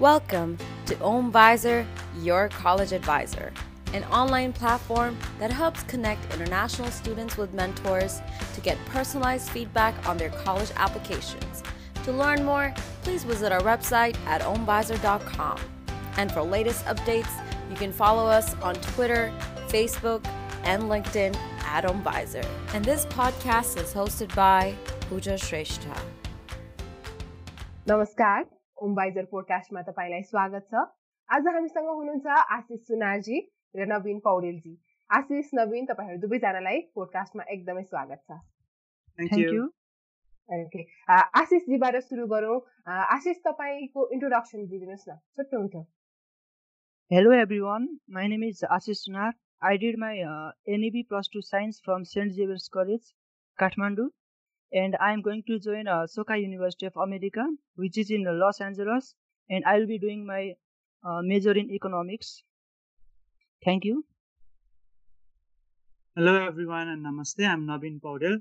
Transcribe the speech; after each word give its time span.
Welcome 0.00 0.58
to 0.86 0.96
OMVisor, 0.96 1.86
your 2.18 2.48
college 2.48 2.90
advisor, 2.90 3.52
an 3.92 4.02
online 4.06 4.52
platform 4.52 5.16
that 5.38 5.52
helps 5.52 5.84
connect 5.84 6.34
international 6.34 6.90
students 6.90 7.36
with 7.36 7.54
mentors 7.54 8.20
to 8.54 8.60
get 8.60 8.76
personalized 8.86 9.50
feedback 9.50 9.94
on 10.08 10.18
their 10.18 10.30
college 10.30 10.72
applications. 10.74 11.62
To 12.02 12.10
learn 12.10 12.44
more, 12.44 12.74
please 13.02 13.22
visit 13.22 13.52
our 13.52 13.60
website 13.60 14.16
at 14.26 14.40
omvisor.com. 14.40 15.60
And 16.16 16.32
for 16.32 16.42
latest 16.42 16.84
updates, 16.86 17.30
you 17.70 17.76
can 17.76 17.92
follow 17.92 18.26
us 18.26 18.54
on 18.54 18.74
Twitter, 18.74 19.32
Facebook, 19.68 20.26
and 20.64 20.82
LinkedIn 20.84 21.36
at 21.60 21.84
OMVisor. 21.84 22.44
And 22.74 22.84
this 22.84 23.06
podcast 23.06 23.80
is 23.80 23.94
hosted 23.94 24.34
by 24.34 24.74
Pooja 25.02 25.34
Shrestha. 25.34 25.96
Namaskar. 27.86 28.53
ओमबाइजर 28.82 29.24
पोडकास्टमा 29.30 29.82
तपाईँलाई 29.88 30.22
स्वागत 30.30 30.66
छ। 30.70 30.82
आज 31.28 31.46
हामीसँग 31.46 31.88
हुनुहुन्छ 31.88 32.26
आशिष 32.56 32.80
सुनारजी 32.90 33.38
र 33.74 33.86
नवीन 33.92 34.18
पौडेलजी। 34.24 34.74
आशिष 35.10 35.50
नवीन 35.54 35.86
तपाईँहरू 35.90 36.18
दुवैजनालाई 36.24 36.80
पोडकास्टमा 36.98 37.44
एकदमै 37.54 37.84
स्वागत 37.84 38.20
छ. 38.26 38.38
ओके 40.48 40.82
आशिषजीबाट 41.40 41.96
सुरु 42.08 42.26
गरौँ। 42.34 42.58
आशिष 42.86 43.38
तपाईँको 43.46 44.08
इन्ट्रोडक्सन 44.16 44.66
दिइदिनुहोस् 44.66 45.08
न। 45.08 45.18
छोटो 45.36 45.58
हुन्थ्यो। 45.58 45.84
Hello 47.10 47.30
everyone, 47.30 47.86
my 48.08 48.26
name 48.26 48.42
is 48.42 48.60
Ashish 48.74 49.00
Sunar. 49.06 49.32
I 49.62 49.76
did 49.76 49.98
my 49.98 50.12
uh, 50.28 50.50
NEB 50.66 51.06
Plus 51.08 51.28
2 51.28 51.42
Science 51.42 51.80
from 51.84 52.04
St. 52.04 52.32
Xavier's 52.32 52.68
College, 52.68 53.10
Kathmandu, 53.58 54.06
and 54.74 54.96
I 55.00 55.12
am 55.12 55.22
going 55.22 55.42
to 55.48 55.58
join 55.60 55.88
uh, 55.88 56.06
Soka 56.06 56.36
University 56.40 56.86
of 56.86 56.96
America, 56.98 57.44
which 57.76 57.98
is 57.98 58.10
in 58.10 58.24
Los 58.38 58.60
Angeles, 58.60 59.14
and 59.50 59.64
I 59.64 59.78
will 59.78 59.86
be 59.86 59.98
doing 59.98 60.26
my 60.26 60.42
uh, 61.04 61.20
major 61.24 61.52
in 61.52 61.70
economics. 61.72 62.32
Thank 63.62 63.84
you. 63.84 64.02
Hello 66.16 66.32
everyone 66.64 66.88
and 66.88 67.06
नमस्ते 67.06 67.44
I'm 67.52 67.62
Naveen 67.70 67.98
Paudel 68.02 68.34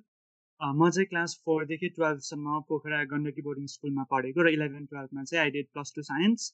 a, 0.62 0.66
म 0.80 0.90
चाहिँ 0.90 1.06
class 1.14 1.32
फोरदेखि 1.46 1.88
टुवेल्भसम्म 1.96 2.60
Pokhara 2.68 3.00
Gandaki 3.14 3.42
boarding 3.48 3.66
स्कुलमा 3.76 4.04
पढेको 4.12 4.44
र 4.48 4.52
eleven 4.58 4.86
टुवेल्भमा 4.92 5.24
चाहिँ 5.32 5.42
I 5.44 5.52
did 5.56 5.68
plus 5.78 5.94
two 5.96 6.02
science 6.10 6.46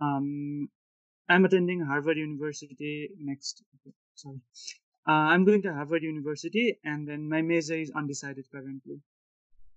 I'm 0.00 1.48
attending 1.50 1.82
Harvard 1.90 2.18
University 2.22 2.92
next 3.32 3.64
sorry 4.22 4.38
I'm 5.06 5.44
going 5.50 5.66
to 5.66 5.74
Harvard 5.80 6.04
University 6.10 6.64
and 6.94 7.08
then 7.10 7.26
my 7.34 7.42
major 7.50 7.82
is 7.86 7.90
undecided 8.02 8.46
currently 8.56 8.96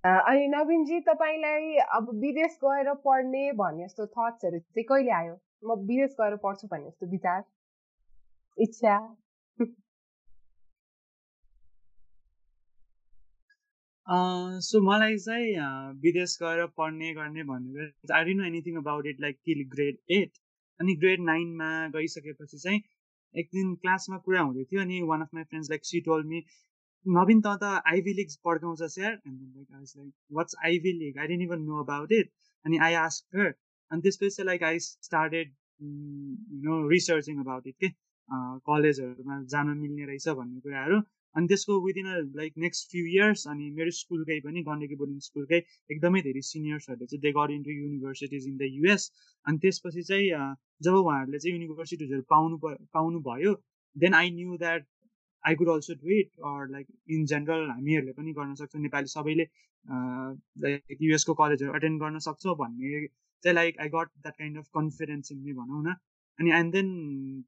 अनि 0.04 0.48
नवीनजी 0.48 1.00
तपाईँलाई 1.02 1.76
अब 1.96 2.10
विदेश 2.22 2.58
गएर 2.64 2.94
पढ्ने 3.06 3.52
भन्ने 3.62 3.86
जस्तो 3.86 4.06
थट्सहरू 4.08 4.60
चाहिँ 4.60 4.86
कहिले 4.90 5.12
आयो? 5.12 5.34
म 5.66 5.80
विदेश 5.88 6.16
गएर 6.22 6.36
पढ्छु 6.44 6.68
भन्ने 6.68 6.90
जस्तो 6.90 7.08
विचार 7.12 7.44
इच्छा? 8.58 8.98
सो 14.68 14.82
मलाई 14.82 15.18
चाहिँ 15.18 15.56
विदेश 16.02 16.38
गएर 16.42 16.66
पढ्ने 16.78 17.14
गर्ने 17.14 17.44
भनेर 17.44 18.14
I 18.16 18.24
didn't 18.24 18.42
know 18.42 18.46
anything 18.48 18.78
about 18.78 19.06
it 19.06 19.22
like 19.22 19.40
till 19.46 19.64
grade 19.74 19.98
eight 20.12 20.38
अनि 20.80 20.96
ग्रेड 20.96 21.22
नाइनमा 21.22 21.72
गइसकेपछि 21.96 22.58
चाहिँ 22.58 22.82
एक 23.36 23.50
दिन 23.54 23.76
क्लासमा 23.76 24.18
कुरा 24.18 24.42
हुँदै 24.42 24.64
थियो 24.64 24.82
अनि 24.82 25.02
one 25.02 25.22
of 25.22 25.34
my 25.34 25.44
friends 25.44 25.70
like 25.70 25.86
she 25.86 26.02
told 26.02 26.24
me 26.24 26.44
Naveen 27.06 27.42
त 27.42 27.64
आइभी 27.92 28.14
लिग 28.14 28.32
पड्काउँछ 28.46 28.82
स्यार 28.94 29.12
and 29.28 29.42
like 29.42 29.68
I 29.76 29.84
like 29.98 30.12
what's 30.38 30.56
Ivy 30.70 30.92
League 31.02 31.18
I 31.26 31.38
even 31.44 31.62
know 31.68 31.84
about 31.84 32.12
it 32.20 32.32
अनि 32.66 32.78
आई 32.88 32.94
आस्क 33.02 33.38
हर 33.40 33.54
अनि 33.92 34.02
त्यसपछि 34.02 34.30
चाहिँ 34.36 34.46
like 34.48 34.64
I 34.64 34.80
started 34.86 35.54
no 36.66 36.80
researching 36.90 37.40
about 37.46 37.68
it 37.68 37.76
के 37.84 37.90
कलेजहरूमा 38.70 39.38
जान 39.54 39.70
मिल्ने 39.78 40.06
रहेछ 40.06 40.28
भन्ने 40.40 40.60
कुराहरू। 40.66 41.00
अनि 41.36 41.48
त्यसको 41.48 41.80
within 41.86 42.08
like 42.38 42.54
next 42.66 42.90
few 42.92 43.06
years 43.14 43.48
अनि 43.54 43.70
मेरो 43.80 43.92
स्कुलकै 44.00 44.40
पनि 44.48 44.64
गण्डकी 44.70 44.96
बोर्डिङ 45.02 45.20
स्कुलकै 45.28 45.60
एकदमै 45.96 46.22
धेरै 46.28 46.42
सिनियर्सहरूले 46.50 47.08
चाहिँ 47.14 47.22
they 47.26 47.32
got 47.40 47.52
into 47.58 47.72
universities 47.78 48.48
in 48.52 48.58
the 48.58 48.70
US 48.78 49.10
अनि 49.46 49.58
त्यसपछि 49.66 50.04
चाहिँ 50.12 50.30
अ, 50.32 50.44
जब 50.88 51.00
उहाँहरूले 51.04 51.40
चाहिँ 51.46 51.56
युनिभर्सिटिजहरू 51.58 52.22
पाउनु 52.36 52.58
पाउनु 53.00 53.20
भयो 53.30 53.54
then 53.96 54.14
I 54.22 54.32
knew 54.40 54.58
that 54.66 54.88
I 55.48 55.56
could 55.56 55.70
also 55.74 55.94
do 56.02 56.10
it 56.16 56.30
or 56.52 56.68
like 56.72 56.88
in 57.18 57.26
general 57.34 57.70
हामीहरूले 57.70 58.14
पनि 58.20 58.34
गर्न 58.40 58.56
सक्छौँ 58.62 58.82
नेपाली 58.82 59.14
सबैले 59.14 59.46
लाइक 60.66 60.98
युएसको 61.02 61.34
कलेजहरू 61.42 61.74
अटेन्ड 61.80 62.02
गर्न 62.02 62.20
सक्छौँ 62.28 62.56
भन्ने 62.64 63.06
चाहिँ 63.08 63.56
like 63.56 63.80
I 63.82 63.90
got 63.96 64.10
that 64.18 64.36
kind 64.38 64.58
of 64.58 64.68
confidence 64.76 65.32
in 65.32 65.40
me 65.46 65.54
भनौँ 65.54 65.84
न। 65.84 65.96
अनि 66.40 66.52
एन्ड 66.56 66.74
देन 66.74 66.90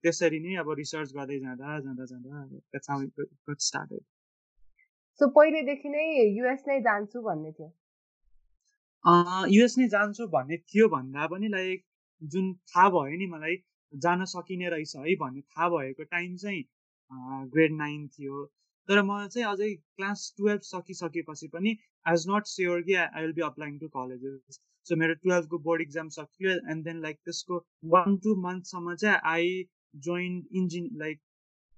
त्यसरी 0.03 0.39
नै 0.39 0.55
अब 0.59 0.71
रिसर्च 0.77 1.11
गर्दै 1.15 1.39
जाँदा 1.39 1.79
जाँदा 1.79 2.05
जाँदा 2.11 3.55
स्टार्टेड 3.65 4.01
सो 5.21 5.27
पहिलेदेखि 5.35 5.89
नै 5.89 6.05
युएस 6.37 6.63
नै 6.67 6.79
जान्छु 6.81 7.21
भन्ने 7.21 7.51
थियो? 7.51 7.69
युएस 9.55 9.77
नै 9.77 9.87
जान्छु 9.89 10.27
भन्ने 10.35 10.57
थियो 10.57 10.87
भन्दा 10.89 11.27
पनि 11.33 11.47
लाइक 11.49 11.85
जुन 12.21 12.53
थाहा 12.71 12.89
भयो 12.95 13.17
नि 13.19 13.27
मलाई 13.33 13.55
जान 13.93 14.25
सकिने 14.31 14.69
रहेछ 14.69 14.95
है 14.95 15.15
भन्ने 15.21 15.41
थाहा 15.41 15.69
भएको 15.69 16.03
टाइम 16.15 16.35
चाहिँ 16.37 16.63
ग्रेड 17.11 17.77
नाइन 17.77 18.07
थियो। 18.07 18.45
तर 18.89 19.01
म 19.03 19.27
चाहिँ 19.27 19.47
अझै 19.47 19.69
क्लास 19.97 20.33
टुवेल्भ 20.37 20.61
सकिसकेपछि 20.67 21.47
पनि 21.55 21.71
आई 21.71 22.11
वाज 22.11 22.25
नट 22.29 22.51
स्योर 22.51 22.81
कि 22.89 22.93
I 23.01 23.21
will 23.21 23.33
be 23.33 23.41
applying 23.47 23.77
to 23.79 23.87
colleges 23.95 24.59
so 24.85 24.95
मेरो 25.01 25.13
टुवेल्भको 25.23 25.59
बोर्ड 25.67 25.81
इक्जाम 25.81 26.09
सकियो 26.15 26.55
एन्ड 26.73 26.83
देन 26.85 27.01
लाइक 27.01 27.17
त्यसको 27.25 27.59
वान 27.95 28.17
टू 28.23 28.35
मन्थसम्म 28.45 28.95
चाहिँ 29.03 29.19
I 29.33 29.51
join 30.07 30.41
engine 30.61 30.89
like 31.03 31.19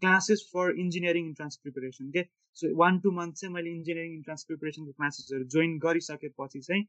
classes 0.02 0.48
for 0.54 0.76
engineering 0.84 1.26
entrance 1.26 1.58
preparation 1.64 2.12
के 2.12 2.24
सो 2.58 2.74
वान 2.78 3.00
टू 3.00 3.12
मन्थ 3.20 3.42
चाहिँ 3.42 3.54
मैले 3.56 3.72
इन्जिनियरिङ 3.72 4.14
इन्ट्रान्स 4.16 4.44
प्रिपेरेसनको 4.52 4.92
क्लासेसहरू 5.02 5.50
जोइन 5.56 5.78
गरिसकेपछि 5.86 6.62
चाहिँ 6.70 6.86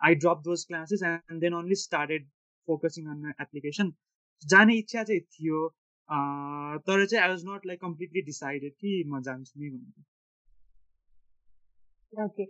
I 0.00 0.14
drop 0.24 0.42
those 0.44 0.64
classes 0.68 1.02
and 1.08 1.40
then 1.40 1.54
only 1.54 1.78
started 1.84 2.26
focusing 2.68 3.06
on 3.14 3.32
application 3.40 3.92
जाने 4.44 4.76
इच्छा 4.78 5.02
चाहिँ 5.02 5.20
थियो 5.36 5.62
तर 6.10 7.04
चाहिँ 7.06 7.22
I 7.22 7.28
was 7.30 7.42
not 7.46 7.66
like 7.66 7.80
completely 7.80 8.22
decided 8.22 8.72
कि 8.72 8.92
म 9.08 9.20
जान्छु 9.22 9.60
नि 9.60 9.68
भनेर। 9.70 10.04
ओके 12.24 12.44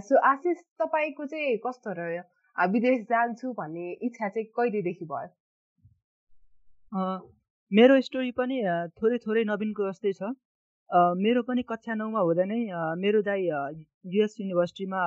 सो 0.00 0.14
आशिष 0.28 0.58
तपाईँको 0.80 1.26
चाहिँ 1.26 1.56
कस्तो 1.66 1.92
रह्यो? 1.98 2.22
विदेश 2.56 2.98
जान्छु 3.10 3.52
भन्ने 3.58 3.84
इच्छा 4.06 4.28
चाहिँ 4.28 4.46
कहिलेदेखि 4.56 5.04
भयो? 5.12 5.30
मेरो 7.72 8.00
स्टोरी 8.08 8.30
पनि 8.38 8.56
थोरै 9.00 9.18
थोरै 9.26 9.42
नवीनको 9.50 9.82
जस्तै 9.90 10.12
छ। 10.12 10.22
मेरो 11.20 11.42
पनि 11.42 11.62
कक्षा 11.68 11.94
नौमा 11.94 12.20
हुँदा 12.20 12.44
नै 12.44 12.60
मेरो 13.02 13.20
दाई 13.28 13.42
युएस 14.14 14.32
युनिभर्सिटीमा 14.40 15.00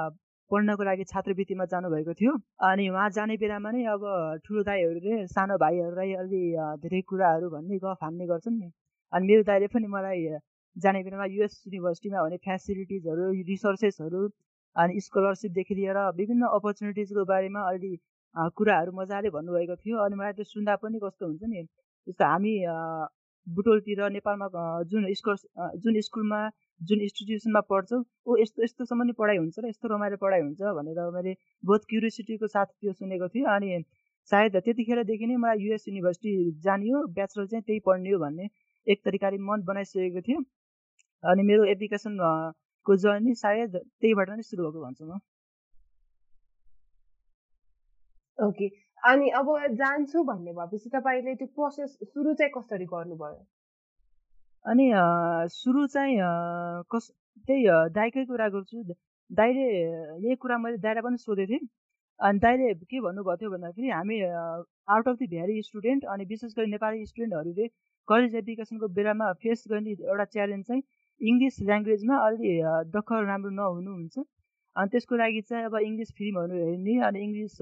पढ्नको 0.52 0.84
लागि 0.84 1.04
छात्रवृत्तिमा 1.12 1.66
जानुभएको 1.74 2.14
थियो। 2.20 2.34
अनि 2.70 2.88
उहाँ 2.90 3.10
जाने 3.18 3.38
बेलामा 3.44 3.72
नै 3.72 3.84
अब 3.94 4.04
ठुलो 4.46 4.64
दाईहरूले 4.64 5.26
सानो 5.28 5.58
भाइहरूलाई 5.64 6.14
अलि 6.24 6.42
धेरै 6.84 7.02
कुराहरू 7.10 7.50
भन्ने 7.56 7.78
गफ 7.84 8.04
हान्ने 8.04 8.26
गर्छन् 8.32 8.60
नि। 8.60 8.70
अनि 9.14 9.26
मेरो 9.28 9.44
दाइले 9.50 9.68
पनि 9.74 9.88
मलाई 9.96 10.22
जाने 10.76 11.04
बेलामा 11.04 11.26
युएस 11.36 11.54
युनिभर्सिटीमा 11.68 12.20
हुने 12.20 12.38
फ्यासिलिटिजहरू 12.46 13.32
रिसोर्सेसहरू 13.50 14.22
अनि 14.76 15.00
स्कलरसिपदेखि 15.02 15.76
लिएर 15.76 15.98
विभिन्न 16.18 16.44
अपर्च्युनिटिजको 16.58 17.26
बारेमा 17.26 17.62
अलि 17.72 17.92
कुराहरू 18.60 18.92
मजाले 19.00 19.30
भन्नुभएको 19.36 19.76
थियो। 19.82 19.98
अनि 20.06 20.16
मलाई 20.20 20.34
त्यो 20.38 20.46
सुन्दा 20.46 20.76
पनि 20.84 21.00
कस्तो 21.04 21.26
हुन्छ 21.26 21.44
नि 21.54 21.64
जस्तो 22.08 22.26
हामी 22.26 22.54
बुटोलतिर 23.48 24.02
नेपालमा 24.10 24.48
जुन 24.92 25.04
स्कुल 25.14 25.36
जुन 25.84 26.00
स्कुलमा 26.02 26.40
जुन 26.82 27.02
इन्स्टिट्युसनमा 27.02 27.62
पढ्छौँ 27.70 28.02
ओ 28.28 28.38
यस्तो 28.38 28.64
यस्तोसम्म 28.64 29.04
नि 29.04 29.14
पढाइ 29.20 29.38
हुन्छ 29.38 29.60
र 29.60 29.68
यस्तो 29.68 29.88
रमाइलो 29.88 30.18
पढाइ 30.24 30.42
हुन्छ 30.42 30.74
भनेर 30.80 31.00
मैले 31.12 31.36
बहुत 31.64 31.86
क्युरियोसिटीको 31.90 32.48
साथ 32.48 32.66
त्यो 32.66 32.94
सुनेको 32.94 33.28
थिएँ 33.36 33.46
अनि 33.56 33.70
सायद 34.32 34.58
त्यतिखेरदेखि 34.66 35.26
नै 35.26 35.36
मलाई 35.38 35.64
युएस 35.64 35.88
युनिभर्सिटी 35.88 36.34
जाने 36.62 36.90
हो 36.90 37.06
ब्याचलर 37.16 37.48
चाहिँ 37.48 37.64
त्यही 37.64 37.80
पढ्ने 37.88 38.12
हो 38.12 38.20
भन्ने 38.20 38.50
एक 38.88 39.02
तरिकाले 39.06 39.38
मन 39.50 39.64
बनाइसकेको 39.68 40.22
थियो 40.28 40.44
अनि 41.24 41.44
मेरो 41.44 41.66
एप्लिकेसन 41.74 42.18
को 42.86 42.96
जर्नी 43.06 43.34
सायद 43.36 43.76
त्यहीबाट 43.78 44.30
नै 44.30 44.48
सुरु 44.50 44.64
भएको 44.66 44.86
भन्छु 44.86 45.06
म। 45.06 45.20
ओके 48.40 48.68
अनि 49.04 49.30
अब 49.40 49.50
जान्छु 49.82 50.24
भन्ने 50.24 50.54
भएपछि 50.54 50.90
तपाईँले 50.96 51.36
त्यो 51.36 51.48
प्रोसेस 51.56 51.98
सुरु 52.14 52.34
चाहिँ 52.34 52.52
कसरी 52.58 52.86
गर्नुभयो? 52.86 53.40
अनि 54.66 54.86
सुरु 55.54 55.86
चाहिँ 55.96 56.18
कस 56.94 57.12
त्यही 57.48 57.66
अ, 57.68 57.78
दाइकै 57.98 58.26
कुरा 58.26 58.48
गर्छु। 58.56 58.84
दाइले 59.30 59.66
यही 60.26 60.36
कुरा 60.44 60.58
मैले 60.64 60.78
दाइलाई 60.86 61.02
पनि 61.08 61.18
सोधेको 61.26 61.52
थिएँ। 61.54 61.68
अनि 62.20 62.40
दाइले 62.46 62.74
के 62.92 63.00
भन्नुभएको 63.06 63.38
थियो 63.42 63.50
भन्दाखेरि 63.52 63.90
हामी 63.90 64.20
out 64.96 65.08
of 65.10 65.16
the 65.22 65.28
very 65.34 65.62
student 65.70 66.06
अनि 66.14 66.26
विशेष 66.32 66.54
गरी 66.58 66.72
नेपाली 66.72 67.06
स्टुडेन्टहरूले 67.06 67.68
कलेज 68.08 68.36
एप्लिकेसनको 68.42 68.88
बेलामा 68.98 69.32
फेस 69.44 69.64
गर्ने 69.72 69.92
एउटा 70.10 70.26
च्यालेन्ज 70.36 70.66
चाहिँ 70.68 70.84
इङ्ग्लिस 71.22 71.60
ल्याङ्ग्वेजमा 71.70 72.18
अलि 72.28 72.60
अ, 72.60 72.74
दखल 72.98 73.26
राम्रो 73.32 73.50
नहुनु 73.62 73.92
हुन्छ 73.96 74.18
अनि 74.76 74.90
त्यसको 74.96 75.16
लागि 75.24 75.42
चाहिँ 75.50 75.66
अब 75.66 75.76
इङ्ग्लिस 75.90 76.12
फिल्महरू 76.18 76.56
हेर्ने 76.66 76.98
अनि 77.10 77.24
इङ्ग्लिस 77.28 77.58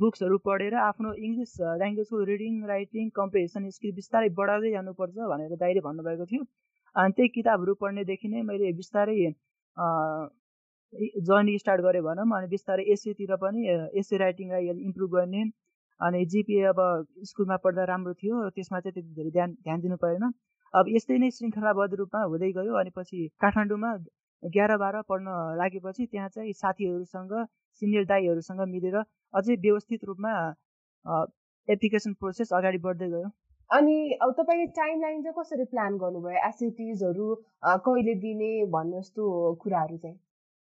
बुक्सहरू 0.00 0.38
पढेर 0.46 0.74
आफ्नो 0.84 1.12
इङ्ग्लिस 1.26 1.52
ल्याङ्ग्वेजको 1.80 2.22
रिडिङ 2.30 2.54
राइटिङ 2.70 3.10
कम्प्रिहेसन 3.18 3.68
स्किल 3.76 3.92
बिस्तारै 3.98 4.28
बढाउँदै 4.40 4.70
जानुपर्छ 4.72 5.28
भनेर 5.32 5.56
दाइले 5.62 5.80
भन्नुभएको 5.86 6.26
थियो। 6.32 6.42
अनि 6.96 7.12
त्यही 7.16 7.28
किताबहरू 7.36 7.74
पढ्नेदेखि 7.82 8.28
नै 8.30 8.42
मैले 8.50 8.72
बिस्तारै 8.80 9.16
जर्नी 11.28 11.56
स्टार्ट 11.62 11.82
गरेँ 11.82 12.02
भनौँ 12.08 12.26
अनि 12.38 12.48
बिस्तारै 12.54 12.84
एसएतिर 12.94 13.36
पनि 13.44 13.66
एसए 14.02 14.16
राइटिङलाई 14.24 14.72
इम्प्रुभ 14.88 15.10
गर्ने 15.16 15.42
अनि 16.00 16.24
जिपिए 16.32 16.64
अब 16.72 16.80
स्कुलमा 17.30 17.56
पढ्दा 17.64 17.84
राम्रो 17.92 18.14
थियो 18.22 18.48
त्यसमा 18.56 18.80
चाहिँ 18.80 18.94
त्यति 18.94 19.14
धेरै 19.18 19.30
ध्यान 19.30 19.52
ध्यान 19.68 19.80
दिनु 19.80 19.96
परेन। 20.04 20.24
अब 20.74 20.88
यस्तै 20.96 21.18
नै 21.18 21.30
श्रृङ्खलाबद्ध 21.36 21.94
रूपमा 22.00 22.22
हुँदै 22.32 22.50
गयो 22.58 22.74
अनि 22.82 22.90
पछि 22.98 23.18
काठमाडौँमा 23.42 23.90
एघार 24.42 24.76
बाह्र 24.82 25.02
पढ्न 25.08 25.38
लागेपछि 25.60 26.06
त्यहाँ 26.06 26.28
चाहिँ 26.34 26.52
साथीहरूसँग 26.58 27.32
सिनियर 27.80 28.04
दाईहरूसँग 28.12 28.60
मिलेर 28.68 28.96
अझै 29.34 29.54
व्यवस्थित 29.66 30.04
रूपमा 30.04 30.32
एप्लिकेसन 31.68 32.12
प्रोसेस 32.20 32.52
अगाडि 32.58 32.78
बढ्दै 32.86 33.08
गयो। 33.10 33.28
अनि 33.70 33.96
अब 34.22 34.32
तपाईँले 34.38 34.66
टाइम 34.76 35.00
लाइन 35.00 35.22
चाहिँ 35.22 35.34
कसरी 35.38 35.64
प्लान 35.72 35.96
गर्नुभयो? 35.98 36.38
एसिटिजहरू 36.48 37.26
कहिले 37.86 38.14
दिने 38.24 38.50
भन्ने 38.72 39.00
जस्तो 39.00 39.54
कुराहरू 39.62 39.96
चाहिँ? 39.96 40.18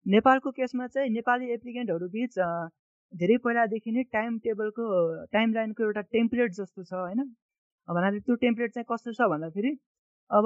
नेपालको 0.06 0.52
केसमा 0.58 0.88
चाहिँ 0.88 1.10
नेपाली 1.10 1.52
एप्लिकेन्टहरू 1.54 2.08
बिच 2.16 2.36
धेरै 3.14 3.38
पहिलादेखि 3.44 3.92
नै 3.92 4.04
टाइम 4.16 4.38
टेबलको 4.46 4.86
टाइम 5.34 5.54
लाइनको 5.54 5.84
एउटा 5.84 6.02
टेम्प्लेट 6.16 6.52
जस्तो 6.60 6.84
छ 6.84 6.94
होइन? 6.94 7.24
भन्नाले 7.88 8.20
त्यो 8.20 8.36
टेम्प्लेट 8.44 8.74
चाहिँ 8.74 8.86
कस्तो 8.92 9.14
छ 9.14 9.30
भन्दाखेरि 9.32 9.72
अब 10.32 10.46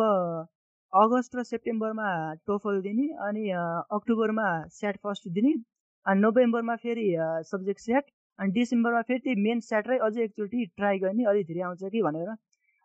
अगस्त 0.93 1.35
र 1.35 1.43
सेप्टेम्बरमा 1.43 2.09
टोफल 2.47 2.81
दिने 2.81 3.07
अनि 3.27 3.49
अक्टोबरमा 3.97 4.47
स्याट 4.79 4.97
फर्स्ट 5.03 5.29
दिने। 5.37 5.53
अनि 6.05 6.19
नोभेम्बरमा 6.21 6.75
फेरि 6.83 7.05
सब्जेक्ट 7.51 7.81
स्याट 7.81 8.05
अनि 8.39 8.51
डिसेम्बरमा 8.53 9.01
फेरि 9.09 9.19
त्यही 9.19 9.41
मेन 9.43 9.59
र 9.87 9.97
अझै 10.07 10.23
एकचोटि 10.23 10.65
ट्राई 10.77 10.99
गर्ने 10.99 11.23
अलिक 11.31 11.47
धेरै 11.47 11.61
आउँछ 11.67 11.83
कि 11.91 12.01
भनेर। 12.07 12.29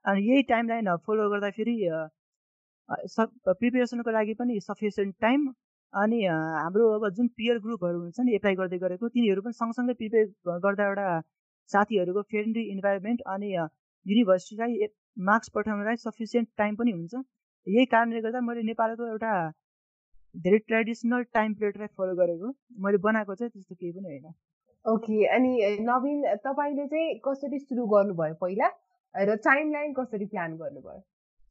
अनि 0.05 0.21
यही 0.29 0.43
टाइम 0.51 0.69
लाइन 0.69 0.97
फलो 1.07 1.29
गर्दाखेरि 1.31 1.77
प्रिपेरेसनको 2.89 4.11
लागि 4.11 4.35
पनि 4.35 4.61
सफिसियन्ट 4.67 5.15
टाइम 5.21 5.49
अनि 5.95 6.21
हाम्रो 6.27 6.87
अब 6.95 7.09
जुन 7.17 7.29
पियर 7.37 7.59
ग्रुपहरू 7.65 7.99
हुन्छ 8.01 8.21
नि 8.21 8.35
एप्लाई 8.35 8.55
गर्दै 8.61 8.79
गरेको 8.79 9.09
तिनीहरू 9.17 9.43
पनि 9.43 9.59
सँगसँगै 9.61 9.95
प्रिपेयर 10.01 10.59
गर्दा 10.67 10.87
एउटा 10.89 11.07
साथीहरूको 11.71 12.23
फ्रेन्डली 12.33 12.65
इन्भाइरोमेन्ट 12.75 13.21
अनि 13.35 13.53
युनिभर्सिटीलाई 13.53 14.89
मार्क्स 15.31 15.49
पठाउनलाई 15.55 15.97
सफिसियन्ट 16.03 16.49
टाइम 16.59 16.77
पनि 16.77 16.93
हुन्छ। 16.93 17.15
यही 17.67 17.85
कारणले 17.95 18.21
गर्दा 18.27 18.41
मैले 18.49 18.63
नेपालको 18.69 19.07
एउटा 19.09 19.33
धेरै 20.35 20.59
ट्रेडिसनल 20.67 21.23
टाइम 21.35 21.55
प्लेटलाई 21.61 21.87
फलो 21.99 22.15
गरेको। 22.17 22.53
मैले 22.87 22.99
बनाएको 23.07 23.35
चाहिँ 23.35 23.51
त्यस्तो 23.51 23.75
केही 23.75 23.93
पनि 23.93 24.09
होइन। 24.09 24.35
ओके 24.85 25.25
अनि 25.37 25.53
नवीन 25.87 26.23
तपाईँले 26.45 26.87
चाहिँ 26.93 27.19
कसरी 27.25 27.59
सुरु 27.59 27.87
गर्नुभयो 27.95 28.35
पहिला? 28.43 28.69
र 29.15 29.37
टाइम 29.45 29.73
लाइन 29.73 29.93
कसरी 29.99 30.27
प्लान 30.35 30.57
गर्नुभयो? 30.57 31.01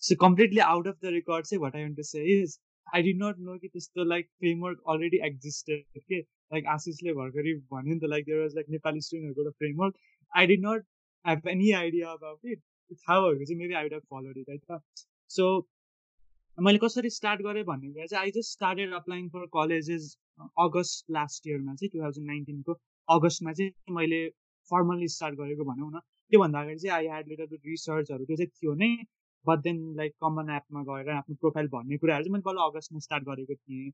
So 0.03 0.15
completely 0.21 0.59
out 0.69 0.87
of 0.87 0.97
the 1.03 1.13
record 1.13 1.45
चाहिँ 1.45 1.61
but 1.63 1.75
I 1.75 1.93
to 1.95 2.03
say 2.09 2.23
is 2.33 2.57
I 2.87 3.01
did 3.03 3.23
not 3.23 3.39
know 3.45 3.57
कि 3.57 3.67
त्यस्तो 3.67 4.03
लाइक 4.09 4.27
फ्रेमवर्क 4.39 4.91
अलरेडी 4.93 5.19
एक्जिस्टेड 5.27 6.01
के 6.09 6.19
लाइक 6.19 6.67
आशिषले 6.73 7.13
भर्खरै 7.19 7.53
भन्यो 7.73 7.93
नि 7.93 7.99
त 7.99 8.11
like 8.11 8.25
there 8.25 8.41
was 8.41 8.55
like 8.55 8.69
Nepali 8.75 9.01
स्टुडेन्टहरूको 9.07 9.41
एउटा 9.43 9.57
framework 9.63 9.95
I 10.33 10.47
did 10.53 10.65
not 10.65 10.85
have 11.25 11.47
any 11.55 11.71
idea 11.79 12.11
about 12.11 12.53
it 12.53 12.61
थाहा 12.91 13.19
भएको 13.21 13.45
चाहिँ 13.45 13.59
maybe 13.63 13.79
I 13.79 13.83
would 13.83 13.93
have 13.93 14.05
followed 14.15 14.37
it 14.37 14.49
है 14.49 14.57
त 14.57 14.81
सो 15.37 15.49
मैले 16.57 16.77
कसरी 16.81 17.09
स्टार्ट 17.09 17.41
गरेँ 17.41 17.63
भन्ने 17.63 17.87
कुरा 17.87 18.05
चाहिँ 18.05 18.25
I 18.25 18.31
just 18.35 18.51
started 18.51 18.93
applying 18.95 19.27
for 19.29 19.45
colleges 19.55 20.05
August 20.59 21.11
last 21.11 21.47
इयरमा 21.47 21.73
चाहिँ 21.75 21.89
टु 21.93 21.99
थाउजन्ड 22.03 22.27
नाइन्टिनको 22.27 22.73
अगस्तमा 23.07 23.51
चाहिँ 23.59 23.93
मैले 23.95 24.21
फर्मल्ली 24.71 25.07
स्टार्ट 25.15 25.35
गरेको 25.39 25.63
भनौँ 25.65 25.89
न। 25.91 25.99
त्योभन्दा 26.31 26.61
अगाडि 26.61 26.79
चाहिँ 26.79 26.95
आई 26.95 27.07
ह्याड 27.07 27.27
बिट 27.27 27.61
रिसर्चहरू 27.65 28.25
त्यो 28.25 28.37
चाहिँ 28.37 28.49
थियो 28.49 28.73
नै 28.81 28.89
बट 29.45 29.59
देन 29.67 29.77
लाइक 29.97 30.13
कमन 30.23 30.49
एपमा 30.55 30.81
गएर 30.87 31.09
आफ्नो 31.15 31.35
प्रोफाइल 31.43 31.67
भन्ने 31.75 31.97
कुराहरू 32.03 32.23
चाहिँ 32.23 32.33
मैले 32.33 32.45
पहिला 32.47 32.65
अगस्तमा 32.71 32.99
स्टार्ट 33.07 33.23
गरेको 33.27 33.55
थिएँ। 33.55 33.91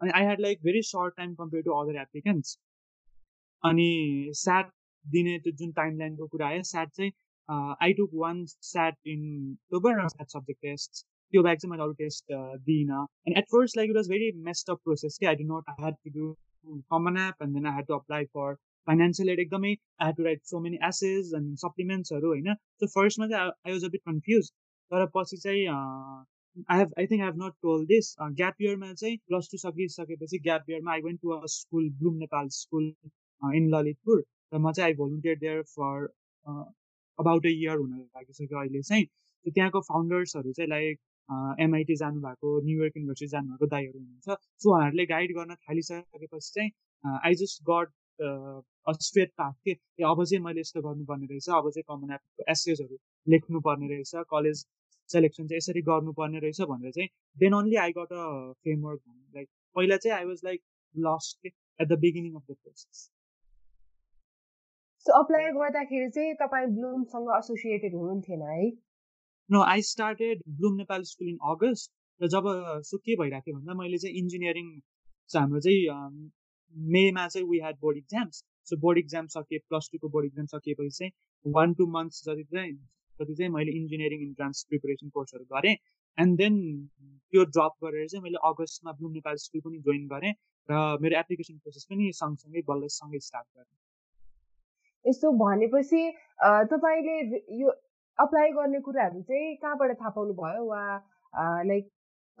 अनि 0.00 0.10
I 0.10 0.24
had 0.24 0.40
like 0.40 0.62
very 0.64 0.82
short 0.90 1.16
time 1.16 1.34
compare 1.40 1.64
to 1.64 1.72
other 1.80 2.00
applicants 2.02 2.58
अनि 3.64 3.88
स्याट 4.42 4.70
दिने 5.04 5.38
त्यो 5.46 5.52
जुन 5.64 5.72
टाइम 5.80 5.98
लाइनको 5.98 6.26
कुरा 6.36 6.46
आयो 6.48 6.62
स्याट 6.70 6.94
चाहिँ 7.00 7.12
I 7.82 7.92
took 8.02 8.14
one 8.22 8.44
SAT 8.70 8.96
in 9.16 9.26
SAT 9.74 10.28
subject 10.28 10.62
test 10.62 11.04
त्यो 11.34 11.42
ब्याग 11.42 11.56
चाहिँ 11.56 11.70
मैले 11.70 11.82
अरू 11.82 11.92
टेस्ट 11.98 12.32
दिइनँ 12.64 12.98
and 13.26 13.38
at 13.38 13.44
first 13.52 13.76
like 13.76 13.90
it 13.90 13.96
was 13.96 14.08
very 14.10 14.30
messed 14.42 14.68
up 14.70 14.80
process 14.84 15.16
कि 15.20 15.26
I 15.26 15.34
didn't 15.44 15.70
I 15.70 15.80
had 15.80 15.94
to 15.96 16.10
do 16.10 16.26
common 16.90 17.16
app 17.20 17.42
and 17.42 17.54
then 17.54 17.66
I 17.66 17.72
had 17.72 17.86
to 17.86 17.94
apply 17.94 18.24
for 18.34 18.54
financial 18.88 19.28
aid 19.28 19.40
एकदमै 19.40 19.70
I 19.70 20.04
had 20.04 20.16
to 20.16 20.24
write 20.24 20.44
so 20.46 20.60
many 20.60 20.78
essays 20.88 21.32
and 21.34 21.56
सप्लिमेन्ट्सहरू 21.58 22.28
होइन 22.28 22.54
so 22.54 22.86
फर्स्टमा 22.92 23.28
चाहिँ 23.28 23.50
I 23.66 23.72
was 23.72 23.84
a 23.84 23.88
bit 23.88 24.02
confuse 24.04 24.50
तर 24.90 25.06
पछि 25.14 25.36
चाहिँ 25.36 25.64
I 25.66 26.78
have 26.78 26.92
I 26.98 27.06
think 27.06 27.20
I 27.20 27.26
have 27.26 27.42
not 27.42 27.56
told 27.62 27.86
this 27.86 28.14
gap 28.34 28.62
इयरमा 28.62 28.92
चाहिँ 28.94 29.16
plus 29.26 29.48
two 29.52 29.58
सकिसकेपछि 29.58 30.38
ग्याप 30.44 30.70
इयरमा 30.70 30.92
I 30.92 31.00
went 31.00 31.20
to 31.22 31.30
a 31.30 31.40
school 31.54 31.90
Bloom 31.96 32.16
Nepal 32.18 32.48
school 32.56 32.86
in 33.42 33.68
Lalitpur 33.70 34.22
र 34.52 34.58
म 34.58 34.72
चाहिँ 34.72 34.86
I 34.86 34.96
volunteer 34.96 35.38
there 35.38 35.62
for 35.72 36.06
about 36.46 37.46
a 37.46 37.50
year 37.52 37.76
हुन 37.76 37.98
लागिसक्यो 37.98 38.60
अहिले 38.60 38.82
चाहिँ 38.84 39.06
त्यहाँको 39.46 39.80
फाउन्डर्सहरू 39.84 40.52
चाहिँ 40.52 40.68
लाइक 40.68 41.00
एमआइटी 41.64 41.96
जानुभएको 41.96 42.48
न्युयोर्क 42.66 42.96
युनिभर्सिटी 42.96 43.30
जानुभएको 43.30 43.66
दाईहरू 43.74 43.98
हुनुहुन्छ। 43.98 44.38
सो 44.62 44.70
उहाँहरूले 44.70 45.06
गाइड 45.14 45.30
गर्न 45.38 45.54
थालिसकेपछि 45.68 46.50
चाहिँ 46.54 46.70
I 47.24 47.34
just 47.42 47.62
got 47.70 47.88
straight 49.02 49.30
path 49.38 49.54
के? 49.64 49.72
अब 50.04 50.24
चाहिँ 50.24 50.42
मैले 50.44 50.60
यस्तो 50.60 50.80
गर्नुपर्ने 50.82 51.26
रहेछ। 51.26 51.48
अब 51.58 51.70
चाहिँ 51.70 51.84
कमन 51.88 52.12
एपको 52.14 52.50
एसेजहरू 52.52 52.96
लेख्नुपर्ने 53.26 53.86
रहेछ। 53.94 54.12
कलेज 54.30 54.64
सेलेक्सन 55.10 55.46
चाहिँ 55.48 55.56
यसरी 55.58 55.82
गर्नुपर्ने 55.88 56.38
रहेछ 56.40 56.60
भनेर 56.68 56.92
चाहिँ 56.92 57.08
then 57.36 57.54
only 57.54 57.76
I 57.78 57.92
got 57.98 58.12
a 58.12 58.22
framework 58.62 59.00
like 59.36 59.48
पहिला 59.76 59.96
चाहिँ 60.04 60.16
I 60.18 60.24
was 60.26 60.40
like 60.44 60.60
lost 60.94 61.46
at 61.46 61.88
the 61.88 61.98
beginning 62.04 62.34
of 62.34 62.44
the 62.50 62.54
process 62.62 63.10
so 65.06 65.12
apply 65.18 65.50
गर्दाखेरि 65.56 66.08
चाहिँ 66.10 66.34
तपाईँ 66.42 66.66
ब्लुमसँग 66.76 67.28
एसोसिएटेड 67.38 67.94
हुनुहुन्थेन 67.94 68.42
है? 68.42 68.70
No 69.50 69.62
I 69.62 69.82
started 69.82 70.42
Bloom 70.50 70.76
Nepal 70.76 71.02
school 71.04 71.28
in 71.28 71.38
August 71.50 71.90
र 72.20 72.28
जब 72.28 72.46
सो 72.84 72.98
के 72.98 73.16
भइरहेको 73.16 73.44
थियो 73.46 73.56
भन्दा 73.56 73.74
मैले 73.74 73.98
चाहिँ 73.98 74.16
इन्जिनियरिङ 74.18 74.70
हाम्रो 75.30 75.60
चाहिँ 75.60 76.30
मेमा 76.76 77.26
चाहिँ 77.28 77.48
we 77.48 77.58
had 77.58 77.76
board 77.80 77.98
exams 77.98 78.42
so 78.68 78.76
board 78.80 78.98
exam 78.98 79.26
सके 79.34 79.58
प्लस 79.66 79.90
टूको 79.92 80.08
बोर्ड 80.08 80.26
इक्जाम 80.26 80.46
सकिएपछि 80.54 80.90
चाहिँ 80.90 81.54
वान 81.58 81.74
टू 81.74 81.86
मन्थ्स 81.90 82.24
जति 82.28 82.44
चाहिँ 82.54 82.72
जति 83.14 83.34
चाहिँ 83.34 83.52
मैले 83.52 83.76
इन्जिनियरिङ 83.76 84.22
इन्ट्रान्स 84.22 84.64
प्रिपेरेसन 84.68 85.08
कोर्सहरू 85.10 85.44
गरेँ 85.52 85.76
एन्ड 86.18 86.38
देन 86.38 86.58
त्यो 87.32 87.44
ड्रप 87.52 87.84
गरेर 87.84 88.08
चाहिँ 88.08 88.22
मैले 88.22 88.44
अगस्तमा 88.48 88.98
ब्लुम 88.98 89.12
नेपाल 89.12 89.36
स्कुल 89.44 89.60
पनि 89.60 89.78
जोइन 89.86 90.06
गरेँ 90.08 90.34
र 90.68 90.82
मेरो 91.02 91.18
एप्लिकेसन 91.18 91.58
प्रोसेस 91.58 91.86
पनि 91.90 92.12
सँगसँगै 92.16 92.62
बल्लसँगै 92.68 93.18
स्टार्ट 93.20 93.46
गरेँ। 93.56 93.72
यस्तो 95.04 95.30
भनेपछि 95.38 96.02
तपाईँले 96.70 97.16
यो 97.60 97.80
अप्लाई 98.18 98.50
गर्ने 98.52 98.80
कुराहरू 98.80 99.20
चाहिँ 99.22 99.54
कहाँबाट 99.62 99.90
थाहा 100.00 100.10
पाउनु 100.16 100.34
भयो 100.40 100.64
वा 100.66 100.82
लाइक 101.70 101.84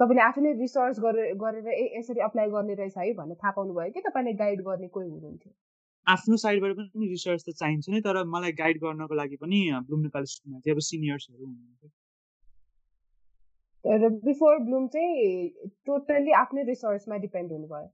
तपाईँले 0.00 0.22
आफैले 0.22 0.52
रिसर्च 0.60 0.98
गरेर 1.00 1.34
गरेर 1.40 1.66
यसरी 1.96 2.20
अप्लाई 2.26 2.50
गर्ने 2.50 2.74
रहेछ 2.80 2.96
है 2.98 3.12
भनेर 3.14 3.36
थाहा 3.42 3.52
पाउनु 3.56 3.74
भयो 3.74 3.90
कि 3.94 4.00
तपाईँले 4.06 4.32
गाइड 4.42 4.60
गर्ने 4.68 4.88
कोही 4.96 5.08
हुनुहुन्थ्यो? 5.08 5.52
आफ्नो 6.06 6.36
साइडबाट 6.44 6.72
पनि 6.78 7.08
रिसर्च 7.08 7.42
त 7.48 7.54
चाहिन्छ 7.60 7.84
नै 7.88 8.00
तर 8.06 8.16
मलाई 8.36 8.52
गाइड 8.60 8.80
गर्नको 8.84 9.14
लागि 9.20 9.36
पनि 9.42 9.60
ब्लुम 9.88 10.00
नेपाल 10.00 10.24
स्कुलमा 10.32 10.58
चाहिँ 10.58 10.74
अब 10.76 10.80
सिनियर्सहरू 10.88 11.44
हुनुहुन्थ्यो। 11.44 11.90
र 13.84 14.10
बिफोर 14.24 14.58
ब्लुम 14.66 14.86
चाहिँ 14.94 15.48
टोटल्ली 15.86 16.32
आफ्नै 16.42 16.62
रिसर्चमा 16.68 17.16
डिपेन्ड 17.24 17.52
हुनुभयो। 17.52 17.88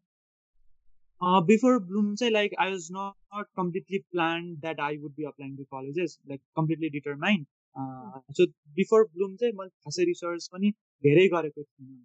बिफोर 1.46 1.78
ब्लुम 1.86 2.14
चाहिँ 2.14 2.32
like 2.32 2.50
I 2.60 2.70
was 2.70 2.84
not 2.92 3.46
completely 3.56 3.98
plan 4.10 4.52
that 4.60 4.78
I 4.80 4.98
would 4.98 5.14
be 5.16 5.24
applying 5.30 5.56
to 5.56 5.64
colleges 5.74 6.18
like 6.28 6.40
completely 6.56 6.90
determined 6.90 7.46
so 7.76 8.46
before 8.76 9.04
Bloom 9.14 9.36
चाहिँ 9.36 9.54
मैले 9.58 9.70
खासै 9.84 10.04
रिसर्च 10.04 10.48
पनि 10.52 10.70
धेरै 11.04 11.26
गरेको 11.34 11.62
थिइनँ। 11.62 11.98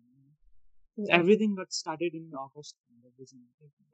Everything 0.98 1.56
got 1.56 1.70
started 1.74 2.16
in 2.16 2.26
August 2.42 2.76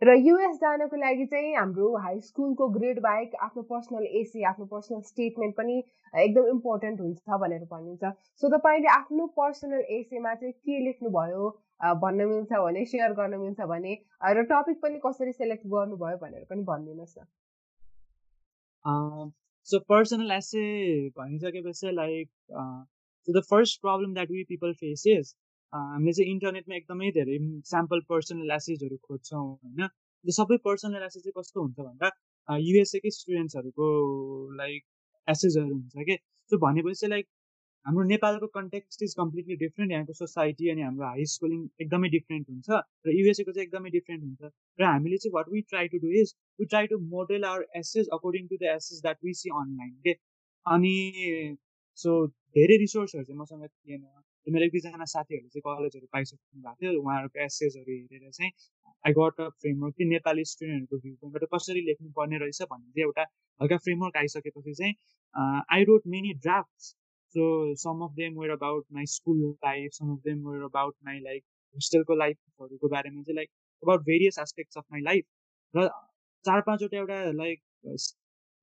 र 0.01 0.13
युएस 0.17 0.55
जानको 0.57 0.97
लागि 0.97 1.25
चाहिँ 1.31 1.55
हाम्रो 1.55 1.87
हाई 2.03 2.19
स्कुलको 2.21 2.67
ग्रेड 2.69 2.99
बाहेक 3.01 3.35
आफ्नो 3.47 3.63
पर्सनल 3.71 4.05
एसी 4.19 4.43
आफ्नो 4.51 4.65
पर्सनल 4.65 5.01
स्टेटमेन्ट 5.07 5.55
पनि 5.57 5.75
एकदम 6.13 6.47
इम्पोर्टेन्ट 6.49 7.01
हुन्छ 7.01 7.39
भनेर 7.43 7.65
भनिन्छ। 7.73 8.03
सो 8.43 8.49
तपाईँले 8.55 8.89
आफ्नो 8.93 9.25
पर्सनल 9.37 9.83
एसीमा 9.97 10.33
चाहिँ 10.35 10.53
के 10.53 10.79
लेख्नुभयो 10.85 11.49
भन्न 12.01 12.27
मिल्छ 12.29 12.51
भने 12.63 12.85
सेयर 12.85 13.13
गर्न 13.19 13.39
मिल्छ 13.41 13.59
भने 13.73 13.93
र 14.37 14.43
टपिक 14.51 14.81
पनि 14.81 14.97
कसरी 15.05 15.33
सेलेक्ट 15.33 15.67
गर्नुभयो 15.75 16.17
भनेर 16.23 16.43
पनि 16.49 16.63
भनिदिनुहोस् 16.63 17.17
न। 17.17 17.21
सो 19.67 19.79
पर्सनल 19.89 20.31
एसे 20.31 20.61
भनिसकेपछि 21.17 21.91
like 21.93 22.29
so 23.27 23.33
the 23.33 23.43
first 23.49 23.81
problem 23.81 24.13
that 24.13 24.31
we 24.31 24.43
people 24.45 24.73
face 24.75 25.35
हामीले 25.73 26.13
चाहिँ 26.13 26.31
इन्टरनेटमा 26.31 26.75
एकदमै 26.75 27.11
धेरै 27.11 27.37
स्याम्पल 27.65 28.01
पर्सनल 28.09 28.51
एसेजहरू 28.51 28.97
खोज्छौँ 29.03 29.43
होइन 29.43 29.87
त्यो 29.87 30.35
सबै 30.37 30.57
पर्सनल 30.65 31.03
एसेज 31.03 31.23
चाहिँ 31.23 31.35
कस्तो 31.37 31.61
हुन्छ 31.61 31.79
भन्दा 31.81 32.09
युएसएकै 32.49 33.11
स्टुडेन्ट्सहरूको 33.11 33.87
लाइक 34.55 34.83
एसेसहरू 35.27 35.73
हुन्छ 35.73 36.07
कि 36.09 36.17
सो 36.51 36.57
भनेपछि 36.57 37.07
लाइक 37.07 37.27
हाम्रो 37.85 38.03
नेपालको 38.07 38.47
कन्टेक्स्ट 38.49 39.03
इज 39.03 39.13
कम्प्लिटली 39.17 39.55
डिफ्रेन्ट 39.57 39.91
यहाँको 39.91 40.13
सोसाइटी 40.13 40.69
अनि 40.69 40.81
हाम्रो 40.81 41.05
हाई 41.05 41.23
स्कुलिङ 41.29 41.61
एकदमै 41.81 42.09
डिफ्रेन्ट 42.11 42.49
हुन्छ 42.49 42.81
र 43.05 43.13
युएसएको 43.13 43.51
चाहिँ 43.51 43.65
एकदमै 43.65 43.89
डिफ्रेन्ट 43.95 44.23
हुन्छ 44.23 44.51
र 44.79 44.85
हामीले 44.85 45.17
चाहिँ 45.17 45.33
what 45.35 45.49
we 45.53 45.61
try 45.69 45.87
to 45.87 45.99
do 45.99 46.11
is 46.19 46.33
we 46.59 46.65
try 46.67 46.91
to 46.91 46.99
model 47.07 47.45
our 47.45 47.65
essays 47.79 48.11
according 48.13 48.47
to 48.47 48.57
the 48.57 48.69
essays 48.73 49.01
that 49.01 49.25
we 49.25 49.33
see 49.39 49.55
online 49.55 49.95
के 50.05 50.15
अनि 50.65 50.93
सो 51.99 52.15
धेरै 52.55 52.77
रिसोर्सहरू 52.77 53.23
चाहिँ 53.23 53.39
मसँग 53.39 53.65
थिएन 53.67 54.05
मेरो 54.47 54.65
एक 54.65 54.71
दुईजना 54.71 55.05
साथीहरूले 55.07 55.49
चाहिँ 55.49 55.65
कलेजहरू 55.65 56.07
पाइसक्नु 56.13 56.61
भएको 56.61 56.77
थियो 56.81 57.01
उहाँहरूको 57.01 57.43
एसेसहरू 57.43 57.97
हेरेर 57.97 58.31
चाहिँ 58.31 58.51
आई 59.05 59.13
गट 59.15 59.41
अ 59.41 59.49
फ्रेमवर्क 59.57 59.95
कि 59.97 60.05
नेपाली 60.07 60.43
स्टुडेन्टहरूको 60.45 61.03
भ्यू 61.03 61.13
पोइन्टबाट 61.17 61.49
कसरी 61.53 61.81
लेख्नु 61.83 62.15
पर्ने 62.15 62.37
रहेछ 62.39 62.71
भन्ने 62.71 62.89
चाहिँ 62.89 63.05
एउटा 63.05 63.29
हल्का 63.59 63.77
फ्रेमवर्क 63.85 64.17
आइसकेपछि 64.17 64.73
चाहिँ 64.75 64.93
I 65.75 65.83
wrote 65.85 66.11
many 66.13 66.33
draft 66.39 66.95
So 67.35 67.73
some 67.75 68.01
of 68.01 68.15
them 68.15 68.35
were 68.35 68.49
about 68.51 68.85
my 68.91 69.03
school 69.05 69.55
life, 69.63 69.93
some 69.93 70.09
of 70.11 70.23
them 70.23 70.43
were 70.43 70.63
about 70.63 70.95
my 71.09 71.17
like 71.27 71.43
होस्टेलको 71.75 72.15
लाइफहरूको 72.15 72.87
बारेमा 72.93 73.21
चाहिँ 73.23 73.35
like 73.35 73.49
about 73.83 74.01
various 74.05 74.39
aspects 74.39 74.77
of 74.77 74.83
my 74.91 75.01
life 75.01 75.25
र 75.73 75.87
चार 76.45 76.61
पाँचवटा 76.67 76.97
एउटा 76.97 77.19
लाइक 77.37 77.61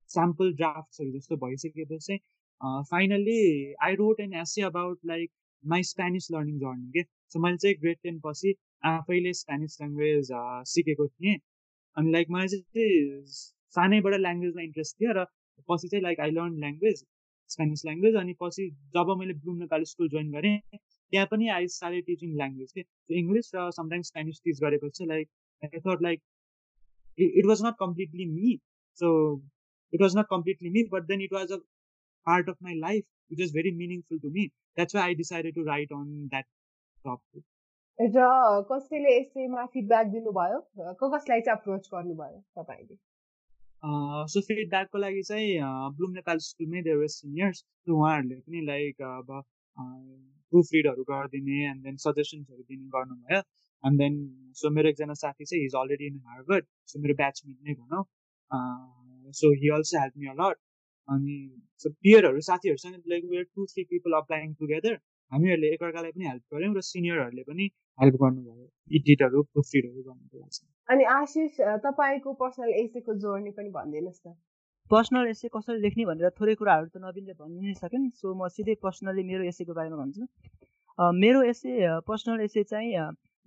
स्याम्पल 0.09 0.53
ड्राफ्ट्सहरू 0.59 1.11
जस्तो 1.17 1.37
भइसकेपछि 1.45 1.97
चाहिँ 2.07 2.83
finally 2.91 3.39
I 3.87 3.95
wrote 4.03 4.19
an 4.27 4.33
essay 4.41 4.61
about 4.69 4.99
like 5.13 5.31
my 5.63 5.83
Spanish 5.93 6.27
learning 6.31 6.59
journey 6.65 6.91
के 6.97 7.03
सो 7.33 7.39
मैले 7.45 7.57
चाहिँ 7.65 7.75
ग्रेड 7.81 7.97
टेन 8.03 8.19
पछि 8.25 8.53
आफैले 8.93 9.33
स्पेनिस 9.41 9.77
ल्याङ्ग्वेज 9.81 10.29
सिकेको 10.73 11.07
थिएँ। 11.07 11.37
अनि 11.97 12.11
लाइक 12.11 12.27
मलाई 12.37 12.47
चाहिँ 12.47 13.23
सानैबाट 13.77 14.13
ल्याङ्ग्वेजमा 14.25 14.61
इन्ट्रेस्ट 14.63 14.95
थियो 15.01 15.13
र 15.19 15.25
पछि 15.69 15.87
चाहिँ 15.87 16.03
like 16.03 16.19
I 16.27 16.31
learn 16.37 16.59
language 16.65 17.03
Spanish 17.49 17.85
language 17.85 18.15
अनि 18.21 18.33
पछि 18.41 18.69
जब 18.95 19.11
मैले 19.19 19.33
ब्लुम 19.43 19.57
नेपाली 19.57 19.85
स्कुल 19.91 20.09
जोइन 20.09 20.31
गरेँ 20.31 20.57
त्यहाँ 20.73 21.27
पनि 21.31 21.47
आई 21.49 21.67
स्टार्टेड 21.75 22.05
टिचिङ 22.05 22.35
ल्याङ्ग्वेज 22.37 22.71
के। 22.71 22.83
इङ्ग्लिस 23.19 23.51
र 23.55 23.69
समटाइम्स 23.77 24.07
स्पेनिस 24.07 24.41
टिच 24.45 24.61
गरेपछि 24.63 25.05
like 25.05 25.29
I 25.63 25.79
thought 25.87 26.01
like 26.01 26.21
it 27.19 27.45
was 27.45 27.65
not 27.65 27.75
completely 27.79 28.25
me 28.33 28.57
so 29.01 29.11
it 29.93 30.01
was 30.01 30.17
not 30.17 30.25
completely 30.29 30.69
me 30.69 30.83
but 30.93 31.07
then 31.11 31.21
it 31.21 31.33
was 31.33 31.51
a 31.51 31.57
part 32.27 32.49
of 32.49 32.63
my 32.63 32.79
life 32.79 33.05
it 33.31 33.39
was 33.39 33.53
very 33.53 33.71
meaningful 33.77 34.19
to 34.19 34.29
me 34.29 34.47
that's 34.47 34.95
why 34.95 35.03
I 35.03 35.15
decided 35.23 35.55
to 35.55 35.63
write 35.65 35.93
on 35.93 36.27
that 36.27 36.45
topic 37.05 37.43
र 37.99 38.25
कसैले 38.71 39.15
यसैमा 39.17 39.65
feedback 39.65 40.07
दिनुभयो? 40.07 40.59
कसलाई 41.01 41.41
चाहिँ 41.41 41.57
approach 41.57 41.89
गर्नुभयो 41.93 42.43
तपाईँले? 42.57 42.95
So 43.83 44.41
फिडब्याकको 44.47 44.97
लागि 44.97 45.21
चाहिँ 45.23 45.51
ब्लुम 45.97 46.11
नेपाल 46.13 46.37
स्कुलमै 46.45 46.81
देयर 46.87 47.07
सिनियर्स 47.11 47.63
उहाँहरूले 47.87 48.35
पनि 48.39 48.61
लाइक 48.65 49.01
अब 49.09 49.29
प्रुफ 49.77 50.67
रिडहरू 50.73 51.03
गरिदिने 51.11 51.59
एन्ड 51.69 51.83
देन 51.83 51.95
सजेसन्सहरू 52.03 52.63
दिने 52.63 52.87
गर्नुभयो। 52.95 53.39
एन्ड 53.83 53.99
देन 54.01 54.17
सो 54.61 54.69
मेरो 54.77 54.89
एकजना 54.89 55.13
साथी 55.21 55.45
चाहिँ 55.45 55.63
he's 55.63 55.75
already 55.81 56.07
in 56.07 56.17
Harvard 56.27 56.65
so 56.91 56.99
मेरो 56.99 57.15
ब्याचमेट 57.21 57.57
नै 57.67 57.73
भनौँ। 57.73 58.03
So 59.41 59.53
he 59.61 59.69
also 59.77 59.99
help 59.99 60.17
me 60.17 60.27
a lot 60.35 60.57
अनि 61.09 61.37
सो 61.83 61.89
पियरहरू 62.03 62.41
साथीहरूसँग 62.49 63.09
like 63.13 63.25
were 63.31 63.43
two 63.55 63.65
three 63.73 63.83
people 63.93 64.17
applying 64.21 64.53
together 64.59 64.99
हामीहरूले 65.31 65.67
एकअर्कालाई 65.75 66.11
पनि 66.11 66.25
हेल्प 66.29 66.43
गऱ्यौँ 66.55 66.73
र 66.75 66.81
सिनियरहरूले 66.89 67.43
पनि 67.49 67.65
हेल्प 67.99 68.15
गर्नुभयो। 68.23 68.67
इडिटहरू 68.97 69.41
प्रुफरिडहरू 69.53 70.01
गर्नुको 70.09 70.37
लागि। 70.39 70.65
अनि 70.89 71.03
आशिष 71.15 71.57
तपाईँको 71.85 72.33
पर्सनल 72.43 72.71
एसेको 72.83 73.15
जोर्नी 73.25 73.51
पनि 73.57 73.69
भनिदिनुहोस् 73.77 74.21
न 74.27 74.33
पर्सनल 74.91 75.27
एसे 75.29 75.47
कसरी 75.53 75.79
लेख्ने 75.81 76.05
भनेर 76.05 76.29
थोरै 76.37 76.53
कुराहरू 76.59 76.87
त 76.89 77.01
नवीनले 77.01 77.33
भन्नु 77.41 77.61
नै 77.63 77.73
सकेन 77.79 78.09
सो 78.19 78.33
म 78.33 78.47
सिधै 78.53 78.75
पर्सनली 78.85 79.23
मेरो 79.31 79.43
एसेको 79.49 79.73
बारेमा 79.79 79.97
भन्छु। 80.01 80.23
मेरो 81.23 81.41
एसे 81.49 81.71
पर्सनल 82.07 82.41
एसे 82.45 82.63
चाहिँ 82.71 82.93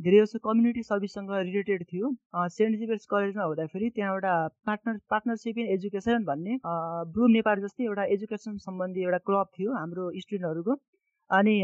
धेरै 0.01 0.21
जस्तो 0.21 0.39
कम्युनिटी 0.45 0.83
सर्भिससँग 0.83 1.33
रिलेटेड 1.49 1.83
थियो। 1.91 2.13
सेन्ट 2.55 2.79
जिभेट्स 2.79 3.07
कलेजमा 3.11 3.45
हुँदाखेरि 3.45 3.91
त्यहाँ 3.97 4.13
एउटा 4.15 4.33
पार्टनर 4.67 4.97
पार्टनरसिप 5.11 5.59
इन 5.59 5.67
एजुकेसन 5.75 6.25
भन्ने 6.31 6.59
ब्लु 7.13 7.27
नेपाल 7.35 7.67
जस्तै 7.67 7.85
एउटा 7.91 8.05
एजुकेसन 8.17 8.57
सम्बन्धी 8.67 9.03
एउटा 9.03 9.21
क्लब 9.29 9.47
थियो 9.59 9.75
हाम्रो 9.75 10.11
स्टुडेन्टहरूको। 10.23 10.79
अनि 11.33 11.57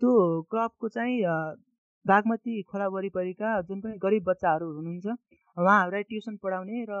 त्यो 0.00 0.12
क्लबको 0.50 0.88
चाहिँ 0.88 1.20
बागमती 2.06 2.62
खोला 2.70 2.86
वरिपरिका 2.94 3.50
जुन 3.68 3.80
पनि 3.80 3.98
गरिब 4.02 4.24
बच्चाहरू 4.28 4.66
हुनुहुन्छ 4.72 5.06
उहाँहरूलाई 5.56 6.02
ट्युसन 6.10 6.36
पढाउने 6.42 6.84
र 6.90 7.00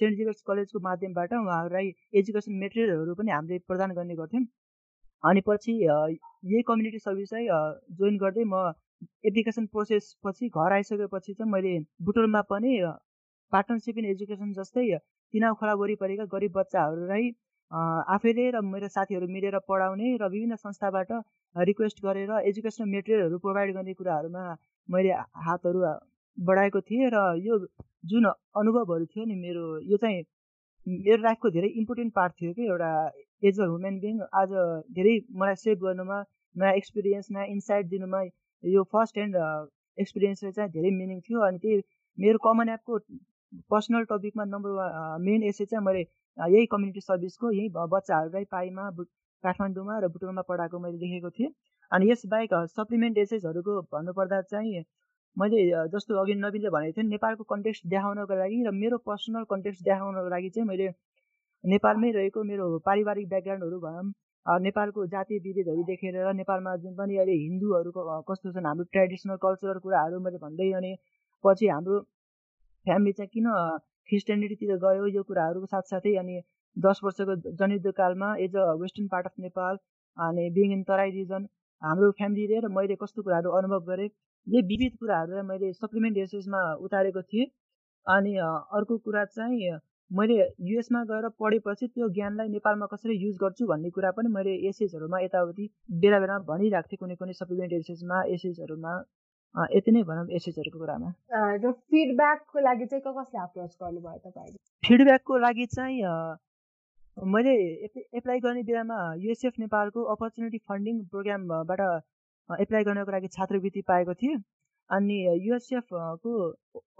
सेन्ट 0.00 0.16
जेभियर्स 0.18 0.42
कलेजको 0.48 0.80
माध्यमबाट 0.86 1.32
उहाँहरूलाई 1.34 1.92
एजुकेसन 2.20 2.54
मेटेरियलहरू 2.62 3.14
पनि 3.20 3.30
हामीले 3.30 3.58
प्रदान 3.70 3.92
गर्ने 3.98 4.14
गर्थ्यौँ। 4.20 4.44
अनि 5.24 5.40
पछि 5.48 5.72
यही 5.82 6.62
कम्युनिटी 6.70 6.98
सर्भिस 6.98 7.30
चाहिँ 7.30 7.46
जोइन 8.00 8.16
गर्दै 8.24 8.44
म 8.46 8.62
एप्लिकेसन 9.30 9.66
प्रोसेस 9.74 10.10
पछि 10.24 10.48
घर 10.48 10.72
आइसकेपछि 10.72 11.34
चाहिँ 11.34 11.50
मैले 11.52 11.74
बुटोलमा 12.08 12.42
पनि 12.50 12.74
पार्टनरसिप 13.52 13.98
इन 13.98 14.10
एजुकेसन 14.10 14.52
जस्तै 14.58 14.86
तिनाउ 15.34 15.54
खोला 15.60 15.74
वरिपरिका 15.82 16.24
गरिब 16.34 16.52
बच्चाहरूलाई 16.58 17.30
आफैले 17.74 18.50
र 18.50 18.60
मेरो 18.64 18.88
साथीहरू 18.88 19.26
मिलेर 19.28 19.58
पढाउने 19.68 20.10
र 20.16 20.28
विभिन्न 20.28 20.56
संस्थाबाट 20.56 21.12
रिक्वेस्ट 21.56 22.02
गरेर 22.02 22.30
एजुकेसनल 22.44 22.88
मेटेरियलहरू 22.88 23.38
प्रोभाइड 23.38 23.74
गर्ने 23.74 23.94
कुराहरूमा 23.94 24.44
मैले 24.88 25.16
हातहरू 25.46 25.80
बढाएको 26.38 26.80
थिएँ 26.82 27.10
र 27.14 27.24
यो 27.40 27.58
जुन 28.06 28.30
अनुभवहरू 28.56 29.06
थियो 29.06 29.24
नि 29.24 29.34
मेरो 29.36 29.64
यो 29.90 29.96
चाहिँ 29.96 30.22
मेरो 30.86 31.22
लाइफको 31.22 31.50
धेरै 31.50 31.68
इम्पोर्टेन्ट 31.76 32.14
पार्ट 32.14 32.32
थियो 32.40 32.52
कि 32.52 32.66
एउटा 32.66 32.90
एज 33.42 33.60
अ 33.60 33.64
ह्युमेन 33.64 34.00
बिङ 34.00 34.20
आज 34.34 34.56
धेरै 34.96 35.18
मलाई 35.42 35.62
सेभ 35.64 35.78
गर्नुमा 35.84 36.18
नयाँ 36.56 36.72
एक्सपिरियन्स 36.76 37.30
नयाँ 37.32 37.46
इन्साइट 37.54 37.86
दिनुमा 37.88 38.22
यो 38.64 38.82
फर्स्ट 38.92 39.18
ह्यान्ड 39.18 39.36
एक्सपिरियन्सले 39.98 40.52
चाहिँ 40.52 40.70
धेरै 40.72 40.90
मिनिङ 40.98 41.20
थियो। 41.20 41.40
अनि 41.46 41.58
त्यही 41.58 41.82
मेरो 42.18 42.38
कमन 42.44 42.68
एपको 42.74 42.98
पर्सनल 43.70 44.04
टपिकमा 44.10 44.44
नम्बर 44.46 44.70
वान 44.78 45.22
मेन 45.22 45.42
एसे 45.50 45.64
चाहिँ 45.66 45.84
मैले 45.86 46.04
यही 46.38 46.66
कम्युनिटी 46.66 47.00
सर्भिसको 47.00 47.50
यही 47.52 47.68
बच्चाहरूलाई 47.74 48.44
पाइमा 48.50 48.90
काठमाडौँमा 49.44 49.98
र 50.00 50.08
बुटोलमा 50.08 50.42
पढाएको 50.48 50.78
मैले 50.80 50.98
देखेको 50.98 51.30
थिएँ। 51.30 51.50
अनि 51.92 52.10
यसबाहेक 52.10 52.54
सप्लिमेन्ट 52.70 53.18
एसेसहरूको 53.18 53.80
भन्नुपर्दा 53.92 54.40
चाहिँ 54.50 54.84
मैले 55.36 55.62
जस्तो 55.92 56.20
अघि 56.22 56.34
नवीनले 56.36 56.70
भनेको 56.70 56.96
थिएँ 56.96 57.08
नेपालको 57.08 57.44
कन्टेक्स्ट 57.44 57.86
देखाउनको 57.86 58.34
लागि 58.34 58.62
र 58.66 58.70
मेरो 58.74 58.98
पर्सनल 59.08 59.44
कन्टेक्स्ट 59.50 59.82
देखाउनको 59.84 60.28
लागि 60.30 60.50
चाहिँ 60.50 60.68
मैले 60.68 60.88
नेपालमै 61.64 62.10
रहेको 62.12 62.42
मेरो 62.44 62.66
पारिवारिक 62.86 63.28
ब्याकग्राउन्डहरू 63.28 63.80
भनौँ 63.80 64.60
नेपालको 64.60 65.06
जातीय 65.06 65.38
विभेदहरू 65.38 65.82
देखेर 65.84 66.16
नेपालमा 66.34 66.76
जुन 66.76 66.94
पनि 66.96 67.16
अहिले 67.16 67.36
हिन्दूहरूको 67.36 68.20
कस्तो 68.30 68.52
छन् 68.52 68.66
हाम्रो 68.66 68.84
ट्रेडिसनल 68.92 69.36
कल्चरल 69.44 69.78
कुराहरू 69.86 70.20
मैले 70.20 70.38
भन्दै 70.38 70.70
अनि 70.80 70.92
पछि 71.44 71.68
हाम्रो 71.68 72.00
फ्यामिली 72.86 73.12
चाहिँ 73.12 73.30
किन 73.34 73.50
क्रिस्टियनिटीतिर 74.08 74.76
गयो 74.84 75.06
यो 75.16 75.22
कुराहरूको 75.30 75.72
साथसाथै 75.72 76.14
अनि 76.22 76.40
दस 76.76 77.00
वर्षको 77.04 77.36
जनयुद्धकालमा 77.62 78.30
as 78.46 78.56
a 78.56 78.76
western 78.82 79.08
part 79.08 79.26
of 79.26 79.46
Nepal 79.46 79.80
अनि 80.16 80.50
बिङ 80.58 80.76
इन 80.76 80.82
तराई 80.90 81.16
रिजन 81.16 81.48
हाम्रो 81.82 82.10
फ्यामिलीले 82.20 82.60
र 82.60 82.72
मैले 82.76 82.96
कस्तो 83.02 83.22
कुराहरू 83.22 83.56
अनुभव 83.58 83.90
गरेँ 83.90 84.08
यही 84.46 84.62
विविध 84.68 84.96
कुराहरूलाई 85.00 85.48
मैले 85.48 85.72
सप्लिमेन्ट 85.74 86.22
एसेसमा 86.22 86.62
उतारेको 86.86 87.22
थिएँ। 87.22 87.46
अनि 88.06 88.36
अर्को 88.78 88.96
कुरा 89.04 89.24
चाहिँ 89.34 89.74
मैले 90.10 90.34
युएसमा 90.70 91.02
गएर 91.10 91.28
पढेपछि 91.40 91.86
त्यो 91.88 92.08
ज्ञानलाई 92.16 92.48
नेपालमा 92.48 92.86
कसरी 92.86 93.14
युज 93.18 93.36
गर्छु 93.42 93.66
भन्ने 93.66 93.90
कुरा 93.90 94.10
पनि 94.18 94.28
मैले 94.32 94.54
एसेजहरूमा 94.68 95.20
यताउति 95.20 95.68
बेला 96.02 96.18
बेलामा 96.20 96.44
भनिरहेको 96.50 96.88
थिएँ 96.90 96.98
कुनै 97.00 97.16
कुनै 97.22 97.32
सप्लिमेन्ट 97.38 97.72
एसेजमा 97.72 98.22
एसेजहरूमा 98.34 98.92
यति 99.54 99.90
नै 99.92 100.02
भनौँ 100.02 100.26
एसएचहरूको 100.36 100.78
कुरामा। 100.78 101.08
र 101.62 101.72
फिडब्याकको 101.90 102.58
लागि 102.60 102.86
चाहिँ 102.86 103.02
कसले 103.06 103.38
अप्रोच 103.40 103.76
गर्नुभयो 103.82 104.18
तपाईँले? 104.24 104.58
फिडब्याकको 104.86 105.38
लागि 105.38 105.66
चाहिँ 105.74 106.02
मैले 107.16 107.54
एप्लाई 108.18 108.38
गर्ने 108.40 108.62
बेलामा 108.68 108.98
युएसएफ 109.22 109.54
नेपालको 109.58 110.02
अपर्च्युनिटी 110.14 110.58
फन्डिङ 110.68 110.96
प्रोग्रामबाट 111.12 111.80
एप्लाई 112.50 112.84
गर्नको 112.84 113.12
लागि 113.12 113.28
छात्रवृत्ति 113.36 113.82
पाएको 113.88 114.14
थिएँ। 114.22 114.42
अनि 114.90 115.16
युएसएफको 115.46 116.32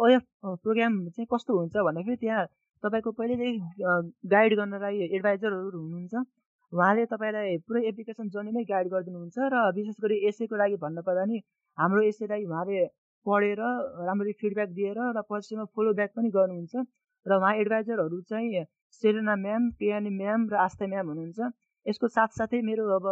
ओएफ 0.04 0.22
प्रोग्राम 0.44 0.94
चाहिँ 1.10 1.26
कस्तो 1.32 1.58
हुन्छ 1.58 1.76
भन्दाखेरि 1.76 2.16
त्यहाँ 2.22 2.46
तपाईँको 2.82 3.10
पहिल्यैदेखि 3.18 3.58
गाइड 4.30 4.54
गर्नलाई 4.56 4.96
एडभाइजरहरू 5.10 5.78
हुनुहुन्छ। 5.80 6.14
उहाँले 6.74 7.06
तपाईँलाई 7.06 7.56
पुरै 7.66 7.82
एप्लिकेसन 7.88 8.28
जर्नी 8.30 8.52
नै 8.52 8.64
गाइड 8.66 8.88
गरिदिनुहुन्छ 8.90 9.48
र 9.50 9.64
विशेष 9.74 9.96
गरी 10.02 10.16
एसएको 10.28 10.56
लागि 10.56 10.78
भन्नुपर्दा 10.84 11.24
नि 11.30 11.40
हाम्रो 11.78 12.00
एसएलाई 12.06 12.44
उहाँले 12.46 12.84
पढेर 13.26 13.60
राम्ररी 14.06 14.32
फिडब्याक 14.40 14.70
दिएर 14.78 14.98
र 15.12 15.22
पछिमा 15.28 15.66
फलो 15.72 15.92
ब्याक 16.00 16.16
पनि 16.16 16.30
गर्नुहुन्छ 16.32 16.84
र 17.26 17.36
उहाँ 17.36 17.52
एडभाइजरहरू 17.56 18.20
चाहिँ 18.30 18.64
सेरेना 19.02 19.36
म्याम 19.38 19.70
पियानी 19.78 20.10
म्याम 20.16 20.48
र 20.50 20.58
आस्था 20.64 20.86
म्याम 20.86 21.08
हुनुहुन्छ। 21.08 21.52
यसको 21.86 22.08
साथसाथै 22.10 22.60
मेरो 22.66 22.84
अब 22.96 23.06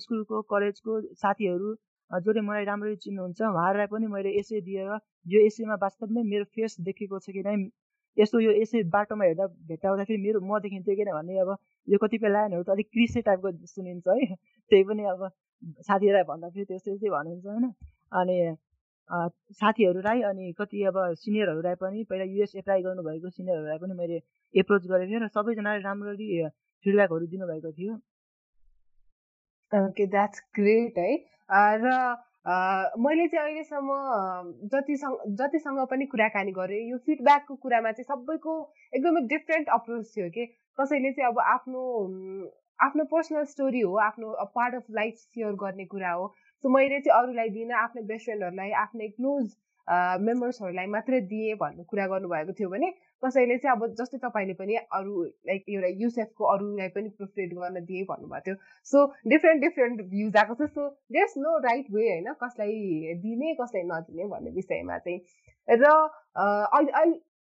स्कुलको 0.00 0.42
कलेजको 0.50 1.00
साथीहरू 1.22 1.70
जसले 2.10 2.40
मलाई 2.40 2.64
राम्ररी 2.64 2.96
चिन्नुहुन्छ 3.04 3.40
उहाँहरूलाई 3.48 3.92
पनि 3.94 4.06
मैले 4.12 4.30
एसए 4.40 4.60
दिएर 4.68 4.92
यो 5.26 5.46
एसेमा 5.46 5.76
वास्तवमै 5.82 6.22
मेरो 6.28 6.44
फेस 6.54 6.76
देखेको 6.88 7.18
छ 7.18 7.36
कि 7.36 7.42
नै 7.46 7.56
यस्तो 8.16 8.40
यो 8.40 8.50
यसै 8.52 8.82
बाटोमा 8.90 9.24
हेर्दा 9.24 9.46
भेट्टाउँदाखेरि 9.68 10.20
मेरो 10.22 10.40
म 10.40 10.58
देखिन्थ्यो 10.60 10.94
किनभने 10.96 11.38
अब 11.40 11.50
यो 11.88 11.98
कतिपय 11.98 12.28
लाइनहरू 12.28 12.62
त 12.62 12.70
अलिक 12.70 12.88
क्रिसे 12.92 13.20
टाइपको 13.22 13.50
सुनिन्छ 13.72 14.06
है। 14.08 14.34
त्यही 14.70 14.84
पनि 14.84 15.02
अब 15.12 15.20
साथीहरूलाई 15.88 16.24
भन्दाखेरि 16.30 16.64
त्यस्तै 16.64 16.96
चाहिँ 16.96 17.12
भनिन्छ 17.16 17.44
होइन। 17.46 17.66
अनि 18.12 18.36
साथीहरूलाई 19.60 20.20
अनि 20.22 20.52
कति 20.58 20.82
अब 20.84 20.96
सिनियरहरूलाई 21.20 21.74
पनि 21.80 22.04
पहिला 22.10 22.24
युएस 22.24 22.52
एप्लाई 22.56 22.82
गर्नुभएको 22.82 23.30
सिनियरहरूलाई 23.30 23.78
पनि 23.78 23.94
मैले 23.94 24.20
एप्रोच 24.54 24.86
गरेको 24.86 25.10
थिएँ 25.10 25.20
र 25.20 25.28
सबैजनाले 25.28 25.80
राम्ररी 25.82 26.28
फिडब्याकहरू 26.86 27.26
दिनुभएको 27.26 27.72
थियो। 27.72 27.94
ओके 29.72 30.06
द्याट्स 30.06 30.42
ग्रेट 30.56 30.98
है। 30.98 31.12
र 31.82 31.86
मैले 32.46 33.26
चाहिँ 33.28 33.44
अहिलेसम्म 33.44 34.68
जतिसँग 34.72 35.16
जतिसँग 35.36 35.78
पनि 35.90 36.06
कुराकानी 36.06 36.52
गरेँ 36.52 36.80
यो 36.90 36.98
फिडब्याकको 37.06 37.54
कुरामा 37.56 37.92
चाहिँ 37.92 38.04
सबैको 38.04 38.56
एकदमै 38.96 39.20
डिफ्रेन्ट 39.28 39.68
अप्रोच 39.76 40.12
थियो 40.16 40.28
कि 40.30 40.44
कसैले 40.78 41.12
चाहिँ 41.12 41.30
अब 41.30 41.38
आफ्नो 41.54 41.80
आफ्नो 42.84 43.04
पर्सनल 43.12 43.44
स्टोरी 43.48 43.80
हो 43.80 43.96
आफ्नो 44.08 44.36
पार्ट 44.54 44.74
अफ 44.74 44.86
लाइफ 44.90 45.14
सेयर 45.16 45.52
गर्ने 45.64 45.84
कुरा 45.86 46.10
हो। 46.12 46.26
सो 46.64 46.68
मैले 46.68 47.00
चाहिँ 47.00 47.22
अरूलाई 47.22 47.48
दिइनँ 47.56 47.74
आफ्नो 47.82 48.02
बेस्ट 48.12 48.24
फ्रेन्डहरूलाई 48.24 48.70
आफ्नै 48.82 49.08
क्लोज 49.08 49.46
मेम्बर्सहरूलाई 50.28 50.86
मात्रै 50.96 51.20
दिएँ 51.32 51.54
भन्ने 51.60 51.84
कुरा 51.88 52.06
गर्नुभएको 52.12 52.52
थियो 52.60 52.68
भने 52.70 52.92
कसैले 53.22 53.56
चाहिँ 53.58 53.76
अब 53.76 53.94
जस्तै 54.00 54.18
तपाईँले 54.22 54.54
पनि 54.54 54.76
अरू 54.98 55.22
लाइक 55.50 55.64
एउटा 55.68 55.90
युसेफको 56.00 56.44
अरूलाई 56.54 56.88
पनि 56.96 57.08
प्रिफरेट 57.18 57.54
गर्न 57.54 57.84
दिए 57.84 58.02
भन्नुभएको 58.10 58.44
थियो। 58.46 58.56
सो 58.86 59.04
डिफ्रेन्ट 59.28 59.62
डिफ्रेन्ट 59.62 60.02
भ्युज 60.10 60.36
आएको 60.36 60.54
छ। 60.54 60.68
So 60.70 60.88
there's 61.12 61.34
no 61.38 61.56
right 61.66 61.90
way 61.94 62.08
होइन 62.08 62.32
कसलाई 62.42 63.16
दिने 63.22 63.54
कसलाई 63.60 63.82
नदिने 63.90 64.28
भन्ने 64.34 64.50
विषयमा 64.58 64.98
चाहिँ। 64.98 65.18
र 65.68 65.94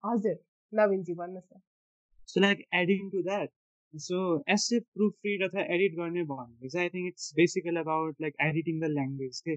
हजुर 0.04 0.36
नवीनजी 0.72 1.14
भन्नुहोस् 1.14 1.52
न। 1.52 1.60
So 2.28 2.40
like 2.40 2.66
adding 2.74 3.10
to 3.10 3.22
that 3.22 3.50
so 3.94 4.20
essay 4.52 4.78
proof 4.94 5.26
read 5.26 5.42
अथवा 5.44 5.62
एडिट 5.74 5.92
गर्ने 5.96 6.22
भनेको 6.30 6.68
चाहिँ 6.68 6.86
I 6.86 6.90
think 6.94 7.06
it's 7.08 7.32
बेसिकल 7.36 7.76
about 7.80 8.14
like 8.20 8.34
editing 8.46 8.80
the 8.80 8.90
language 8.94 9.40
के 9.40 9.56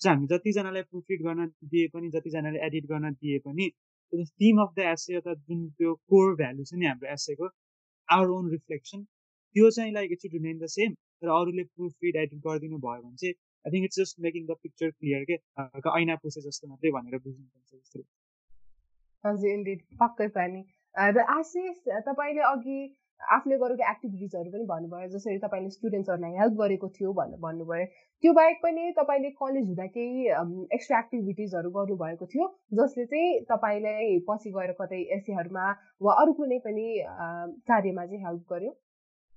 सो 0.00 0.08
हामी 0.08 0.26
जतिजनालाई 0.32 0.82
प्रुफ 0.88 1.04
रिड 1.10 1.22
गर्न 1.22 1.46
दिए 1.70 1.86
पनि 1.94 2.10
जतिजनाले 2.16 2.64
एडिट 2.66 2.90
गर्न 2.90 3.12
दिए 3.12 3.38
पनि 3.46 3.68
थिम 4.12 4.60
अफ 4.62 4.72
द 4.76 4.78
एसे 4.78 5.16
अथवा 5.16 5.34
जुन 5.34 5.68
त्यो 5.70 5.94
कोर 5.94 6.34
भ्यालु 6.36 6.64
छ 6.64 6.74
नि 6.74 6.86
हाम्रो 6.86 7.12
एसेको 7.12 7.48
आवर 8.08 8.28
ओन 8.28 8.50
रिफ्लेक्सन 8.50 9.02
त्यो 9.04 9.70
चाहिँ 9.70 9.92
like 9.92 10.12
it's 10.12 10.24
remain 10.32 10.58
the 10.58 10.66
same 10.66 10.94
तर 10.94 11.28
अरूले 11.28 11.64
प्रुफ 11.64 11.92
रिड 12.04 12.16
एडिट 12.16 12.38
गरिदिनु 12.38 12.78
भयो 12.78 13.02
भने 13.02 13.16
चाहिँ 13.16 13.34
I 13.64 13.72
think 13.72 13.84
it's 13.84 14.00
just 14.00 14.20
making 14.20 14.46
the 14.46 14.56
picture 14.62 14.90
clear 14.90 15.24
के 15.24 16.00
ऐना 16.00 16.16
पुसे 16.16 16.40
जस्तो 16.40 16.68
मात्रै 16.68 16.90
भनेर 16.90 17.18
बुझ्नुपर्छ 17.18 17.74
जस्तो। 17.74 18.02
हजुर 19.24 19.50
इन्डिड 19.50 19.82
पक्कै 20.00 20.28
पनि। 20.28 20.64
र 20.94 21.24
आशिष 21.28 21.78
तपाईँले 22.08 22.40
अघि 22.40 22.80
आफूले 23.20 23.56
गरेको 23.58 23.84
एक्टिभिटिजहरू 23.90 24.50
पनि 24.50 24.64
भन्नुभयो 24.66 25.08
जसरी 25.14 25.38
तपाईँले 25.38 25.70
स्टुडेन्ट्सहरूलाई 25.70 26.38
हेल्प 26.40 26.54
गरेको 26.60 26.88
थियो 26.96 27.12
भनेर 27.18 27.40
भन्नुभयो। 27.40 27.86
त्यो 28.24 28.32
बाहेक 28.38 28.56
पनि 28.62 28.92
तपाईँले 28.98 29.30
कलेज 29.42 29.66
हुँदा 29.66 29.86
केही 29.96 30.26
एक्स्ट्रा 30.76 30.98
एक्टिभिटिजहरू 30.98 31.70
गर्नुभएको 31.76 32.26
थियो 32.34 32.46
जसले 32.80 33.04
चाहिँ 33.12 33.40
तपाईँलाई 33.50 34.18
पछि 34.28 34.50
गएर 34.56 34.72
कतै 34.80 35.00
एसीहरूमा 35.18 35.66
वा 36.02 36.14
अरू 36.22 36.32
कुनै 36.40 36.58
पनि 36.66 36.86
कार्यमा 37.70 38.06
चाहिँ 38.06 38.24
हेल्प 38.24 38.42
गर्यो? 38.52 38.72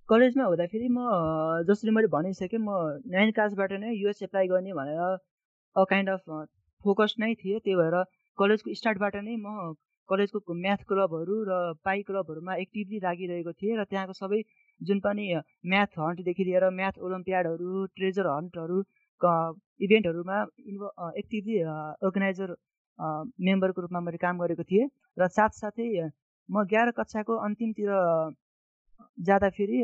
कलेजमा 0.09 0.45
हुँदाखेरि 0.45 0.87
म 0.91 0.99
जसरी 1.67 1.91
मैले 1.97 2.07
भनिसकेँ 2.15 2.59
म 2.59 2.79
नाइन 3.11 3.31
क्लासबाट 3.37 3.71
नै 3.83 3.93
युएस 3.95 4.23
एप्लाई 4.23 4.47
गर्ने 4.47 4.73
भनेर 4.79 5.85
काइन्ड 5.91 6.09
अफ 6.09 6.23
फोकस 6.85 7.15
नै 7.19 7.33
थिएँ। 7.41 7.59
त्यही 7.59 7.75
भएर 7.77 8.03
कलेजको 8.37 8.73
स्टार्टबाट 8.79 9.15
नै 9.27 9.35
म 9.35 9.73
कलेजको 10.11 10.53
म्याथ 10.55 10.83
क्लबहरू 10.85 11.37
र 11.43 11.59
पाइ 11.83 12.01
क्लबहरूमा 12.03 12.55
एक्टिभली 12.57 12.99
लागिरहेको 13.01 13.53
थिएँ 13.53 13.77
र 13.77 13.85
त्यहाँको 13.85 14.13
सबै 14.15 14.41
जुन 14.81 14.99
पनि 14.99 15.27
म्याथ 15.65 15.99
हन्टदेखि 15.99 16.43
लिएर 16.43 16.69
म्याथ 16.73 16.99
ओलम्पियाडहरू 17.01 17.85
ट्रेजर 17.95 18.29
हन्टहरू 18.29 18.81
इभेन्टहरूमा 19.81 20.37
इन्भ 20.65 20.83
एक्टिभली 21.15 21.57
अर्गनाइजर 22.01 22.55
मेम्बरको 23.41 23.81
रूपमा 23.81 23.99
मैले 24.01 24.17
काम 24.19 24.39
गरेको 24.39 24.63
थिएँ 24.65 24.87
र 25.17 25.27
साथसाथै 25.31 25.89
म 26.49 26.63
एघार 26.63 26.91
कक्षाको 26.93 27.35
अन्तिमतिर 27.41 27.91
जाँदाखेरि 29.23 29.83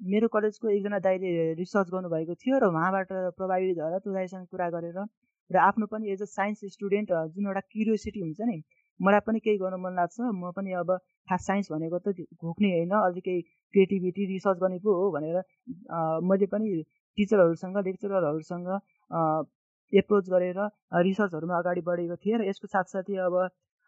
मेरो 0.00 0.28
कलेजको 0.28 0.68
एकजना 0.68 0.98
दाइले 1.00 1.30
रिसर्च 1.54 1.90
गर्नुभएको 1.90 2.34
थियो 2.36 2.58
र 2.58 2.68
उहाँबाट 2.68 3.12
प्रभावित 3.36 3.76
भएर 3.78 3.98
त्यो 4.00 4.44
कुरा 4.46 4.68
गरेर 4.70 4.98
र 5.50 5.56
आफ्नो 5.62 5.86
पनि 5.86 6.10
एज 6.10 6.22
अ 6.22 6.28
साइन्स 6.28 6.64
स्टुडेन्ट 6.72 7.12
जुन 7.32 7.46
एउटा 7.46 7.62
क्युरियोसिटी 7.66 8.20
हुन्छ 8.20 8.40
नि 8.42 8.58
मलाई 9.00 9.20
पनि 9.26 9.38
केही 9.40 9.58
गर्न 9.58 9.80
मन 9.80 9.94
लाग्छ। 9.96 10.20
म 10.20 10.52
पनि 10.56 10.72
अब 10.82 10.90
खास 11.28 11.46
साइन्स 11.46 11.72
भनेको 11.72 11.98
त 11.98 12.14
घोक्ने 12.42 12.70
होइन 12.72 12.94
अझै 13.00 13.20
केही 13.20 13.40
क्रिएटिभिटी 13.74 14.26
रिसर्च 14.32 14.58
गर्ने 14.60 14.78
पो 14.84 14.94
हो 15.00 15.10
भनेर 15.16 15.36
मैले 16.30 16.46
पनि 16.54 16.82
टिचरहरूसँग 17.18 17.76
लेक्चररहरूसँग 17.86 18.68
एप्रोच 19.92 20.30
गरेर 20.30 20.58
रिसर्चहरूमा 21.08 21.58
अगाडि 21.58 21.80
बढेको 21.88 22.16
थिएँ 22.24 22.38
र 22.38 22.48
यसको 22.48 22.66
साथसाथै 22.68 23.16
अब 23.26 23.34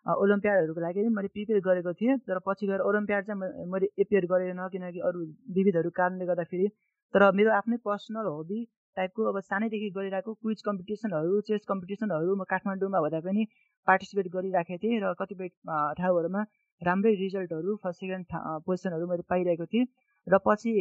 ओलम्पियाडहरूको 0.07 0.81
लागि 0.81 1.01
पनि 1.01 1.15
मैले 1.15 1.29
प्रिपेयर 1.35 1.61
गरेको 1.67 1.93
थिएँ। 2.01 2.17
तर 2.27 2.39
पछि 2.47 2.67
गएर 2.67 2.81
ओलम्पियाड 2.89 3.27
चाहिँ 3.27 3.67
मैले 3.73 3.87
एपियर 3.99 4.27
गरेन 4.33 4.61
किनकि 4.73 5.01
अरू 5.09 5.19
विविधहरू 5.57 5.91
कारणले 5.97 6.27
गर्दाखेरि। 6.27 6.69
तर 7.15 7.23
मेरो 7.35 7.51
आफ्नै 7.53 7.77
पर्सनल 7.85 8.27
हबी 8.31 8.61
टाइपको 8.97 9.25
अब 9.25 9.41
सानैदेखि 9.43 9.91
गरिरहेको 9.93 10.35
क्विज 10.37 10.63
कम्पिटिसनहरू 10.63 11.41
चेस 11.49 11.65
कम्पिटिसनहरू 11.69 12.37
म 12.37 12.45
काठमाडौँमा 12.51 12.99
हुँदा 12.99 13.21
पनि 13.23 13.47
पार्टिसिपेट 13.89 14.29
गरिराखेको 14.33 14.79
थिएँ 14.83 15.01
र 15.01 15.13
कतिपय 15.19 15.49
ठाउँहरूमा 15.97 16.43
राम्रै 16.83 17.15
रिजल्टहरू 17.17 17.77
फर्स्ट 17.83 18.01
सेकेन्ड 18.01 18.27
पोजिसनहरू 18.67 19.07
मैले 19.07 19.27
पाइरहेको 19.29 19.67
थिएँ 19.67 19.87
र 20.27 20.39
पछि 20.47 20.73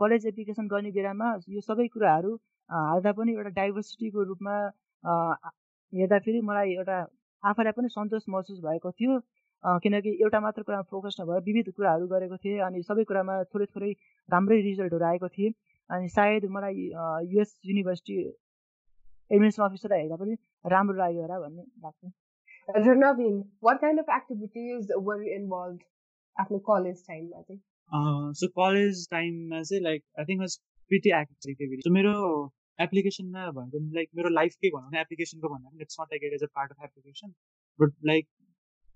कलेज 0.00 0.26
एप्लिकेसन 0.26 0.66
गर्ने 0.68 0.90
बेलामा 0.92 1.32
यो 1.50 1.60
सबै 1.62 1.86
कुराहरू 1.90 2.34
हाल्दा 2.70 3.12
पनि 3.12 3.32
एउटा 3.32 3.54
डाइभर्सिटीको 3.56 4.22
रूपमा 4.24 4.56
हेर्दाखेरि 5.92 6.40
मलाई 6.42 6.72
एउटा 6.74 6.98
आफैलाई 7.42 7.72
पनि 7.72 7.88
सन्तोष 7.90 8.24
महसुस 8.28 8.60
भएको 8.60 8.90
थियो 8.92 9.18
किनकि 9.64 10.10
एउटा 10.22 10.40
मात्र 10.40 10.62
कुरामा 10.62 10.82
फोकस 10.90 11.16
नभएर 11.20 11.42
विविध 11.44 11.70
कुराहरू 11.76 12.06
गरेको 12.08 12.36
थिएँ 12.38 12.58
अनि 12.66 12.82
सबै 12.82 13.04
कुरामा 13.04 13.36
थोरै 13.54 13.66
थोरै 13.66 13.92
राम्रै 14.28 14.60
रिजल्टहरू 14.62 15.04
आएको 15.06 15.28
थिएँ। 15.28 15.52
अनि 15.90 16.08
सायद 16.08 16.44
मलाई 16.56 16.88
युएस 17.32 17.58
युनिभर्सिटी 17.66 18.18
एडमिसन 19.30 19.62
अफिसरलाई 19.64 20.00
हेर्दा 20.00 20.16
पनि 20.22 20.36
राम्रो 20.72 20.96
लाग्यो 20.98 21.22
होला 21.22 21.38
भन्ने 21.40 21.62
लाग्छ। 21.84 22.12
र 22.86 22.94
Naveen 23.02 23.38
what 23.64 23.80
kind 23.80 24.00
of 24.00 24.14
activities 24.16 24.92
were 25.08 25.22
involve 25.38 25.78
आफ्नो 26.36 26.58
कलेज 26.70 27.02
टाइममा 27.08 27.42
चाहिँ? 27.42 27.60
सो 28.40 28.48
कलेज 28.60 29.08
टाइममा 29.10 29.62
चाहिँ 29.62 29.82
like 29.82 30.04
I 30.20 30.24
think 30.30 30.40
was 30.40 30.56
pretty 30.90 31.10
activity 31.20 31.80
so 31.86 31.92
मेरो 31.98 32.14
एप्लिकेसनमा 32.78 33.50
भनेको 33.58 33.94
लाइक 33.94 34.08
मेरो 34.16 34.28
लाइफकै 34.38 34.70
भनौँ 34.76 34.90
न 34.92 34.96
एप्लिकेसनको 35.00 35.48
भन्दा 35.54 35.68
पनि 35.68 35.82
it's 35.82 36.00
not 36.00 36.12
like 36.12 36.24
it 36.24 36.32
as 36.32 36.42
a 36.44 36.50
part 36.58 36.72
of 36.72 36.84
application 36.88 37.32
but 37.78 37.94
like 38.10 38.28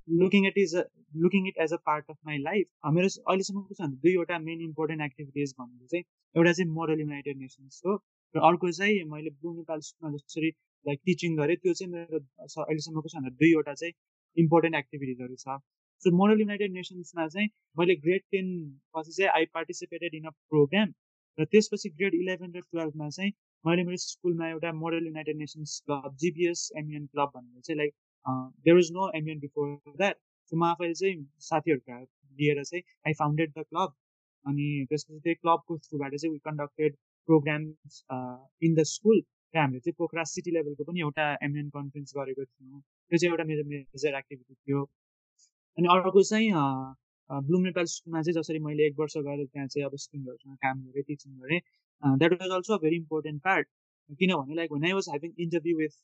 looking 0.08 0.46
at 0.46 0.58
is 0.58 0.74
looking 1.22 1.48
it 1.48 1.58
as 1.64 1.72
a 1.72 1.76
part 1.86 2.10
of 2.10 2.16
my 2.26 2.38
life 2.38 2.92
मेरो 2.94 3.08
अहिलेसम्मको 3.24 3.74
छ 3.74 3.90
दुईवटा 4.04 4.38
मेन 4.46 4.60
इम्पोर्टेन्ट 4.62 5.02
एक्टिभिटिज 5.02 5.54
भनेको 5.58 5.86
चाहिँ 5.86 6.04
एउटा 6.34 6.52
चाहिँ 6.52 6.70
मोरल 6.72 7.00
युनाइटेड 7.00 7.38
नेसन्स 7.38 7.82
हो 7.86 7.96
र 8.34 8.40
अर्को 8.48 8.70
चाहिँ 8.78 9.04
मैले 9.12 9.30
ब्लु 9.36 9.52
नेपाल 9.54 9.80
स्कुलमा 9.88 10.16
जसरी 10.16 10.50
लाइक 10.86 11.00
टिचिङ 11.06 11.36
गरेँ 11.36 11.56
त्यो 11.56 11.74
चाहिँ 11.80 11.92
मेरो 11.92 12.22
अहिलेसम्मको 12.64 13.14
छ 13.14 13.34
दुईवटा 13.42 13.74
चाहिँ 13.74 13.94
इम्पोर्टेन्ट 14.36 14.76
एक्टिभिटिजहरू 14.76 15.36
छ। 15.36 15.58
सो 16.02 16.10
मोरल 16.16 16.40
युनाइटेड 16.40 16.72
नेसन्समा 16.72 17.26
चाहिँ 17.28 17.48
मैले 17.76 17.94
ग्रेड 18.04 18.22
टेन 18.34 18.52
पछि 18.96 19.12
चाहिँ 19.12 19.30
I 19.30 19.48
participated 19.54 20.14
in 20.14 20.24
a 20.24 20.34
program 20.52 20.92
र 21.38 21.44
त्यसपछि 21.54 21.90
ग्रेड 21.98 22.14
इलेभेन 22.14 22.52
र 22.56 22.60
टुवेल्भमा 22.62 23.08
चाहिँ 23.16 23.32
मैले 23.64 23.82
मेरो 23.84 23.96
स्कुलमा 24.04 24.48
एउटा 24.50 24.72
model 24.82 25.06
United 25.06 25.36
Nations 25.38 25.80
club 25.86 26.16
GBS 26.22 26.62
MN 26.78 27.06
club 27.06 27.32
भनेर 27.34 27.60
चाहिँ 27.60 27.78
like 27.78 27.94
there 28.26 28.78
is 28.78 28.92
no 28.92 29.10
MN 29.16 29.40
before 29.40 29.74
that 29.96 30.16
so 30.52 30.56
म 30.56 30.64
आफैले 30.64 30.94
चाहिँ 30.94 31.26
साथीहरूका 31.48 32.00
लिएर 32.38 32.62
चाहिँ 32.64 32.82
आई 33.06 33.12
फाउन्डेड 33.18 33.52
द 33.58 33.64
क्लब 33.70 33.94
अनि 34.44 34.68
त्यसपछि 34.90 35.20
त्यही 35.20 35.34
क्लबको 35.34 35.78
थ्रुबाट 35.78 36.14
चाहिँ 36.14 36.32
we 36.32 36.38
conducted 36.44 36.96
programs 37.28 38.04
in 38.62 38.74
the 38.74 38.82
school 38.92 39.22
र 39.54 39.58
हामीले 39.58 39.80
चाहिँ 39.80 39.94
पोखरा 39.98 40.22
सिटी 40.30 40.50
लेभलको 40.50 40.84
पनि 40.84 41.00
एउटा 41.00 41.24
एमएन 41.44 41.68
कन्फरेन्स 41.76 42.12
गरेको 42.16 42.44
थियौँ। 42.44 42.80
त्यो 42.80 43.18
चाहिँ 43.18 43.30
एउटा 43.30 43.44
मेरो 43.44 43.64
मेजर 43.70 44.18
एक्टिभिटी 44.18 44.54
थियो। 44.54 44.82
अनि 45.78 45.88
अर्को 45.94 46.22
चाहिँ 46.30 46.50
ब्लुम 47.30 47.62
नेपाल 47.62 47.84
स्कुलमा 47.94 48.22
चाहिँ 48.22 48.34
जसरी 48.36 48.58
मैले 48.66 48.86
एक 48.86 48.94
वर्ष 48.98 49.16
गएर 49.26 49.44
त्यहाँ 49.46 49.66
चाहिँ 49.66 49.86
अब 49.86 49.96
स्टुडेन्टहरूसँग 50.04 50.56
काम 50.64 50.82
गरेँ 50.86 51.04
टिचिङ 51.08 51.32
गरेँ। 51.42 51.60
That 52.20 52.32
was 52.40 52.50
also 52.58 52.74
a 52.74 52.78
very 52.82 52.96
important 52.96 53.42
part 53.42 53.68
किनभने 54.20 54.54
like 54.54 54.72
when 54.72 54.84
I 54.84 54.92
was 54.92 55.08
having 55.12 55.32
interview 55.38 55.76
with 55.78 55.94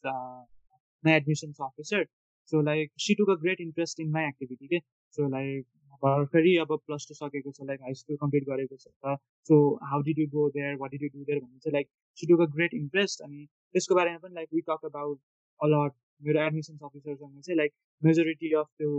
my 1.05 1.13
admissions 1.13 1.59
officer. 1.61 2.05
So 2.45 2.59
like 2.61 2.93
she 2.97 3.15
took 3.15 3.29
a 3.29 3.37
great 3.37 3.61
interest 3.61 3.99
in 3.99 4.13
my 4.13 4.25
activity. 4.25 4.67
Okay? 4.67 4.83
So 5.11 5.23
like 5.25 5.67
भर्खरै 6.03 6.55
अब 6.63 6.73
plus 6.87 7.07
two 7.09 7.15
सकेको 7.19 7.53
छ 7.53 7.67
like 7.69 7.81
high 7.83 7.95
school 8.01 8.17
complete 8.23 8.45
गरेको 8.49 8.77
छ 8.81 9.15
so 9.49 9.57
how 9.93 10.03
did 10.09 10.19
you 10.19 10.27
go 10.35 10.49
there 10.57 10.75
what 10.83 10.91
did 10.95 11.05
you 11.05 11.11
do 11.13 11.25
there 11.29 11.39
भन्ने 11.45 11.59
चाहिँ 11.59 11.73
like 11.77 11.89
see 12.19 12.27
took 12.33 12.41
a 12.41 12.47
great 12.57 12.75
interest 12.81 13.23
अनि 13.29 13.47
त्यसको 13.75 13.95
बारेमा 14.01 14.19
पनि 14.25 14.35
like 14.41 14.59
we 14.59 14.61
talk 14.67 14.85
about 14.91 15.21
a lot 15.61 15.97
मेरो 16.23 16.43
एडमिसन्स 16.43 16.83
अफिसरसँग 16.91 17.41
चाहिँ 17.47 17.57
लाइक 17.59 17.73
मेजोरिटी 18.03 18.53
अफ 18.63 18.69
त्यो 18.83 18.91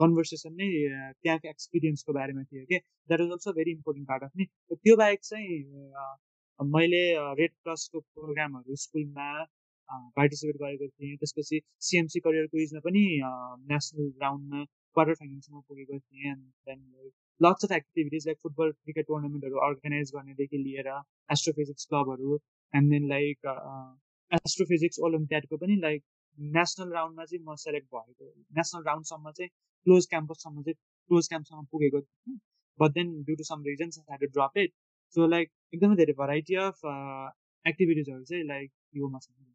कन्भर्सेसन 0.00 0.54
नै 0.60 0.68
त्यहाँको 1.22 1.48
एक्सपिरियन्सको 1.48 2.12
बारेमा 2.18 2.44
थियो 2.44 2.64
कि 2.72 2.78
that 2.78 3.26
is 3.26 3.34
also 3.38 3.52
very 3.58 3.76
important 3.78 4.08
part 4.08 4.24
of 4.24 4.42
नि 4.42 4.46
त्यो 4.72 4.96
बाहेक 5.02 5.28
चाहिँ 5.30 5.58
मैले 6.60 7.04
रेड 7.42 7.52
क्रसको 7.52 8.00
प्रोग्रामहरू 8.00 8.76
स्कुलमा 8.86 9.28
पार्टिसिपेट 9.90 10.56
गरेको 10.62 10.86
थिएँ। 10.88 11.16
त्यसपछि 11.16 11.60
सिएमसी 11.88 12.20
करियर 12.26 12.46
क्विजमा 12.46 12.80
पनि 12.86 13.04
नेसनल 13.72 14.10
राउन्डमा 14.22 14.64
क्वार्टर 14.64 15.14
फाइनल्समा 15.20 15.60
पुगेको 15.68 15.98
थिएँ 15.98 16.30
and 16.30 16.42
then 16.68 16.80
lots 17.40 17.64
of 17.64 17.72
activities 17.76 18.26
like 18.26 18.38
football 18.42 18.70
cricket 18.72 19.06
टुर्नामेन्टहरू 19.06 19.56
अर्गनाइज 19.68 20.10
गर्नेदेखि 20.16 20.58
लिएर 20.64 20.88
एस्ट्रोफिजिक्स 21.36 21.86
क्लबहरू 21.92 22.40
एन्ड 22.74 22.90
देन 22.92 23.08
लाइक 23.08 23.54
एस्ट्रोफिजिक्स 24.32 24.98
ओलम्पियाडको 25.08 25.56
पनि 25.64 25.76
लाइक 25.82 26.02
नेसनल 26.38 26.92
राउन्डमा 26.92 27.24
चाहिँ 27.24 27.44
म 27.48 27.54
सेलेक्ट 27.64 27.86
भएको। 27.94 28.32
नेसनल 28.58 28.82
राउन्डसम्म 28.86 29.30
चाहिँ 29.38 29.50
क्लोज 29.86 30.06
क्याम्पससम्म 30.10 30.62
चाहिँ 30.62 30.76
क्लोज 31.10 31.28
क्याम्पसम्म 31.28 31.64
पुगेको 31.72 32.00
थिएँ। 32.00 32.38
But 32.80 32.92
then 32.92 33.12
due 33.24 33.36
to 33.36 33.44
some 33.44 33.62
reasons 33.66 33.98
had 34.08 34.24
drop 34.32 34.58
it 34.58 34.72
so 35.16 35.26
like 35.28 35.50
एकदमै 35.74 35.96
धेरै 35.96 36.14
भराइटी 36.18 36.54
अफ 36.62 36.80
एक्टिभिटिजहरू 37.64 38.24
चाहिँ 38.24 38.44
लाइक 38.46 38.70
योमा 38.96 39.18
छ 39.18 39.53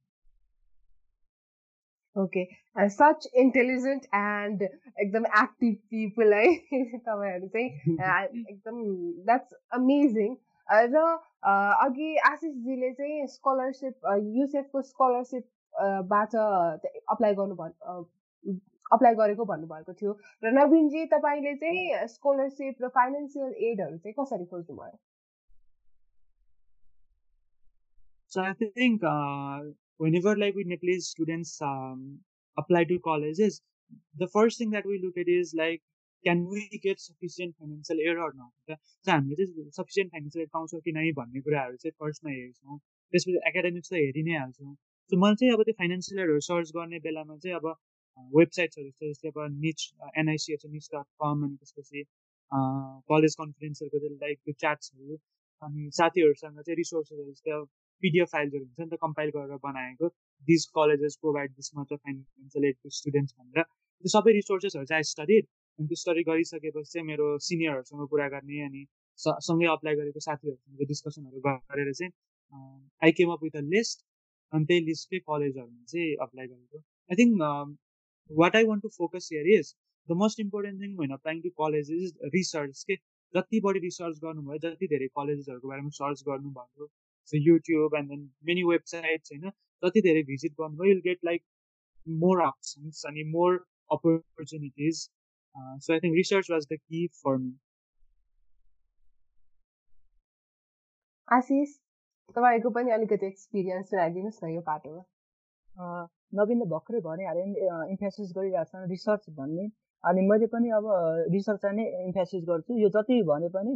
ओके 2.20 2.44
सच 2.90 3.28
इन्टेलिजेन्ट 3.44 4.06
एन्ड 4.16 4.62
एकदम 4.64 5.26
एक्टिभ 5.42 5.76
पिपल 5.94 6.34
है। 6.34 6.46
तपाईँहरू 7.08 7.48
चाहिँ 7.48 7.70
एकदम 8.50 8.84
द्याट्स 9.26 9.54
अमेजिङ 9.80 10.36
र 10.94 11.04
अघि 11.86 12.16
आशिषजीले 12.32 12.92
चाहिँ 12.94 13.28
स्कलरसिप 13.28 14.14
युसेफको 14.38 14.82
स्कलरसिपबाट 14.92 16.36
अप्लाई 16.36 17.36
गर्नु 17.36 17.56
अप्लाई 18.92 19.16
गरेको 19.16 19.46
भन्नुभएको 19.46 19.94
थियो। 19.94 20.18
र 20.44 20.52
नवीनजी 20.54 21.06
तपाईँले 21.14 21.54
चाहिँ 21.64 22.08
स्कलरसिप 22.08 22.84
र 22.84 22.88
फाइनेन्सियल 22.98 23.54
एडहरू 23.70 23.98
चाहिँ 23.98 24.16
कसरी 24.20 24.46
खोज्नुभयो? 24.46 24.98
So 28.32 28.42
I 28.42 28.54
think 28.54 29.04
uh, 29.04 29.62
whenever 30.00 30.36
like 30.36 30.56
we 30.56 30.64
Nepalese 30.66 31.08
students 31.08 31.62
um, 31.62 32.20
apply 32.58 32.84
to 32.86 33.00
colleges, 33.00 33.62
the 34.18 34.28
first 34.28 34.58
thing 34.58 34.72
that 34.72 34.86
we 34.86 35.02
look 35.04 35.18
at 35.18 35.28
is 35.28 35.54
like, 35.58 35.82
can 36.26 36.48
we 36.50 36.62
get 36.84 37.00
sufficient 37.00 37.56
financial 37.60 37.98
aid 38.00 38.18
or 38.18 38.34
not? 38.36 38.54
So 38.68 39.12
हामीले 39.12 39.36
चाहिँ 39.36 39.70
sufficient 39.78 40.12
financial 40.12 40.44
aid 40.44 40.50
पाउँछौँ 40.56 40.80
कि 40.86 40.92
नै 40.98 41.12
भन्ने 41.20 41.42
कुराहरू 41.48 41.78
चाहिँ 41.84 41.96
फर्स्टमा 42.04 42.32
हेर्छौँ 42.32 42.78
त्यसपछि 43.14 43.40
एकाडेमिक्स 43.52 43.90
त 43.90 44.02
हेरि 44.04 44.24
नै 44.28 44.36
हाल्छौँ 44.40 44.74
सो 45.12 45.20
मैले 45.24 45.40
चाहिँ 45.42 45.54
अब 45.56 45.64
त्यो 45.70 45.76
फाइनेन्सियल 45.82 46.20
एडहरू 46.24 46.44
सर्च 46.50 46.72
गर्ने 46.78 47.00
बेलामा 47.08 47.38
चाहिँ 47.46 47.56
अब 47.60 47.68
वेबसाइट्सहरू 48.38 48.90
छ 48.92 49.12
जस्तै 49.12 49.32
अब 49.34 49.40
निच 49.66 49.86
एनआइसिएच 50.24 50.66
निच 50.76 50.90
डट 50.96 51.08
कम 51.24 51.46
अनि 51.48 51.56
त्यसपछि 51.62 52.04
कलेज 53.12 53.36
कन्फरेन्सहरूको 53.42 54.00
चाहिँ 54.06 54.20
लाइक 54.26 54.40
त्यो 54.46 54.60
च्याट्सहरू 54.66 55.20
अनि 55.62 55.90
साथीहरूसँग 56.00 56.62
चाहिँ 56.68 56.78
रिसोर्सेसहरू 56.84 57.32
जस्तै 57.32 57.60
पिडिएफ 58.04 58.28
फाइल्सहरू 58.34 58.64
हुन्छ 58.66 58.80
नि 58.80 58.90
त 58.90 59.00
कम्पाइल 59.02 59.30
गरेर 59.36 59.60
बनाएको 59.64 60.10
this 60.48 60.66
colleges 60.78 61.16
provide 61.24 61.52
this 61.56 61.72
much 61.78 61.94
of 61.94 62.00
financial 62.00 62.66
aid 62.70 62.78
to 62.84 62.90
students 63.00 63.34
भनेर। 63.40 63.64
त्यो 63.64 64.10
सबै 64.16 64.34
रिसोर्सेसहरू 64.34 64.86
चाहिँ 64.92 65.10
स्टडी 65.12 65.40
अनि 65.40 65.88
त्यो 65.88 66.00
स्टडी 66.04 66.24
गरिसकेपछि 66.30 66.92
चाहिँ 66.94 67.08
मेरो 67.08 67.28
सिनियरहरूसँग 67.48 68.08
कुरा 68.14 68.28
गर्ने 68.36 68.62
अनि 68.68 68.86
सँगै 69.20 69.68
अप्लाई 69.72 69.96
गरेको 70.00 70.20
साथीहरूसँग 70.28 70.88
डिस्कसनहरू 70.92 71.40
गरेर 71.48 71.92
चाहिँ 71.94 72.12
I 73.02 73.12
came 73.18 73.32
up 73.32 73.44
with 73.44 73.58
a 73.58 73.64
list 73.76 74.06
अनि 74.54 74.66
त्यही 74.70 74.86
लिस्टकै 74.86 75.20
कलेजहरूमा 75.28 75.84
चाहिँ 75.94 76.16
अप्लाई 76.28 76.48
गरेको। 76.48 76.78
I 77.10 77.16
think 77.22 77.78
what 78.32 78.56
I 78.56 78.64
want 78.72 78.82
to 78.84 78.90
focus 78.96 79.30
here 79.34 79.48
is 79.58 79.74
the 80.10 80.18
most 80.22 80.40
important 80.40 80.82
thing 80.82 80.96
होइन 80.98 81.12
applying 81.14 81.42
to 81.42 81.50
college 81.60 81.92
is 81.94 82.32
research 82.36 82.84
के 82.88 82.96
जति 83.34 83.60
बढी 83.66 83.80
रिसर्च 83.82 84.20
गर्नुभयो 84.24 84.58
जति 84.66 84.88
धेरै 84.94 85.08
कलेजेसहरूको 85.20 85.68
बारेमा 85.74 85.96
सर्च 85.98 86.24
गर्नुभयो 86.28 86.90
and 87.34 88.10
then 88.10 88.30
many 88.44 88.64
websites, 88.64 89.32
you 89.32 89.40
know, 89.42 89.52
जति 89.84 90.02
धेरै 90.02 90.24
भिजिट 90.24 90.54
गर्नुभयो 90.60 91.02
get 91.04 91.20
like 91.24 91.44
more 92.06 92.42
options 92.42 93.04
and 93.06 93.18
more 93.32 93.60
opportunities. 93.90 95.10
Uh, 95.56 95.76
so 95.80 95.94
I 95.96 96.00
think 96.00 96.16
research 96.16 96.50
was 96.50 96.66
the 96.68 96.78
key 96.78 97.10
for 97.22 97.38
me. 97.38 97.54
आशिष 101.28 101.74
तपाईँको 102.36 102.70
पनि 102.76 102.92
अलिकति 102.92 103.26
एक्सपिरियन्स 103.26 103.90
सुनाइदिनुहोस् 103.90 104.44
न 104.44 104.50
यो 104.50 104.62
पाटोमा 104.70 105.04
नवीनले 106.40 106.66
भर्खरै 106.72 107.00
भनिहाले 107.08 107.44
इन्फेसिस 107.94 108.32
गरिरहेको 108.38 108.66
छ 108.72 108.90
रिसर्च 108.94 109.30
भन्ने 109.38 109.66
अनि 110.04 110.22
मैले 110.32 110.48
पनि 110.56 110.70
अब 110.78 110.88
रिसर्च 111.36 111.66
नै 111.80 111.86
इन्फेसिस 112.08 112.44
गर्छु 112.50 112.78
यो 112.84 112.90
जति 112.96 113.22
भने 113.30 113.50
पनि 113.58 113.76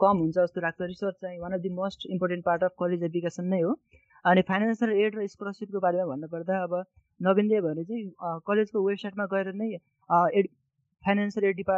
कम 0.00 0.18
हुन्छ 0.18 0.34
जस्तो 0.36 0.60
लाग्छ। 0.60 0.80
रिसर्च 0.82 1.14
चाहिँ 1.22 1.38
one 1.40 1.52
of 1.52 1.60
the 1.60 1.68
most 1.74 2.06
important 2.10 2.44
part 2.44 2.64
of 2.64 2.74
college 2.80 3.02
education 3.04 3.44
नै 3.54 3.60
हो। 3.60 3.74
अनि 4.24 4.42
फाइनेन्सियल 4.48 4.90
एड 4.92 5.18
र 5.18 5.26
स्कलरसिपको 5.28 5.80
बारेमा 5.80 6.06
भन्नुपर्दा 6.06 6.62
अब 6.62 6.74
नवीनले 7.20 7.60
भने 7.60 7.84
चाहिँ 7.84 8.40
कलेजको 8.46 8.86
वेबसाइटमा 8.86 9.24
गएर 9.32 9.52
नै 9.54 9.68
एड 10.38 10.48
फाइनेन्सियल 11.04 11.46
एड 11.48 11.56
डिपा 11.56 11.76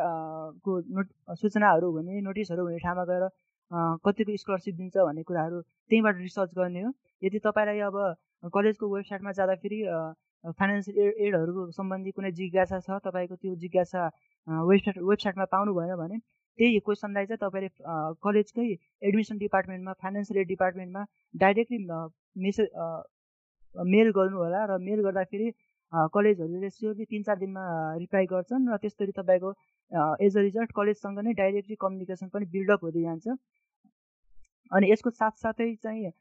को 0.64 0.78
नोट 0.96 1.06
सूचनाहरू 1.40 1.92
भने 1.92 2.20
नोटिसहरू 2.20 2.62
हुने 2.66 2.78
ठाउँमा 2.84 3.04
गएर 3.10 3.28
कतिको 4.04 4.36
स्कलरसिप 4.36 4.74
दिन्छ 4.76 4.96
भन्ने 4.98 5.22
कुराहरू 5.22 5.60
त्यहीँबाट 5.62 6.16
रिसर्च 6.18 6.50
गर्ने 6.56 6.82
हो। 6.82 6.90
यदि 7.22 7.38
तपाईँलाई 7.46 7.78
अब 7.88 7.96
कलेजको 8.54 8.94
वेबसाइटमा 8.94 9.32
जाँदाखेरि 9.38 9.80
फाइनेन्सियल 10.58 10.98
एड 10.98 11.14
एडहरूको 11.26 11.70
सम्बन्धी 11.72 12.10
कुनै 12.12 12.30
जिज्ञासा 12.38 12.80
छ 12.86 12.98
तपाईँको 13.06 13.36
त्यो 13.36 13.54
जिज्ञासा 13.64 14.06
वेबसाइट 14.70 14.98
वेबसाइटमा 15.10 15.44
पाउनु 15.54 15.74
भएन 15.74 15.94
भने 16.02 16.18
त्यही 16.58 16.78
क्वेसनलाई 16.86 17.26
चाहिँ 17.26 17.42
तपाईँले 17.42 17.68
कलेजकै 18.22 18.68
एडमिसन 19.08 19.38
डिपार्टमेन्टमा 19.38 19.92
फाइनेन्सियल 20.02 20.44
डिपार्टमेन्टमा 20.52 21.04
डाइरेक्टली 21.44 21.78
मेसेज 22.46 22.68
मेल 23.94 24.10
गर्नु 24.16 24.36
होला 24.38 24.64
र 24.70 24.78
मेल 24.88 25.00
गर्दाखेरि 25.08 25.50
कलेजहरूले 26.16 26.70
स्योरली 26.70 27.04
तिन 27.12 27.22
चार 27.22 27.38
दिनमा 27.38 27.64
रिप्लाई 28.02 28.26
गर्छन् 28.34 28.68
र 28.72 28.76
त्यसरी 28.82 29.12
तपाईँको 29.20 29.52
एज 30.26 30.36
अ 30.36 30.42
रिजल्ट 30.48 30.72
कलेजसँग 30.76 31.18
नै 31.24 31.32
डाइरेक्टली 31.40 31.76
कम्युनिकेसन 31.80 32.28
पनि 32.34 32.46
बिल्डअप 32.52 32.84
हुँदै 32.84 33.02
जान्छ। 33.02 33.26
अनि 34.72 34.90
यसको 34.92 35.10
साथसाथै 35.10 35.74
चाहिँ 35.82 36.12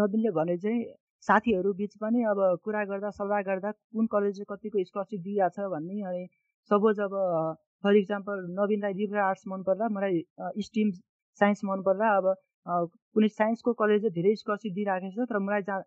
नवीनले 0.00 0.30
भने 0.38 0.56
चाहिँ 0.64 0.82
साथीहरू 1.28 1.72
बिच 1.78 1.96
पनि 2.02 2.24
अब 2.32 2.40
कुरा 2.64 2.84
गर्दा 2.90 3.10
सल्लाह 3.20 3.40
गर्दा 3.46 3.70
कुन 3.72 4.06
कलेजले 4.12 4.44
कतिको 4.50 4.84
स्कलरसिप 4.90 5.20
दिइरहेको 5.20 5.62
छ 5.62 5.70
भन्ने 5.72 6.02
अनि 6.10 6.26
सपोज 6.70 7.00
अब 7.06 7.14
फर 7.84 7.96
इक्जाम्पल 7.96 8.46
नवीनलाई 8.58 8.94
लिबरल 9.00 9.22
आर्ट्स 9.26 9.44
मन 9.52 9.62
पर्ला 9.68 9.88
मलाई 9.98 10.22
स्ट्रिम 10.68 10.90
साइन्स 11.40 11.60
मन 11.70 11.82
पर्ला 11.88 12.08
अब 12.16 12.26
कुनै 13.14 13.28
साइन्सको 13.36 13.72
कलेजले 13.82 14.10
धेरै 14.18 14.34
स्कलरसिप 14.42 14.72
दिइराखेको 14.78 15.24
छ 15.24 15.28
तर 15.32 15.38
मलाई 15.46 15.62
जा 15.70 15.78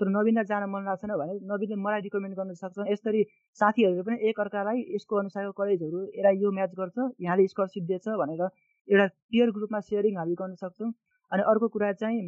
तर 0.00 0.08
नवीनलाई 0.12 0.46
जान 0.50 0.64
मन 0.70 0.88
लाग्छ 0.90 1.10
भने 1.18 1.34
नवीनले 1.50 1.76
मलाई 1.82 2.00
रिकमेन्ड 2.06 2.36
गर्न 2.38 2.54
सक्छ। 2.60 2.86
यसरी 2.92 3.20
साथीहरूले 3.60 4.02
पनि 4.08 4.16
एकअर्कालाई 4.30 4.80
यसको 4.94 5.20
अनुसारको 5.20 5.52
कलेजहरू 5.60 6.00
यसलाई 6.06 6.40
यो 6.44 6.50
म्याच 6.56 6.72
गर्छ 6.80 6.96
यहाँले 7.26 7.46
स्कलरसिप 7.52 7.84
दिएछ 7.90 8.08
भनेर 8.22 8.42
एउटा 8.42 9.06
पियर 9.30 9.54
ग्रुपमा 9.58 9.80
सेयरिङ 9.90 10.18
हामी 10.22 10.34
गर्न 10.42 10.54
सक्छौँ। 10.64 10.90
अनि 11.32 11.42
अर्को 11.52 11.68
कुरा 11.76 11.92
चाहिँ 12.02 12.24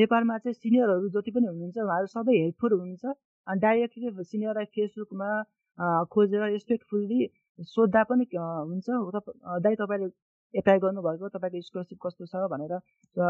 नेपालमा 0.00 0.38
चाहिँ 0.46 0.54
सिनियरहरू 0.62 1.08
जति 1.18 1.30
पनि 1.36 1.46
हुनुहुन्छ 1.52 1.78
उहाँहरू 1.84 2.08
सबै 2.16 2.38
हेल्पफुल 2.40 2.72
हुनुहुन्छ। 2.78 3.04
अनि 3.46 3.60
डाइरेक्टली 3.66 4.24
सिनियरलाई 4.32 4.72
फेसबुकमा 4.74 5.30
खोजेर 6.14 6.42
रेस्पेक्टफुल्ली 6.54 7.20
सोद्धा 7.58 8.02
पनि 8.04 8.24
हुन्छ 8.34 8.86
दाइ 9.62 9.74
तपाईँले 9.76 10.08
एप्लाई 10.54 10.78
गर्नुभएको 10.78 11.28
तपाईँको 11.28 11.60
स्कलरसिप 11.62 11.98
कस्तो 12.02 12.26
छ 12.26 12.48
भनेर 12.50 12.72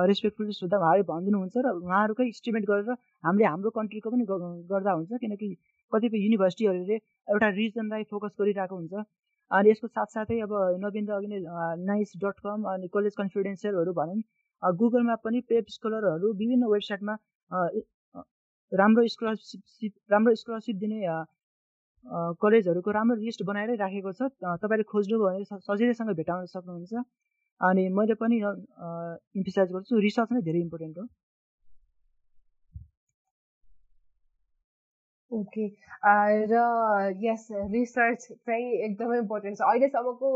रेस्पेक्टफुल्ली 0.08 0.54
सोद्धा 0.54 0.78
उहाँले 0.78 1.02
भनिदिनुहुन्छ 1.10 1.56
र 1.66 1.72
उहाँहरूकै 1.80 2.26
इस्टिमेट 2.28 2.64
गरेर 2.70 2.96
हामीले 3.24 3.46
हाम्रो 3.46 3.70
कन्ट्रीको 3.78 4.10
पनि 4.10 4.24
गर्दा 4.72 4.92
हुन्छ 4.92 5.20
किनकि 5.20 5.48
कतिपय 5.92 6.24
युनिभर्सिटीहरूले 6.24 6.96
एउटा 7.28 7.48
रिजनलाई 7.60 8.04
फोकस 8.10 8.36
गरिरहेको 8.40 8.76
हुन्छ। 8.76 9.04
अनि 9.50 9.70
यसको 9.70 9.86
साथसाथै 9.88 10.40
अब 10.40 10.52
नवीन 10.84 11.08
अघि 11.14 11.28
नै 11.28 11.40
नाइस 11.84 12.12
डट 12.22 12.36
कम 12.44 12.68
अनि 12.72 12.88
कलेज 12.94 13.14
कन्फिडेन्सियलहरू 13.16 13.92
भनौँ 13.94 14.20
गुगलमा 14.62 15.16
पनि 15.24 15.40
पेप 15.48 15.64
स्कलरहरू 15.70 16.32
विभिन्न 16.34 16.70
वेबसाइटमा 16.72 17.14
राम्रो 18.72 19.06
स्कलरसिप 19.14 19.92
राम्रो 20.10 20.34
स्कलरसिप 20.42 20.76
दिने 20.76 21.00
कलेजहरूको 22.42 22.90
राम्रो 22.90 23.16
लिस्ट 23.24 23.42
बनाएरै 23.48 23.74
राखेको 23.80 24.12
छ। 24.12 24.30
तपाईँले 24.62 24.84
खोज्नुभयो 24.92 25.24
भने 25.24 25.44
सजिलैसँग 25.68 26.10
भेटाउन 26.20 26.46
सक्नुहुन्छ। 26.54 26.92
अनि 27.60 27.82
मैले 27.96 28.14
पनि 28.20 28.36
इम्फिसाइज 29.38 29.68
गर्छु। 29.72 29.98
रिसर्च 30.06 30.32
नै 30.32 30.40
धेरै 30.44 30.60
इम्पोर्टेन्ट 30.60 30.98
हो। 30.98 31.04
ओके। 35.32 35.64
र 36.52 36.54
यस 37.24 37.48
रिसर्च 37.72 38.20
चाहिँ 38.46 38.66
एकदमै 38.86 39.18
इम्पोर्टेन्ट 39.18 39.58
छ। 39.58 39.60
अहिलेसम्मको 39.70 40.28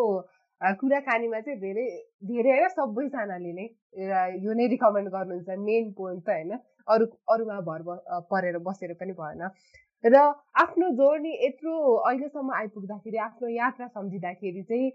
कुराकानीमा 0.80 1.40
चाहिँ 1.40 1.58
धेरै 1.60 1.84
धेरै 2.30 2.50
होइन 2.50 2.68
सबैजनाले 2.76 3.52
नै 3.58 3.66
यो 4.44 4.52
नै 4.58 4.66
रिकमेन्ड 4.74 5.08
गर्नुहुन्छ। 5.10 5.48
मेन 5.68 5.92
पोइन्ट 5.98 6.24
त 6.24 6.28
होइन 6.30 6.50
अरू 6.88 7.04
अरूमा 7.34 7.60
भर 7.68 7.80
परेर 8.32 8.58
बसेर 8.66 8.94
पनि 9.02 9.12
भएन। 9.20 9.42
र 10.04 10.16
आफ्नो 10.62 10.88
जोर्नी 10.96 11.32
यत्रो 11.44 11.74
अहिलेसम्म 12.08 12.52
आइपुग्दाखेरि 12.54 13.16
आफ्नो 13.18 13.48
यात्रा 13.48 13.86
सम्झिँदाखेरि 13.86 14.62
चाहिँ 14.62 14.90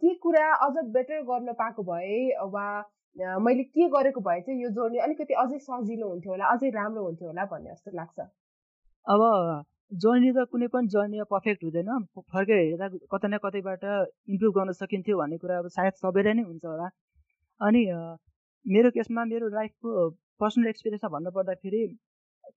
के 0.00 0.14
कुरा 0.22 0.46
अझ 0.66 0.84
बेटर 0.94 1.20
गर्न 1.30 1.52
पाएको 1.58 1.82
भए 1.84 2.20
वा 2.52 2.66
मैले 3.46 3.62
के 3.64 3.88
गरेको 3.94 4.20
भए 4.20 4.40
चाहिँ 4.40 4.62
यो 4.62 4.70
जोर्नी 4.78 4.98
अलिकति 5.06 5.34
अझै 5.42 5.58
सजिलो 5.58 6.08
हुन्थ्यो 6.08 6.32
होला 6.32 6.46
अझै 6.52 6.70
राम्रो 6.76 7.02
हुन्थ्यो 7.04 7.28
होला 7.28 7.44
भन्ने 7.52 7.70
जस्तो 7.70 7.90
लाग्छ। 7.96 8.20
अब 9.06 9.20
जर्नी 10.04 10.30
त 10.32 10.44
कुनै 10.52 10.68
पनि 10.72 10.88
जर्नी 10.88 11.22
पर्फेक्ट 11.30 11.64
हुँदैन। 11.64 11.90
फर्केर 12.32 12.58
हेर्दा 12.58 12.88
कतै 13.12 13.28
न 13.28 13.38
कतैबाट 13.44 13.84
इम्प्रुभ 14.32 14.52
गर्न 14.58 14.72
सकिन्थ्यो 14.80 15.18
भन्ने 15.18 15.38
कुरा 15.44 15.58
अब 15.58 15.68
सायद 15.76 15.92
सबैलाई 16.00 16.34
नै 16.40 16.42
हुन्छ 16.48 16.64
होला। 16.64 16.88
अनि 17.60 17.82
मेरो 18.66 18.90
केसमा 18.96 19.24
मेरो 19.34 19.48
लाइफको 19.58 20.08
पर्सनल 20.40 20.68
एक्सपिरियन्समा 20.72 21.12
भन्नुपर्दाखेरि 21.16 21.82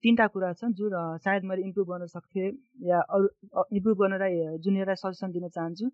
तिनवटा 0.04 0.26
कुरा 0.28 0.52
छन् 0.52 0.72
जुन 0.78 0.92
सायद 1.24 1.44
मैले 1.44 1.62
इम्प्रुभ 1.62 1.86
गर्न 1.90 2.06
सक्थेँ 2.06 2.50
या 2.88 2.98
अरू 3.16 3.28
इम्प्रुभ 3.76 3.96
गर्नलाई 4.00 4.58
जुनियरलाई 4.64 4.96
सजेसन 5.02 5.30
दिन 5.32 5.48
चाहन्छु। 5.48 5.86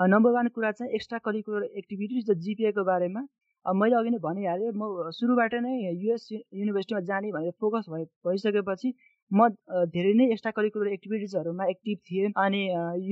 नम्बर 0.00 0.30
वान 0.32 0.48
कुरा 0.56 0.70
चाहिँ 0.78 0.92
एक्स्ट्रा 0.94 1.18
करिकुलर 1.26 1.62
एक्टिभिटिज 1.80 2.30
र 2.30 2.34
जिपिएको 2.46 2.84
बारेमा। 2.84 3.22
मैले 3.66 3.96
अघि 3.96 4.10
नै 4.10 4.18
भनिहालेँ 4.24 4.72
म 4.74 5.10
सुरुबाट 5.12 5.54
नै 5.62 5.72
युएस 5.82 6.28
युनिभर्सिटीमा 6.32 7.00
जाने 7.10 7.30
भनेर 7.32 7.52
फोकस 7.60 7.86
भइ 7.92 8.04
भइसकेपछि 8.26 8.92
म 9.30 9.48
धेरै 9.94 10.12
नै 10.20 10.26
एक्स्ट्रा 10.32 10.52
करिकुलर 10.58 10.92
एक्टिभिटिजहरूमा 10.96 11.64
एक्टिभ 11.74 11.98
थिएँ। 12.10 12.30
अनि 12.44 12.62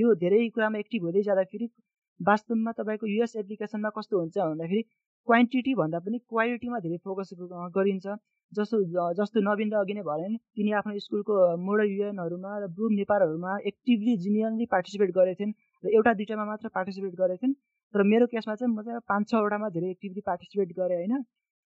यो 0.00 0.14
धेरै 0.22 0.48
कुरामा 0.54 0.78
एक्टिभ 0.78 1.02
हुँदै 1.04 1.22
जाँदाखेरि 1.28 1.68
वास्तवमा 2.20 2.72
तपाईँको 2.72 3.06
युएस 3.06 3.36
एप्लिकेसनमा 3.36 3.90
कस्तो 3.96 4.20
हुन्छ 4.20 4.36
भन्दाखेरि 4.38 4.82
क्वान्टिटी 5.28 5.74
भन्दा 5.74 5.98
पनि 6.06 6.18
क्वालिटीमा 6.30 6.78
धेरै 6.84 6.96
फोकस 7.04 7.30
गरिन्छ। 7.76 8.06
जस्तो 8.52 8.78
जस्तो 9.18 9.40
नवीन 9.40 9.70
अघि 9.80 9.94
नै 9.94 10.02
भने 10.08 10.36
तिनी 10.56 10.72
आफ्नो 10.78 10.98
स्कुलको 11.04 11.34
मोडल 11.66 11.88
युएनहरूमा 11.92 12.52
र 12.62 12.66
ग्रुप 12.76 12.92
नेपालहरूमा 12.98 13.52
एक्टिभली 13.70 14.16
जिनियनली 14.24 14.66
पार्टिसिपेट 14.74 15.10
गरेका 15.18 15.38
थिइन् 15.40 15.54
र 15.84 15.94
एउटा 15.96 16.12
दुइटामा 16.20 16.44
मात्र 16.50 16.68
पार्टिसिपेट 16.76 17.14
गरेका 17.20 17.42
थिइन् 17.42 17.54
तर 17.94 18.02
मेरो 18.12 18.26
केसमा 18.34 18.54
चाहिँ 18.54 18.74
म 18.74 18.82
चाहिँ 18.82 19.00
पाँच 19.08 19.30
छवटामा 19.30 19.68
धेरै 19.76 19.90
एक्टिभली 19.90 20.20
पार्टिसिपेट 20.30 20.76
गरेँ 20.78 20.98
होइन? 20.98 21.24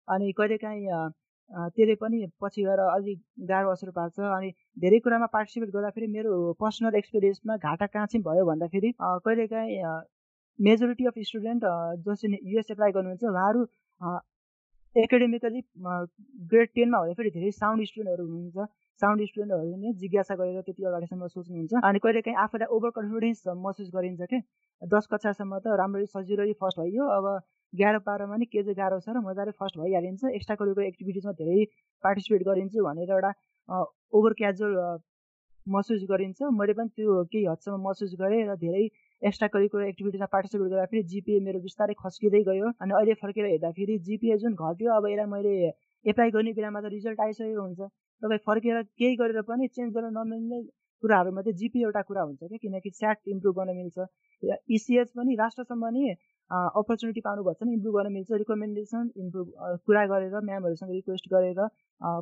अनि 0.08 0.32
कहिलेकाहीँ 0.38 0.86
त्यसले 1.76 1.94
पनि 2.00 2.18
पछि 2.42 2.62
गएर 2.64 2.80
अलिक 2.86 3.18
गाह्रो 3.50 3.70
असर 3.72 3.90
पार्छ। 3.98 4.20
अनि 4.36 4.50
धेरै 4.80 4.98
कुरामा 5.04 5.26
पार्टिसिपेट 5.36 5.70
गर्दाखेरि 5.76 6.06
मेरो 6.16 6.32
पर्सनल 6.60 6.94
एक्सपिरियन्समा 7.02 7.56
घाटा 7.56 7.86
कहाँ 7.86 8.06
चाहिँ 8.06 8.22
भयो 8.24 8.44
भन्दाखेरि 8.50 8.92
कहिलेकाहीँ 9.00 9.76
मेजोरिटी 10.58 11.04
अफ 11.06 11.18
स्टुडेन्ट 11.26 11.62
जसले 12.06 12.38
युएस 12.52 12.70
एप्लाई 12.70 12.90
गर्नुहुन्छ 12.92 13.24
उहाँहरू 13.24 13.62
एकाडेमिकली 14.96 15.60
ग्रेड 16.50 16.68
टेनमा 16.76 16.98
हुँदाखेरि 16.98 17.30
धेरै 17.30 17.50
साउन्ड 17.56 17.86
स्टुडेन्टहरू 17.88 18.24
हुनुहुन्छ। 18.26 18.66
साउन्ड 19.02 19.26
स्टुडेन्टहरूले 19.28 19.76
नै 19.82 19.92
जिज्ञासा 20.02 20.34
गरेर 20.40 20.60
त्यति 20.66 20.84
अगाडिसम्म 20.90 21.26
सोच्नुहुन्छ। 21.34 21.72
अनि 21.88 21.98
कहिले 22.04 22.20
काहीँ 22.26 22.38
आफूलाई 22.44 22.68
ओभर 22.76 22.90
कन्फिडेन्स 22.98 23.42
महसुस 23.64 23.90
गरिन्छ 23.94 24.20
कि? 24.30 24.38
दस 24.82 25.06
कक्षासम्म 25.12 25.58
त 25.58 25.78
राम्ररी 25.80 26.06
सजिलै 26.14 26.52
फर्स्ट 26.62 26.78
भइयो। 26.80 27.04
अब 27.16 27.26
ग्यारो 27.72 28.00
पारोमा 28.08 28.36
नि 28.42 28.46
के 28.50 28.62
चाहिँ 28.62 28.76
गाह्रो 28.80 28.98
छ 29.04 29.14
र 29.14 29.22
मजाले 29.28 29.52
फर्स्ट 29.60 29.78
भइहालिन्छ। 29.78 30.22
एक्स्ट्रा 30.38 30.56
करिकुलर 30.58 30.86
एक्टिभिटिजमा 30.90 31.32
धेरै 31.42 31.58
पार्टिसिपेट 32.04 32.42
गरिन्छु 32.48 32.78
भनेर 32.88 33.10
एउटा 33.14 33.30
ओभर 34.18 34.32
क्याजुअल 34.40 34.74
महसुस 35.66 36.02
गरिन्छ। 36.10 36.50
मैले 36.58 36.74
पनि 36.80 36.90
त्यो 36.96 37.22
केही 37.32 37.44
हदसम्म 37.52 37.78
महसुस 37.86 38.18
गरेँ 38.18 38.42
र 38.50 38.56
धेरै 38.64 38.84
एक्स्ट्रा 39.22 39.48
करिकुलर 39.54 39.86
एक्टिभिटिजमा 39.88 40.26
पार्टिसिपेट 40.32 40.68
गर्दाखेरि 40.70 41.02
जिपिए 41.12 41.40
मेरो 41.46 41.60
बिस्तारै 41.60 41.94
खस्किँदै 42.02 42.42
गयो 42.48 42.72
अनि 42.80 42.92
अहिले 42.98 43.14
फर्केर 43.22 43.46
हेर्दाखेरि 43.52 43.98
जिपिए 44.08 44.36
जुन 44.44 44.54
घट्यो 44.54 44.96
अब 44.96 45.06
यसलाई 45.12 45.30
मैले 45.34 45.54
एप्लाई 46.04 46.30
गर्ने 46.36 46.52
बेलामा 46.58 46.80
त 46.80 46.92
रिजल्ट 46.94 47.20
आइसकेको 47.20 47.62
हुन्छ। 47.62 47.80
तपाईँ 48.22 48.44
फर्केर 48.46 48.82
केही 48.98 49.16
गरेर 49.22 49.42
पनि 49.50 49.68
चेन्ज 49.74 49.94
गर्न 49.96 50.14
नमिल्ने 50.18 50.62
कुराहरूमा 51.02 51.42
चाहिँ 51.42 51.56
जिपी 51.58 51.82
एउटा 51.82 52.02
कुरा 52.06 52.22
हुन्छ 52.28 52.40
क्या 52.42 52.58
किनकि 52.62 52.90
स्याट 52.94 53.18
इम्प्रुभ 53.34 53.54
गर्न 53.58 53.76
मिल्छ। 53.76 54.06
इसिएच 54.78 55.08
पनि 55.18 55.34
लास्टसम्म 55.42 55.90
नि 55.98 56.14
अपर्च्युनिटी 56.50 57.20
पाउनुभएको 57.20 57.54
छ 57.54 57.62
भने 57.62 57.74
इम्प्रुभ 57.74 57.94
गर्न 57.98 58.12
मिल्छ। 58.12 58.30
रिकमेन्डेसन 58.42 59.10
इम्प्रुभ 59.24 59.46
कुरा 59.86 60.04
गरेर 60.12 60.34
म्यामहरूसँग 60.48 60.90
रिक्वेस्ट 60.98 61.28
गरेर 61.34 61.60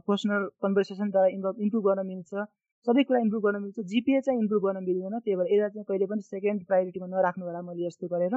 पर्सनल 0.09 0.49
कन्भर्सेसनद्वारा 0.65 1.29
इम्प्रुभ 1.37 1.61
इम्प्रुभ 1.67 1.85
गर्न 1.89 2.07
मिल्छ। 2.07 2.47
सबै 2.87 3.03
कुरा 3.09 3.21
इम्प्रुभ 3.27 3.43
गर्न 3.47 3.63
मिल्छ 3.63 3.85
जिपिए 3.93 4.21
चाहिँ 4.27 4.41
इम्प्रुभ 4.41 4.63
गर्न 4.67 4.85
मिल्दैन 4.89 5.19
त्यही 5.19 5.37
भएर 5.37 5.53
यसलाई 5.55 5.71
चाहिँ 5.77 5.85
कहिले 5.89 6.07
पनि 6.13 6.23
सेकेन्ड 6.31 6.67
प्रायोरिटीमा 6.67 7.07
नराख्नु 7.15 7.45
होला 7.47 7.63
मैले 7.69 7.87
यस्तो 7.87 8.09
गरेर। 8.15 8.35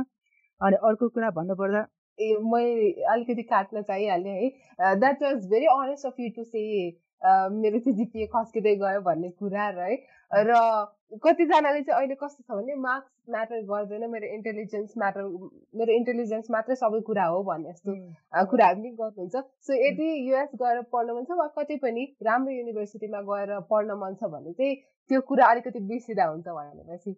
अनि 0.61 0.75
अर्को 0.89 1.09
कुरा 1.17 1.29
भन्नुपर्दा 1.39 1.81
ए 2.19 2.29
मैले 2.53 2.89
अलिकति 3.13 3.43
काट्न 3.51 3.81
चाहिहालेँ 3.89 4.33
है। 4.39 4.95
That 5.03 5.23
was 5.23 5.45
very 5.51 5.65
honest 5.75 6.05
of 6.05 6.19
you 6.19 6.29
to 6.35 6.43
say 6.43 6.63
मेरो 7.21 7.79
चाहिँ 7.79 7.97
जिपिए 7.97 8.27
खस्किँदै 8.35 8.75
गयो 8.75 9.01
भन्ने 9.01 9.29
कुरा 9.39 9.65
है। 9.79 9.95
र 10.31 10.55
कतिजनाले 11.23 11.81
चाहिँ 11.81 11.97
अहिले 11.99 12.15
कस्तो 12.15 12.43
छ 12.43 12.57
भने 12.57 12.75
मार्क्स 12.79 13.09
म्याटर 13.29 13.61
गर्दैन 13.69 14.09
मेरो 14.09 14.27
इन्टेलिजेन्स 14.35 14.93
म्याटर 14.97 15.23
मेरो 15.79 15.93
इन्टेलिजेन्स 15.93 16.51
मात्रै 16.51 16.75
सबै 16.81 16.99
कुरा 17.07 17.25
हो 17.33 17.41
भन्ने 17.43 17.71
जस्तो 17.71 17.95
कुराहरू 18.51 18.81
पनि 18.81 18.91
गर्नुहुन्छ। 18.99 19.35
सो 19.65 19.73
यदि 19.73 20.07
युएस 20.29 20.51
गएर 20.61 20.81
पढ्न 20.93 21.15
मन 21.17 21.25
छ 21.25 21.37
वा 21.39 21.47
कतै 21.57 21.77
पनि 21.81 22.03
राम्रो 22.29 22.53
युनिभर्सिटीमा 22.53 23.21
गएर 23.31 23.59
पढ्न 23.73 23.97
मन 24.03 24.13
छ 24.21 24.29
भने 24.35 24.53
चाहिँ 24.53 24.75
त्यो 25.09 25.21
कुरा 25.31 25.49
अलिकति 25.49 25.79
बिर्सिँदा 25.89 26.25
हुन्छ 26.29 26.47
भनेपछि। 26.47 27.15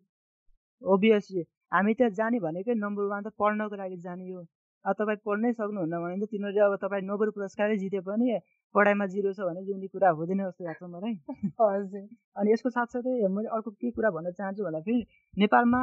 ओभियसली 0.81 1.43
हामी 1.73 1.93
त्यहाँ 1.93 2.11
जाने 2.15 2.39
भनेकै 2.39 2.73
नम्बर 2.79 3.11
वान 3.11 3.23
त 3.23 3.35
पढ्नको 3.39 3.75
लागि 3.75 3.97
जाने 4.07 4.31
हो। 4.31 4.41
अब 4.85 4.93
तपाईँ 4.97 5.19
पढ्नै 5.25 5.51
सक्नुहुन्न 5.53 5.99
भने 5.99 6.15
त 6.25 6.31
तिमीहरूले 6.31 6.61
अब 6.65 6.75
तपाईँ 6.81 7.03
नोबेल 7.05 7.29
पुरस्कारै 7.35 7.77
जिते 7.77 7.99
पनि 8.07 8.39
पढाइमा 8.75 9.05
जिरो 9.13 9.31
छ 9.33 9.47
भने 9.47 9.61
जिउने 9.65 9.87
कुरा 9.93 10.09
हुँदैन 10.17 10.43
जस्तो 10.43 10.65
लाग्छ 10.65 10.83
मलाई। 10.95 11.13
हजुर। 11.61 12.07
अनि 12.39 12.51
यसको 12.51 12.69
साथसाथै 12.77 13.27
मैले 13.37 13.47
अर्को 13.57 13.71
के 13.71 13.91
कुरा 13.91 14.09
भन्न 14.17 14.31
चाहन्छु 14.39 14.63
भन्दाखेरि 14.63 15.01
नेपालमा 15.43 15.81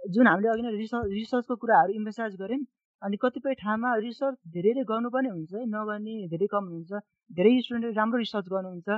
जुन 0.00 0.26
हामीले 0.26 0.48
अघि 0.50 0.62
नै 0.62 0.70
रिसर्च 0.76 1.06
रिसर्चको 1.12 1.56
कुराहरू 1.62 1.92
इम्फेसाइज 2.00 2.36
गऱ्यौँ 2.42 2.64
अनि 3.02 3.16
कतिपय 3.20 3.54
ठाउँमा 3.60 3.94
रिसर्च 4.04 4.36
धेरैले 4.54 4.82
गर्नु 4.88 5.10
पनि 5.12 5.28
हुन्छ 5.28 5.52
है 5.54 5.64
नगर्ने 5.74 6.16
धेरै 6.32 6.48
कम 6.54 6.64
हुन्छ 6.72 7.00
धेरै 7.30 7.52
स्टुडेन्टले 7.64 7.92
राम्रो 8.00 8.18
रिसर्च 8.24 8.48
गर्नुहुन्छ 8.54 8.88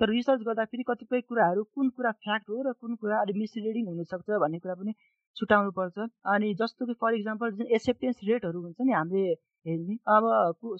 तर 0.00 0.08
रिसर्च 0.10 0.42
गर्दाखेरि 0.48 0.84
कतिपय 0.90 1.20
कुराहरू 1.30 1.62
कुन 1.74 1.88
कुरा 1.96 2.10
फ्याक्ट 2.24 2.50
हो 2.50 2.62
र 2.66 2.72
कुन 2.82 2.94
कुरा 3.02 3.20
अलिक 3.20 3.36
मिसलिडिङ 3.38 3.86
हुनसक्छ 3.86 4.38
भन्ने 4.44 4.58
कुरा 4.62 4.74
पनि 4.82 4.92
छुट्याउनु 5.36 5.70
पर्छ। 5.78 6.06
अनि 6.34 6.54
जस्तो 6.60 6.86
कि 6.86 6.94
फर 7.02 7.14
इक्जाम्पल 7.14 7.50
जुन 7.58 7.66
एक्सेप्टेन्स 7.78 8.16
रेटहरू 8.28 8.62
हुन्छ 8.62 8.78
नि 8.80 8.92
हामीले 8.98 9.34
हेर्ने 9.66 9.96
अब 10.14 10.24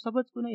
सपोज 0.05 0.31
कुनै 0.31 0.55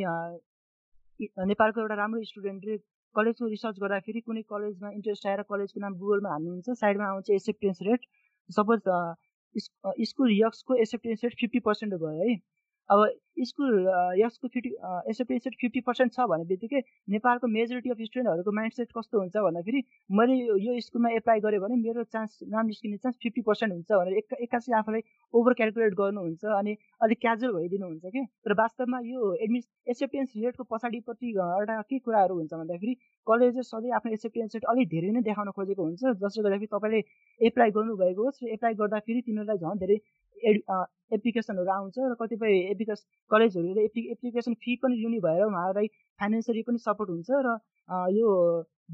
नेपालको 1.19 1.82
एउटा 1.82 1.95
राम्रो 1.97 2.21
स्टुडेन्टले 2.28 2.78
कलेजको 3.15 3.47
रिसर्च 3.49 3.82
गर्दाखेरि 3.84 4.21
कुनै 4.30 4.41
कलेजमा 4.54 4.91
इन्ट्रेस्ट 4.91 5.28
आएर 5.32 5.43
कलेजको 5.52 5.84
नाम 5.84 5.97
गुगलमा 5.99 6.32
हाल्नुहुन्छ 6.32 6.78
साइडमा 6.80 7.10
आउँछ 7.10 7.30
एक्सेप्टेन्स 7.38 7.82
रेट 7.89 8.08
सपोज 8.49 8.89
स्कुल 10.12 10.34
यक्सको 10.36 10.76
एक्सेप्टेन्स 10.86 11.23
रेट 11.23 11.39
फिफ्टी 11.41 11.60
पर्सेन्ट 11.69 11.93
भयो 12.06 12.15
है। 12.23 12.36
अब 12.89 13.06
स्कुल 13.41 13.88
यसको 14.17 14.48
फिफ्टी 14.48 14.69
एसएपी 15.10 15.38
फिफ्टी 15.39 15.82
पर्सेन्ट 15.82 16.13
छ 16.13 16.26
भने 16.30 16.43
बित्तिकै 16.46 16.82
नेपालको 17.10 17.48
मेजोरिटी 17.48 17.89
अफ 17.89 18.02
स्टुडेन्टहरूको 18.02 18.52
माइन्ड 18.52 18.74
सेट 18.74 18.89
कस्तो 18.98 19.19
हुन्छ 19.19 19.43
भन्दाखेरि 19.46 19.82
मैले 20.10 20.36
यो 20.63 20.80
स्कुलमा 20.80 21.10
एप्लाई 21.12 21.39
गरेँ 21.39 21.60
भने 21.60 21.76
मेरो 21.78 22.04
चान्स 22.13 22.38
नाम 22.50 22.67
निस्किने 22.67 22.98
चान्स 22.98 23.17
फिफ्टी 23.24 23.41
पर्सेन्ट 23.41 23.74
हुन्छ 23.74 23.91
भनेर 23.93 24.17
एक 24.17 24.38
एक्कासी 24.39 24.74
आफूलाई 24.74 25.02
ओभर 25.34 25.54
क्यालकुलेट 25.54 25.96
गर्नुहुन्छ 25.96 26.46
अनि 26.58 26.76
अलिक 27.02 27.19
क्याजुअल 27.22 27.54
भइदिनुहुन्छ 27.56 28.06
कि? 28.08 28.26
तर 28.46 28.54
वास्तवमा 28.54 29.00
यो 29.06 29.34
एडमिस 29.38 29.65
एसेप्टेन्स 29.88 30.38
रेटको 30.38 30.63
पछाडिपट्टि 30.69 31.34
एउटा 31.38 31.82
के 31.89 32.00
कुराहरू 32.00 32.36
हुन्छ 32.36 32.54
भन्दाखेरि 32.54 32.96
कलेजेस 33.28 33.69
सधैँ 33.69 33.96
आफ्नो 33.96 34.13
एसेप्टेन्स 34.13 34.56
रेट 34.56 34.69
अलिक 34.69 34.89
धेरै 34.89 35.12
नै 35.12 35.22
देखाउन 35.24 35.52
खोजेको 35.58 35.84
हुन्छ 35.84 36.13
जसले 36.22 36.43
गर्दाखेरि 36.43 36.74
तपाईँले 36.76 37.02
एप्लाई 37.41 37.76
गर्नुभएको 37.80 38.30
होस् 38.30 38.43
र 38.43 38.54
एप्लाई 38.58 38.80
गर्दाखेरि 38.84 39.22
तिनीहरूलाई 39.24 39.65
झन् 39.65 39.84
धेरै 39.86 39.98
एप्लिकेसनहरू 40.45 41.71
आउँछ 41.71 41.99
र 41.99 42.15
कतिपय 42.21 42.60
एप्लिकेसन 42.71 43.06
कलेजहरूले 43.32 43.86
एप्लि 43.86 44.03
एप्लिकेसन 44.12 44.53
फी 44.65 44.75
पनि 44.84 44.95
लिने 45.01 45.19
भएर 45.25 45.43
उहाँहरूलाई 45.45 45.88
फाइनेन्सियली 46.19 46.63
पनि 46.69 46.84
सपोर्ट 46.88 47.10
हुन्छ 47.10 47.29
र 47.47 47.58
यो 48.17 48.27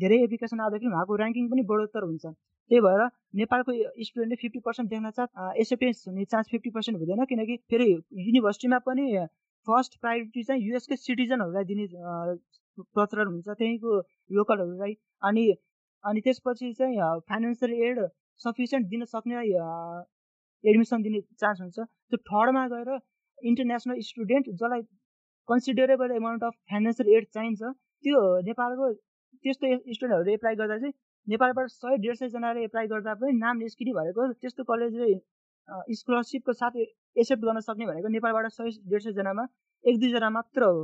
धेरै 0.04 0.18
एप्लिकेसन 0.24 0.60
आउँदाखेरि 0.60 0.92
उहाँको 0.94 1.18
ऱ्याङ्किङ 1.18 1.50
पनि 1.50 1.64
बढोत्तर 1.72 2.04
हुन्छ। 2.04 2.26
त्यही 2.26 2.82
भएर 2.86 3.02
नेपालको 3.42 3.72
स्टुडेन्टले 4.08 4.36
फिफ्टी 4.42 4.60
पर्सेन्ट 4.66 4.90
देख्न 4.90 5.12
साथ 5.12 5.30
एसएपिएस 5.64 6.04
हुने 6.08 6.26
चान्स 6.34 6.50
फिफ्टी 6.52 6.70
पर्सेन्ट 6.76 7.00
हुँदैन 7.00 7.26
किनकि 7.32 7.56
फेरि 7.72 7.90
युनिभर्सिटीमा 8.28 8.80
पनि 8.90 9.06
फर्स्ट 9.68 10.00
प्रायोरिटी 10.02 10.44
चाहिँ 10.44 10.62
युएसकै 10.68 10.96
सिटिजनहरूलाई 10.96 11.66
दिने 11.72 11.88
प्रचलन 12.96 13.28
हुन्छ 13.28 13.50
त्यहीँको 13.50 13.98
लोकलहरूलाई। 14.38 14.94
अनि 15.24 15.46
अनि 16.04 16.22
त्यसपछि 16.28 16.74
चाहिँ 16.74 17.20
फाइनेन्सियल 17.30 17.74
एड 17.90 18.00
सफिसियन्ट 18.42 18.88
दिन 18.90 19.06
सक्ने 19.06 19.36
एडमिसन 20.64 21.02
दिने 21.02 21.20
चान्स 21.42 21.62
हुन्छ। 21.62 21.78
त्यो 21.80 22.18
थर्डमा 22.32 22.64
गएर 22.74 22.90
इन्टरनेसनल 23.40 24.00
स्टुडेन्ट 24.08 24.50
जसलाई 24.54 24.82
considerable 25.50 26.12
amount 26.16 26.44
of 26.44 26.54
financial 26.72 27.16
aid 27.18 27.26
चाहिन्छ 27.36 27.62
त्यो 28.04 28.20
नेपालको 28.48 28.92
त्यस्तो 29.44 29.68
स्टुडेन्टहरू 29.96 30.32
एप्लाई 30.34 30.56
गर्दा 30.62 30.78
चाहिँ 30.84 30.94
नेपालबाट 31.28 31.68
सय 31.72 31.98
डेढ 32.04 32.16
सयजनाले 32.20 32.64
एप्लाई 32.66 32.88
गर्दा 32.94 33.14
पनि 33.22 33.38
नाम 33.40 33.58
निस्किने 33.64 33.94
भएको 34.00 34.28
त्यस्तो 34.44 34.64
कलेजले 34.72 35.10
स्कलरसिपको 35.98 36.54
साथ 36.62 36.78
एक्सेप्ट 36.84 37.44
गर्न 37.48 37.60
सक्ने 37.66 37.86
भनेको 37.90 38.14
नेपालबाट 38.16 38.48
सय 38.54 38.70
डेढ 38.94 39.02
सयजनामा 39.08 39.46
एक 39.86 40.00
दुईजना 40.00 40.30
मात्र 40.38 40.70
हो। 40.70 40.82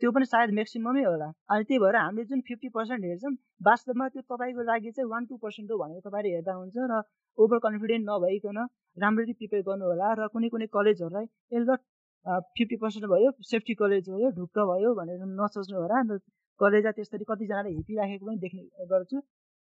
त्यो 0.00 0.10
पनि 0.14 0.26
सायद 0.32 0.50
म्याक्सिममै 0.58 1.02
होला। 1.04 1.28
अनि 1.52 1.64
त्यही 1.68 1.78
भएर 1.84 1.96
हामीले 1.96 2.24
जुन 2.30 2.40
फिफ्टी 2.48 2.68
पर्सेन्ट 2.76 3.04
हेर्छौँ 3.10 3.32
वास्तवमा 3.68 4.08
त्यो 4.14 4.22
तपाईँको 4.32 4.62
लागि 4.70 4.90
चाहिँ 4.96 5.10
वान 5.12 5.26
टू 5.30 5.36
पर्सेन्ट 5.44 5.70
हो 5.72 5.78
भनेर 5.82 6.00
तपाईँले 6.06 6.32
हेर्दा 6.36 6.52
हुन्छ 6.60 6.76
र 6.92 7.02
ओभर 7.38 7.58
कन्फिडेन्ट 7.66 8.04
नभइकन 8.10 8.58
राम्ररी 9.04 9.32
प्रिपेयर 9.40 9.62
गर्नु 9.68 9.84
होला 9.90 10.08
र 10.20 10.28
कुनै 10.34 10.48
कुनै 10.54 10.66
कलेजहरूलाई 10.76 11.26
यसले 11.56 11.76
फिफ्टी 12.56 12.76
पर्सेन्ट 12.82 13.06
भयो 13.14 13.30
सेफ्टी 13.50 13.74
कलेज 13.80 14.10
भयो 14.10 14.28
ढुक्क 14.38 14.58
भयो 14.72 14.94
भनेर 15.00 15.24
नसोच्नु 15.40 15.76
होला। 15.80 15.98
अन्त 16.04 16.22
कलेज 16.60 16.86
त्यसरी 16.96 17.24
कतिजनाले 17.30 17.70
हिपिराखेको 17.78 18.26
पनि 18.26 18.38
देख्ने 18.44 18.86
गर्छु। 18.92 19.20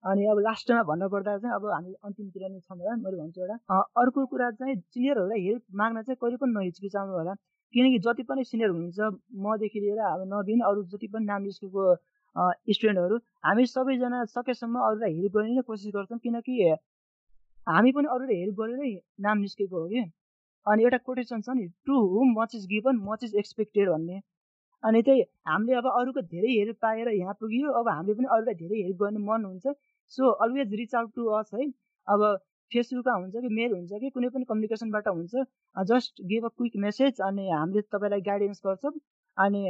अनि 0.04 0.26
अब 0.32 0.38
लास्टमा 0.48 0.82
भन्नुपर्दा 0.90 1.38
चाहिँ 1.38 1.56
अब 1.56 1.66
हामी 1.72 1.94
अन्तिमतिर 2.08 2.44
नै 2.50 2.60
छौँ 2.60 2.78
होला। 2.78 2.96
मैले 3.02 3.18
भन्छु 3.22 3.42
एउटा 3.42 3.80
अर्को 4.02 4.26
कुरा 4.32 4.50
चाहिँ 4.60 4.76
सिनियरहरूलाई 4.94 5.42
हेल्प 5.48 5.64
माग्न 5.82 6.02
चाहिँ 6.08 6.18
कहिले 6.22 6.38
पनि 6.44 6.52
नहिचकिचाउनु 6.58 7.14
होला। 7.18 7.34
किनकि 7.74 8.00
जति 8.06 8.24
पनि 8.30 8.44
सिनियर 8.52 8.70
हुनुहुन्छ 8.70 9.00
मदेखि 9.46 9.80
लिएर 9.80 10.00
अब 10.14 10.22
नवीन 10.34 10.62
अरू 10.70 10.84
जति 10.94 11.08
पनि 11.14 11.26
नाम 11.26 11.42
निस्केको 11.50 11.84
स्टुडेन्टहरू 12.76 13.18
हामी 13.46 13.66
सबैजना 13.76 14.24
सकेसम्म 14.32 14.80
अरूलाई 14.88 15.14
हेल्प 15.20 15.34
गर्ने 15.38 15.54
नै 15.56 15.62
कोसिस 15.70 15.94
गर्छौँ। 15.96 16.20
किनकि 16.26 16.56
हामी 17.68 17.92
पनि 17.96 18.08
अरूले 18.16 18.36
हेल्प 18.42 18.56
गरेरै 18.60 18.92
नाम 19.28 19.38
निस्केको 19.46 19.82
हो 19.82 19.88
कि। 19.94 20.04
अनि 20.66 20.84
एउटा 20.84 20.98
कोटेसन 21.08 21.42
छ 21.42 21.58
नि 21.58 21.68
to 21.86 21.94
whom 22.12 22.34
much 22.40 22.56
is 22.56 22.66
given 22.74 22.96
much 23.10 23.24
is 23.24 23.36
expected 23.44 23.90
भन्ने। 23.90 24.20
अनि 24.84 25.02
त्यही 25.08 25.22
हामीले 25.48 25.76
अब 25.78 25.88
अरूको 25.92 26.22
धेरै 26.34 26.52
हेल्प 26.52 26.78
पाएर 26.82 27.10
यहाँ 27.14 27.34
पुग्यो। 27.42 27.72
अब 27.80 27.90
हामीले 27.90 28.16
पनि 28.20 28.28
अरूलाई 28.36 28.56
धेरै 28.62 28.82
हेल्प 28.82 28.98
गर्ने 29.04 29.20
मन 29.26 29.46
हुन्छ। 29.46 29.76
So 30.14 30.32
always 30.46 30.74
reach 30.82 30.96
out 30.96 31.12
to 31.16 31.26
us 31.40 31.50
है। 31.54 31.68
अब 32.08 32.22
फेसबुकमा 32.72 33.14
हुन्छ 33.16 33.36
कि 33.44 33.50
मेल 33.56 33.72
हुन्छ 33.74 34.00
कि 34.02 34.10
कुनै 34.10 34.30
पनि 34.36 34.46
कम्युनिकेसनबाट 34.52 35.08
हुन्छ। 35.08 35.44
Just 35.90 36.22
give 36.32 36.46
a 36.46 36.50
quick 36.58 36.78
message 36.86 37.22
अनि 37.28 37.50
हामीले 37.52 37.82
तपाईँलाई 37.96 38.22
गाइडेन्स 38.30 38.62
गर्छौँ। 38.66 38.94
अनि 39.38 39.64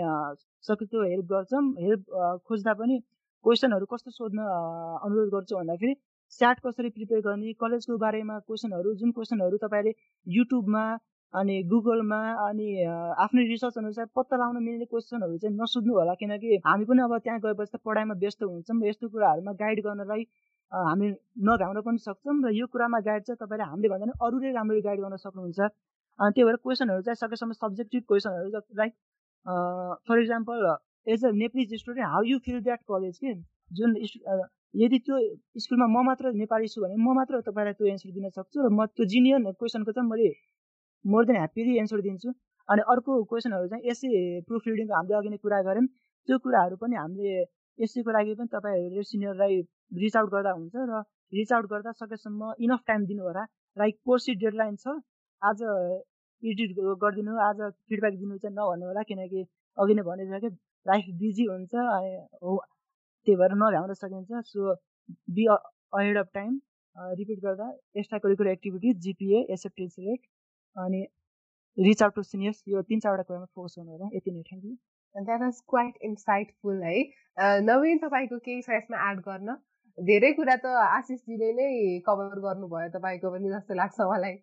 सकितो 0.69 1.03
हेल्प 1.03 1.25
गर्छौँ। 1.33 1.63
हेल्प 1.79 2.05
खोज्दा 2.47 2.73
पनि 2.81 2.99
क्वेसनहरू 3.45 3.85
कस्तो 3.91 4.11
सोध्न 4.11 4.39
अनुरोध 5.05 5.29
गर्छु 5.33 5.55
भन्दाखेरि 5.57 5.93
च्याट 6.33 6.59
कसरी 6.65 6.89
प्रिपेयर 6.89 7.21
गर्ने 7.21 7.53
कलेजको 7.61 7.97
बारेमा 7.97 8.37
क्वेसनहरू 8.39 8.93
जुन 8.95 9.11
क्वेसनहरू 9.11 9.57
तपाईँले 9.63 9.93
युट्युबमा 10.27 10.83
अनि 11.33 11.55
गुगलमा 11.71 12.19
अनि 12.45 12.67
आफ्नै 13.23 13.43
रिसर्च 13.47 13.77
अनुसार 13.77 14.05
पत्ता 14.15 14.35
लगाउन 14.37 14.63
मिल्ने 14.63 14.85
क्वेसनहरू 14.93 15.37
चाहिँ 15.43 15.55
नसोध्नु 15.57 15.93
होला 15.97 16.13
किनकि 16.21 16.57
हामी 16.65 16.85
पनि 16.85 17.01
अब 17.01 17.17
त्यहाँ 17.17 17.39
गएपछि 17.45 17.71
त 17.75 17.79
पढाइमा 17.85 18.15
व्यस्त 18.23 18.43
हुन्छौँ। 18.43 18.77
यस्तो 18.87 19.09
कुराहरूमा 19.13 19.53
गाइड 19.61 19.79
गर्नलाई 19.85 20.23
हामी 20.71 21.07
नभ्याउन 21.47 21.81
पनि 21.87 21.97
सक्छौँ 22.07 22.35
र 22.45 22.51
यो 22.55 22.67
कुरामा 22.73 22.99
गाइड 23.07 23.23
चाहिँ 23.27 23.39
तपाईँले 23.43 23.65
हामीले 23.71 23.89
भन्दा 23.93 24.05
पनि 24.05 24.13
अरूले 24.27 24.51
राम्ररी 24.59 24.81
गाइड 24.87 24.99
गर्न 25.01 25.15
सक्नुहुन्छ। 25.23 25.59
अनि 26.19 26.31
त्यही 26.35 26.45
भएर 26.47 26.55
क्वेसनहरू 26.67 27.01
चाहिँ 27.07 27.19
सकेसम्म 27.23 27.51
सब्जेक्टिभ 27.63 28.03
क्वेसनहरू 28.11 28.49
like 28.81 28.93
for 30.07 30.21
example 30.21 30.57
as 31.07 31.25
a 31.25 31.31
Nepali 31.41 31.77
student 31.77 32.07
how 32.13 32.23
you 32.31 32.37
feel 32.45 32.61
that 32.67 32.81
college 32.91 33.17
के? 33.23 33.33
जुन 33.77 33.95
यदि 34.83 34.97
त्यो 35.05 35.15
स्कुलमा 35.63 35.87
म 35.87 36.05
मात्र 36.05 36.31
नेपाली 36.43 36.67
छु 36.73 36.81
भने 36.81 36.95
म 36.95 37.13
मात्र 37.15 37.41
तपाईँलाई 37.47 37.73
त्यो 37.79 37.87
एन्सर 37.87 38.11
दिन 38.15 38.29
सक्छु 38.29 38.57
र 38.61 38.69
म 38.71 38.85
त्यो 38.95 39.05
जिनियर 39.13 39.51
क्वेसनको 39.59 39.91
चाहिँ 39.91 40.09
मैले 40.09 40.29
मोर 41.05 41.25
देन 41.25 41.35
ह्याप्पीली 41.35 41.77
एन्सर 41.79 42.01
दिन्छु। 42.01 42.29
अनि 42.69 42.81
अर्को 42.93 43.23
क्वेसनहरू 43.29 43.67
चाहिँ 43.67 43.83
यसै 43.89 44.09
प्रुफ 44.47 44.67
रिडिङको 44.67 44.93
हामीले 44.95 45.15
अघि 45.17 45.29
नै 45.29 45.37
कुरा 45.45 45.61
गऱ्यौँ। 45.67 45.87
त्यो 46.27 46.37
कुराहरू 46.45 46.75
पनि 46.81 46.95
हामीले 46.95 47.33
यसैको 47.79 48.11
लागि 48.17 48.33
पनि 48.39 48.47
तपाईँहरूले 48.55 49.03
सिनियरलाई 49.11 49.61
रिच 50.01 50.15
आउट 50.17 50.29
गर्दा 50.35 50.51
हुन्छ 50.57 50.75
र 50.89 51.01
रिच 51.33 51.51
आउट 51.57 51.65
गर्दा 51.71 51.91
सकेसम्म 52.01 52.53
इनफ 52.65 52.81
टाइम 52.87 53.05
दिनु 53.11 53.23
होला 53.27 53.43
लाइक 53.77 53.95
कोर्सी 54.05 54.35
डेडलाइन 54.43 54.75
छ। 54.83 54.95
आज 55.41 55.61
एडिट 56.43 56.71
गरिदिनु 57.03 57.37
आज 57.47 57.59
फिडब्याक 57.87 58.13
दिनु 58.21 58.37
चाहिँ 58.37 58.55
नभन्नु 58.55 58.85
होला 58.87 59.01
किनकि 59.09 59.41
अघि 59.77 59.93
नै 59.97 60.03
भनिसक्यो 60.09 60.49
लाइफ 60.85 61.05
बिजी 61.21 61.45
हुन्छ 61.51 61.73
हो 62.43 62.57
त्यही 63.27 63.35
भएर 63.41 63.53
नभ्याउन 63.63 63.93
सकिन्छ। 64.01 64.43
So 64.51 64.75
be 65.35 65.45
ahead 65.49 66.17
of 66.17 66.29
time 66.33 66.59
repeat 67.19 67.39
गर्दा 67.43 67.67
extra 67.99 68.19
curricular 68.19 68.51
activities 68.51 69.01
GPA 69.03 69.41
acceptance 69.53 69.95
rate 70.07 70.30
अनि 70.75 71.01
रिच 71.77 72.03
आउट 72.03 72.15
टु 72.15 72.23
सिनियर्स 72.23 72.63
यो 72.67 72.81
तिन 72.91 72.99
चारवटा 72.99 73.23
कुरामा 73.23 73.45
फोकस 73.55 73.75
गर्नु 73.79 73.91
होला 73.91 74.09
यति 74.13 74.31
नै 74.31 74.43
thank 74.49 74.65
you 74.65 75.25
that 75.25 75.41
was 75.41 75.61
quite 75.73 76.07
insightful 76.11 76.83
है 76.83 77.01
नवीन 77.71 78.05
तपाईँको 78.05 78.39
केही 78.47 78.61
छ 78.61 78.77
यसमा 78.77 79.09
एड 79.09 79.19
गर्न 79.27 79.57
धेरै 79.97 80.31
कुरा 80.39 80.55
त 80.63 80.77
आशिषजीले 80.85 81.51
नै 81.59 81.73
कभर 82.07 82.45
गर्नुभयो 82.47 82.93
तपाईँको 82.95 83.35
पनि 83.35 83.53
जस्तो 83.57 83.79
लाग्छ 83.81 84.09
मलाई 84.13 84.39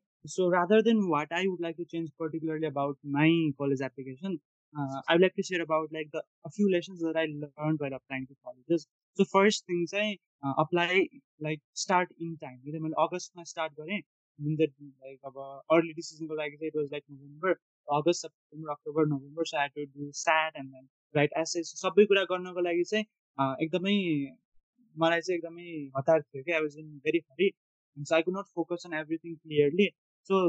than 0.82 1.08
what 1.08 1.28
I 1.32 1.46
would 1.46 1.60
like 1.60 1.76
to 1.76 1.84
change 1.84 2.10
particularly 2.18 2.66
about 2.66 2.96
my 3.04 3.28
college 3.56 3.80
application, 3.80 4.40
uh, 4.74 5.00
I 5.08 5.14
would 5.14 5.22
like 5.22 5.34
to 5.36 5.42
share 5.42 5.62
about 5.62 5.92
like 5.92 6.10
the 6.12 6.22
a 6.44 6.50
few 6.50 6.70
lessons 6.70 7.00
that 7.00 7.16
I 7.16 7.26
learned 7.26 7.78
while 7.78 7.94
applying 7.94 8.26
to 8.26 8.34
colleges. 8.44 8.86
So 9.14 9.24
first 9.24 9.64
thing 9.66 9.86
चाहिँ 9.92 10.18
uh, 10.42 10.54
apply 10.58 11.08
like 11.40 11.60
start 11.74 12.08
in 12.20 12.36
time. 12.38 12.58
यदि 12.66 12.78
मैले 12.78 13.00
अगस्तमा 13.04 13.44
start 13.44 13.72
गरेँ 13.80 14.02
that 14.38 14.70
like 15.02 15.20
अब 15.24 15.38
early 15.70 15.94
decisionको 15.94 16.34
लागि 16.34 16.56
चाहिँ 16.56 16.72
was 16.74 16.90
like 16.90 17.04
November, 17.08 17.60
August, 17.88 18.20
September, 18.20 18.70
October, 18.70 19.06
November. 19.06 19.44
So 19.44 19.58
I 19.58 19.62
had 19.62 19.74
to 19.74 19.86
do 19.86 20.10
SAT 20.12 20.52
and 20.54 20.72
then 20.72 20.88
write 21.14 21.32
essays. 21.36 21.72
सबै 21.74 22.06
कुरा 22.06 22.24
गर्नको 22.24 22.60
लागि 22.60 22.84
चाहिँ 22.84 23.04
एकदमै 23.64 23.94
मलाई 24.96 25.20
चाहिँ 25.20 25.38
एकदमै 25.38 25.68
हतार 25.96 26.22
थियो 26.22 26.42
कि 26.42 26.52
I 26.52 26.60
was 26.60 26.78
in 26.78 26.88
very 27.04 27.18
hurry 27.30 27.50
so 27.96 28.14
I 28.14 28.22
could 28.22 28.38
not 28.38 28.54
focus 28.54 28.86
on 28.86 28.94
everything 28.94 29.34
clearly 29.36 29.88
so 30.30 30.42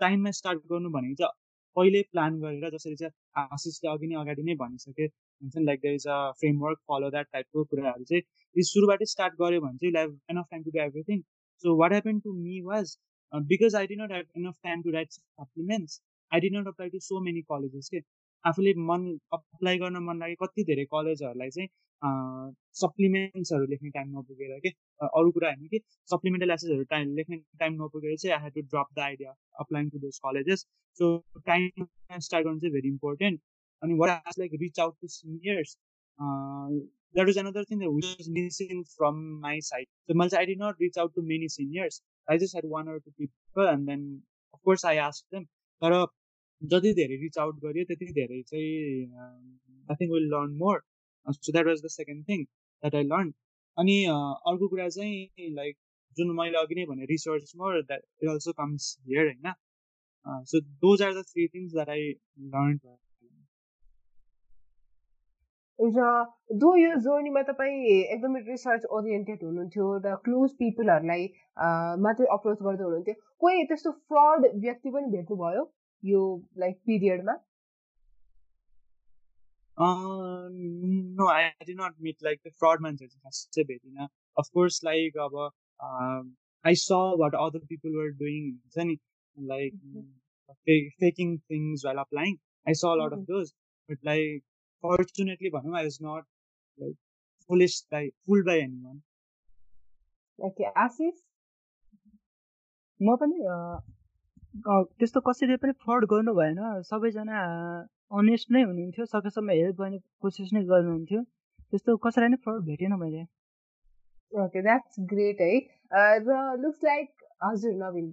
टाइममा 0.00 0.30
स्टार्ट 0.40 0.66
गर्नु 0.72 0.90
भनेको 0.98 1.22
चाहिँ 1.22 1.44
पहिल्यै 1.76 2.02
प्लान 2.12 2.40
गरेर 2.40 2.70
जसरी 2.76 2.96
चाहिँ 2.96 3.46
आशिषले 3.54 3.90
अघि 3.94 4.06
नै 4.12 4.20
अगाडि 4.20 4.42
नै 4.50 4.54
भनिसके 4.60 5.06
हुन्छ 5.06 5.56
नि 5.56 5.64
like 5.64 5.80
there 5.80 5.94
is 5.94 6.06
a 6.08 6.18
framework 6.42 6.78
follow 6.92 7.10
that 7.16 7.32
टाइपको 7.32 7.64
कुराहरू 7.72 8.04
चाहिँ 8.12 8.68
सुरुबाटै 8.70 9.10
स्टार्ट 9.14 9.34
गऱ्यो 9.42 9.64
भने 9.66 9.82
चाहिँ 9.82 9.92
like 9.98 10.36
enough 10.36 10.46
time 10.54 10.62
to 10.68 10.76
do 10.76 10.80
everything 10.84 11.20
so 11.64 11.76
what 11.82 11.92
happen 11.92 12.20
to 12.26 12.32
me 12.38 12.60
was 12.70 12.96
because 13.44 13.74
I 13.76 13.86
did 13.86 13.96
not 13.96 14.12
have 14.12 14.26
enough 14.36 14.54
time 14.64 14.82
to 14.82 14.90
write 14.90 15.12
supplements 15.12 16.00
I 16.32 16.40
did 16.40 16.50
not 16.50 16.68
apply 16.68 16.90
to 16.90 16.98
so 17.00 17.20
many 17.20 17.42
colleges 17.50 17.88
के 17.94 18.00
आफूले 18.44 18.74
मन 18.90 19.06
apply 19.32 19.78
गर्न 19.78 20.02
मन 20.04 20.18
लागे 20.18 20.34
कति 20.40 20.64
धेरै 20.64 20.84
कलेजहरूलाई 20.92 21.50
चाहिँ 21.50 21.68
सप्लिमेन्ट्सहरू 22.76 23.66
लेख्ने 23.66 23.90
टाइम 23.90 24.18
नपुगेर 24.18 24.58
के 24.60 24.68
अरू 25.00 25.30
कुरा 25.30 25.48
होइन 25.48 25.66
कि 25.68 25.80
सप्लिमेन्टल 26.08 26.50
एसेसहरू 26.50 26.84
टाइम 26.90 27.14
लेख्ने 27.16 27.36
टाइम 27.58 27.82
नपुगेर 27.82 28.16
चाहिँ 28.16 28.36
I 28.36 28.42
have 28.42 28.52
to 28.54 28.62
drop 28.66 28.88
the 28.96 29.00
idea 29.00 29.34
applying 29.60 29.90
to 29.90 29.98
those 29.98 30.18
colleges 30.24 30.66
so 30.98 31.16
time 31.46 31.86
start 32.20 32.46
गर्नु 32.46 32.60
चाहिँ 32.60 32.72
भेरी 32.72 32.88
इम्पोर्टेन्ट 32.88 33.40
अनि 33.82 33.94
what 33.98 34.10
has 34.10 34.38
like 34.38 34.58
reach 34.62 34.80
out 34.80 34.96
to 35.00 35.08
seniors 35.14 35.76
that 36.18 37.28
is 37.28 37.38
another 37.38 37.64
thing 37.70 37.86
which 37.88 38.20
is 38.20 38.28
missing 38.32 38.82
from 38.92 39.24
my 39.40 39.60
side 39.70 39.86
so 39.86 40.18
मैले 40.18 40.30
चाहिँ 40.30 40.46
I 40.46 40.52
did 40.52 40.60
not 40.64 40.82
reach 40.82 40.98
out 40.98 41.14
to 41.14 41.22
many 41.32 41.48
seniors 41.50 42.02
I 42.28 42.38
just 42.38 42.56
had 42.56 42.70
one 42.70 42.88
or 42.88 42.98
two 42.98 43.10
people 43.12 43.68
and 43.68 43.86
then 43.88 44.04
of course 44.54 44.84
I 44.86 44.96
ask 45.06 45.34
them 45.34 45.44
तर 45.82 45.96
जति 46.62 46.92
धेरै 46.94 47.16
reach 47.22 47.38
out 47.38 47.58
गरियो 47.64 47.84
त्यति 47.84 48.12
धेरै 48.20 48.42
चाहिँ 48.42 48.70
I 49.88 49.94
think 49.94 50.12
will 50.12 50.28
learn 50.34 50.56
more 50.58 50.82
so 51.26 51.52
that 51.52 51.66
was 51.66 51.82
the 51.84 51.88
second 51.96 52.28
thing 52.28 52.44
that 52.44 52.94
I 52.94 53.04
learn 53.04 53.32
अनि 53.78 53.96
अर्को 54.52 54.68
कुरा 54.68 54.88
चाहिँ 54.88 55.50
लाइक 55.54 55.76
जुन 56.16 56.30
मैले 56.36 56.58
अघि 56.58 56.74
नै 56.74 56.84
भने 56.86 57.06
research 57.06 57.52
more 57.56 57.80
that 57.82 58.02
it 58.22 58.28
also 58.30 58.52
comes 58.52 58.96
here 59.08 59.26
होइन? 59.26 59.52
So 60.50 60.60
those 60.84 61.02
are 61.02 61.12
the 61.14 61.24
three 61.32 61.46
things 61.48 61.72
that 61.72 61.88
I 61.88 62.08
learn 62.54 62.78
र 65.78 66.04
दो 66.60 66.74
यो 66.76 66.94
जर्नीमा 67.06 67.42
तपाईँ 67.48 67.80
एकदमै 67.94 68.40
रिसर्च 68.46 68.84
ओरिएन्टेड 68.98 69.42
हुनुहुन्थ्यो 69.44 69.86
र 70.04 70.14
क्लोज 70.24 70.54
पिपलहरूलाई 70.60 71.26
मात्रै 72.04 72.26
अप्रोच 72.36 72.62
गर्दै 72.68 72.84
हुनुहुन्थ्यो। 72.84 73.14
कोही 73.40 73.64
त्यस्तो 73.72 73.90
फ्रड 73.92 74.46
व्यक्ति 74.62 74.90
पनि 74.94 75.10
भेट्नुभयो 75.16 75.66
यो 76.02 76.22
like 76.58 76.80
पिरियडमा 76.86 77.36
no 79.78 81.28
I 81.30 81.74
not 81.78 81.94
meet 82.00 82.22
like 82.26 82.40
the 82.44 82.52
fraud 82.60 82.82
मान्छेहरू 82.82 83.18
खास 83.22 83.48
चाहिँ 83.52 83.66
भेटिनँ। 83.66 84.08
अफकोर्स 84.36 84.80
लाइक 84.84 85.18
अब 85.24 85.34
I 86.64 86.74
saw 86.74 86.88
what 87.22 87.34
other 87.40 87.66
people 87.72 87.96
were 87.96 88.08
doing 88.22 88.50
हुन्छ 88.50 88.86
नि? 88.86 88.96
Like 89.36 89.72
faking 91.00 91.36
things 91.38 91.84
while 91.86 91.98
applying 91.98 92.36
I 92.66 92.74
saw 92.74 92.92
lot 93.00 93.12
of 93.12 93.24
those 93.30 93.52
but 93.88 93.98
like 94.04 94.44
fortunately 94.86 95.50
भनौँ 95.58 95.76
I 95.76 95.84
was 95.84 95.98
not 96.08 96.24
like 96.80 96.96
foolish 97.50 97.76
by 97.92 98.08
fool 98.26 98.42
by 98.46 98.58
any 98.64 98.80
one 98.86 98.98
Ashish 100.84 101.16
म 103.00 103.16
पनि 103.20 103.38
त्यस्तो 104.98 105.20
कसैले 105.20 105.56
पनि 105.62 105.72
fraud 105.84 106.04
गर्नु 106.10 106.32
भएन। 106.34 106.58
सबैजना 106.90 107.40
अनेस्ट 108.18 108.50
नै 108.56 108.62
हुनुहुन्थ्यो। 108.62 109.04
सकेसम्म 109.06 109.50
हेल्प 109.50 109.76
गर्ने 109.80 109.98
कोसिस 110.22 110.52
नै 110.56 110.62
गर्नुहुन्थ्यो। 110.70 111.20
त्यस्तो 111.22 111.96
कसैलाई 112.04 112.30
नै 112.34 112.38
फ्रड 112.44 112.60
भेटेन 112.68 112.92
मैले। 113.00 113.22
ओके 114.32 114.62
द्याट्स 114.62 114.94
ग्रेट 115.12 115.40
है 115.40 115.54
र 116.28 116.38
लुक्स 116.62 116.80
लाइक 116.84 117.28
हजुर 117.44 117.74
नवीन। 117.82 118.08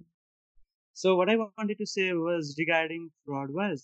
So 0.96 1.12
what 1.18 1.30
I 1.30 1.34
wanted 1.36 1.78
to 1.78 1.86
say 1.92 2.04
was 2.16 2.50
regarding 2.58 3.06
fraud 3.24 3.48
was 3.54 3.80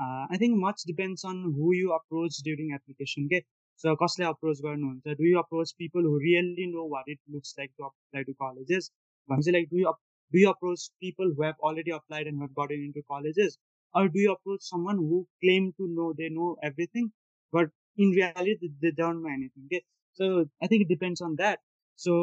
uh, 0.00 0.26
I 0.30 0.36
think 0.38 0.56
much 0.56 0.82
depends 0.86 1.24
on 1.24 1.52
who 1.56 1.72
you 1.74 1.92
approach 1.92 2.36
during 2.44 2.72
application. 2.74 3.26
Okay? 3.26 3.44
So 3.76 3.96
कसले 3.96 4.24
approach 4.28 4.58
गर्नुहुन्छ 4.64 5.16
do 5.18 5.24
you 5.24 5.38
approach 5.38 5.70
people 5.76 6.02
who 6.02 6.18
really 6.18 6.66
know 6.72 6.84
what 6.84 7.04
it 7.06 7.18
looks 7.28 7.54
like 7.58 7.70
to 7.78 7.88
apply 7.88 8.22
to 8.28 8.34
colleges 8.42 8.90
भनेपछि 9.28 9.54
like 9.56 9.68
do 9.70 9.78
you 9.82 9.92
do 10.32 10.38
you 10.42 10.50
approach 10.50 10.82
people 11.04 11.32
who 11.34 11.42
have 11.42 11.58
already 11.68 11.92
applied 11.96 12.26
and 12.30 12.40
have 12.40 12.54
gotten 12.60 12.84
into 12.88 13.02
colleges 13.14 13.58
or 13.94 14.08
do 14.08 14.20
you 14.24 14.32
approach 14.32 14.62
someone 14.62 14.96
who 14.96 15.26
claim 15.42 15.72
to 15.78 15.88
know 15.96 16.12
they 16.20 16.28
know 16.36 16.50
everything 16.70 17.10
but 17.52 17.70
in 17.96 18.10
reality 18.10 18.70
they 18.84 18.92
don't 19.00 19.22
know 19.22 19.32
anything 19.38 19.64
okay 19.66 19.82
so 20.20 20.28
i 20.62 20.66
think 20.66 20.82
it 20.86 20.92
depends 20.94 21.20
on 21.20 21.36
that 21.42 21.58
so 22.06 22.14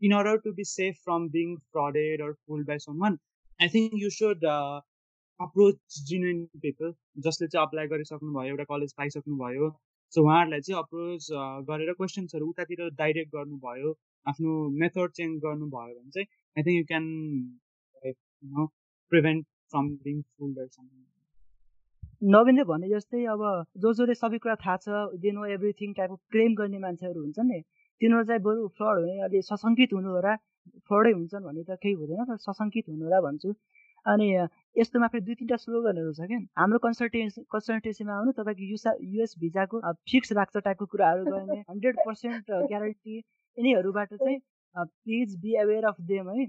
in 0.00 0.12
order 0.20 0.34
to 0.46 0.52
be 0.60 0.64
safe 0.64 0.96
from 1.04 1.28
being 1.28 1.56
frauded 1.72 2.20
or 2.26 2.30
fooled 2.46 2.66
by 2.72 2.78
someone 2.86 3.18
i 3.60 3.68
think 3.74 3.92
you 4.04 4.10
should 4.18 4.50
uh, 4.56 4.80
approach 5.40 5.96
genuine 6.10 6.42
people 6.64 6.92
जसले 7.26 7.46
चाहिँ 7.48 7.66
apply 7.66 7.86
गरिसक्नुभयो 7.88 8.48
एउटा 8.50 8.64
college 8.70 8.92
पाइसक्नुभयो। 9.00 9.70
So 10.12 10.22
उहाँहरूलाई 10.22 10.60
चाहिँ 10.66 10.78
approach 10.82 11.26
गरेर 11.70 11.92
क्वेसन्सहरू 12.00 12.48
उतातिर 12.48 12.80
direct 13.00 13.30
गर्नुभयो 13.36 13.90
आफ्नो 14.26 14.52
मेथड 14.82 15.10
चेन्ज 15.18 15.40
गर्नुभयो 15.44 15.94
भने 15.98 16.10
चाहिँ 16.16 16.26
I 16.56 16.62
think 16.66 16.78
you 16.78 16.84
can 16.92 17.04
prevent 19.12 19.46
from 19.70 19.86
being 20.06 20.16
नवीनले 22.34 22.64
भने 22.68 22.88
जस्तै 22.90 23.24
अब 23.32 23.42
जो 23.84 23.92
जसले 23.92 24.14
सबै 24.20 24.38
कुरा 24.44 24.54
थाहा 24.64 24.76
छ 24.84 25.00
दे 25.24 25.30
नो 25.38 25.42
एभ्रिथिङ 25.56 25.92
टाइपको 25.96 26.16
क्लेम 26.34 26.54
गर्ने 26.60 26.78
मान्छेहरू 26.84 27.20
हुन्छ 27.24 27.38
नि। 27.48 27.58
तिनीहरू 28.00 28.24
चाहिँ 28.28 28.42
बरु 28.46 28.68
फ्रड 28.78 29.00
हुने 29.00 29.16
अलि 29.26 29.42
सशङ्कित 29.48 29.92
हुनु 29.96 30.14
होला। 30.16 30.36
फ्रडै 30.88 31.12
हुन्छन् 31.18 31.44
भन्ने 31.46 31.62
त 31.68 31.76
केही 31.82 31.94
हुँदैन 32.00 32.24
तर 32.30 32.38
सशङ्कित 32.46 32.88
हुनु 32.90 33.04
होला 33.04 33.20
भन्छु। 33.26 33.50
अनि 34.06 34.26
यस्तोमा 34.78 35.06
फेरि 35.12 35.24
दुई 35.26 35.34
तिनवटा 35.34 35.56
स्लोगनहरू 35.62 36.12
छ 36.16 36.26
क्या। 36.30 36.38
हाम्रो 36.58 36.78
कन्सल्टेन्सी 36.86 37.42
कन्सल्टेन्सीमा 37.54 38.12
आउनु 38.16 38.32
तपाईँको 38.38 38.64
युसा 38.72 38.90
युएस 39.12 39.34
भिजाको 39.40 39.80
फिक्स 40.10 40.32
राख्छ 40.38 40.62
टाइपको 40.66 40.86
कुराहरू 40.92 41.24
गर्ने 41.30 41.58
हन्ड्रेड 41.70 41.96
पर्सेन्ट 42.06 42.50
ग्यारेन्टी 42.72 43.16
यिनीहरूबाट 43.16 44.14
चाहिँ 44.14 44.38
please 44.76 45.36
be 45.42 45.54
aware 45.62 45.84
of 45.90 46.00
them 46.10 46.30
है। 46.30 46.46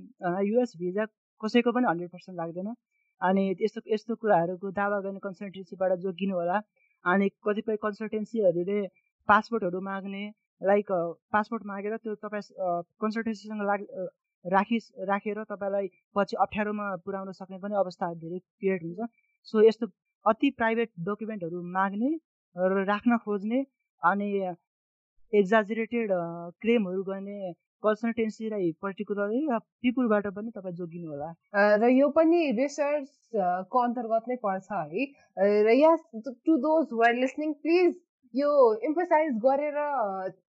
युएस 0.48 0.74
भिजा 0.80 1.06
कसैको 1.42 1.72
पनि 1.72 1.88
हन्ड्रेड 1.90 2.10
पर्सेन्ट 2.12 2.38
लाग्दैन। 2.40 2.74
अनि 3.22 3.44
यस्तो 3.62 3.82
यस्तो 3.94 4.16
कुराहरूको 4.22 4.72
दावा 4.80 5.00
गर्ने 5.06 5.20
कन्सल्टेन्सीबाट 5.24 5.98
जोगिनु 6.06 6.36
होला। 6.36 6.58
अनि 7.06 7.30
कतिपय 7.48 7.76
कन्सल्टेन्सीहरूले 7.84 8.80
पासपोर्टहरू 9.30 9.82
माग्ने 9.82 10.24
लाइक 10.62 10.92
पासपोर्ट 11.34 11.64
मागेर 11.72 11.98
त्यो 11.98 12.16
तपाईँ 12.22 12.46
कन्सल्टेन्सीसँग 13.02 13.62
लाग 13.70 13.82
राखि 14.46 14.78
राखेर 15.10 15.44
तपाईँलाई 15.44 15.88
पछि 16.16 16.36
अप्ठ्यारोमा 16.40 16.88
पुर्याउन 17.06 17.32
सक्ने 17.34 17.58
पनि 17.60 17.76
अवस्था 17.76 18.14
धेरै 18.24 18.40
क्रिएट 18.40 18.84
हुन्छ। 18.84 19.10
सो 19.48 19.62
यस्तो 19.68 19.88
अति 20.26 20.50
प्राइभेट 20.58 20.90
डकुमेन्टहरू 21.08 21.62
माग्ने 21.76 22.12
र 22.56 22.84
राख्न 22.86 23.18
खोज्ने 23.26 23.60
अनि 24.04 24.30
एक्जाजुरेटेड 25.34 26.12
क्लेमहरू 26.62 27.04
गर्ने 27.04 27.54
कन्सल्टेन्सीलाई 27.84 28.72
पर्टिकुलरली 28.82 29.42
र 29.50 29.60
पिपुलबाट 29.82 30.28
पनि 30.36 30.52
तपाईँ 30.56 30.76
जोगिनु 30.76 31.08
होला। 31.12 31.30
र 31.78 31.90
यो 31.92 32.10
पनि 32.10 32.40
रिसर्चको 32.60 33.80
अन्तर्गत 33.80 34.24
नै 34.30 34.36
पर्छ 34.46 34.68
है। 34.72 35.06
र 35.68 35.76
yes 35.78 36.02
to 36.46 36.58
those 36.66 36.94
were 36.94 37.14
listening 37.22 37.54
please 37.62 37.94
यो 38.34 38.50
इम्फोसाइज 38.90 39.38
गरेर 39.46 39.78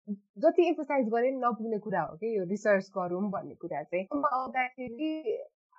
जति 0.09 0.67
इम्फोसाइज 0.67 1.07
गरे 1.09 1.29
नपुग्ने 1.31 1.77
कुरा 1.79 2.01
हो 2.01 2.15
कि 2.17 2.37
यो 2.37 2.43
रिसर्च 2.49 2.89
गरौँ 2.97 3.29
भन्ने 3.31 3.55
कुरा 3.55 3.83
चाहिँ 3.83 4.05
आउँदाखेरि 4.33 5.11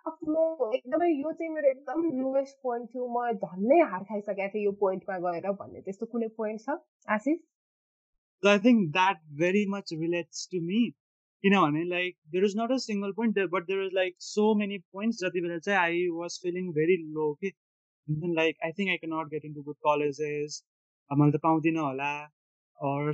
आफ्नो 0.08 0.44
एकदमै 0.74 1.08
यो 1.08 1.32
चाहिँ 1.32 1.52
मेरो 1.54 1.70
एकदम 1.70 2.02
लोएस्ट 2.20 2.56
पोइन्ट 2.62 2.88
थियो 2.94 3.06
म 3.16 3.32
झन्नै 3.32 3.80
हार 3.90 4.04
खाइसकेको 4.10 4.48
थिएँ 4.54 4.64
यो 4.64 4.72
पोइन्टमा 4.80 5.18
गएर 5.26 5.50
भन्ने 5.60 5.80
त्यस्तो 5.88 6.06
कुनै 6.14 6.28
पोइन्ट 6.40 6.60
छ 6.66 6.78
आशिष 7.16 7.38
I 8.42 8.58
think 8.58 8.92
that 8.94 9.20
very 9.42 9.64
much 9.74 9.92
relates 9.98 10.46
to 10.54 10.60
me. 10.60 10.80
किनभने 11.44 12.14
there 12.32 12.44
is 12.44 12.54
not 12.54 12.70
a 12.70 12.78
single 12.78 13.12
point 13.14 13.34
there 13.34 13.48
but 13.48 13.66
there 13.66 13.82
is 13.82 13.92
like 13.92 14.16
so 14.18 14.54
many 14.54 14.78
points 14.92 15.22
जति 15.24 15.40
बेला 15.40 15.58
चाहिँ 15.58 16.06
I 16.06 16.10
was 16.20 16.38
feeling 16.42 16.72
very 16.72 16.98
low 17.18 17.34
कि 17.44 17.52
like 18.40 18.56
I 18.62 18.72
think 18.72 18.90
I 18.90 18.98
cannot 19.04 19.30
get 19.30 19.44
into 19.44 19.62
good 19.62 19.76
colleges 19.88 20.62
मैले 21.10 21.32
त 21.32 21.40
पाउँदिनँ 21.42 21.80
होला 21.80 22.12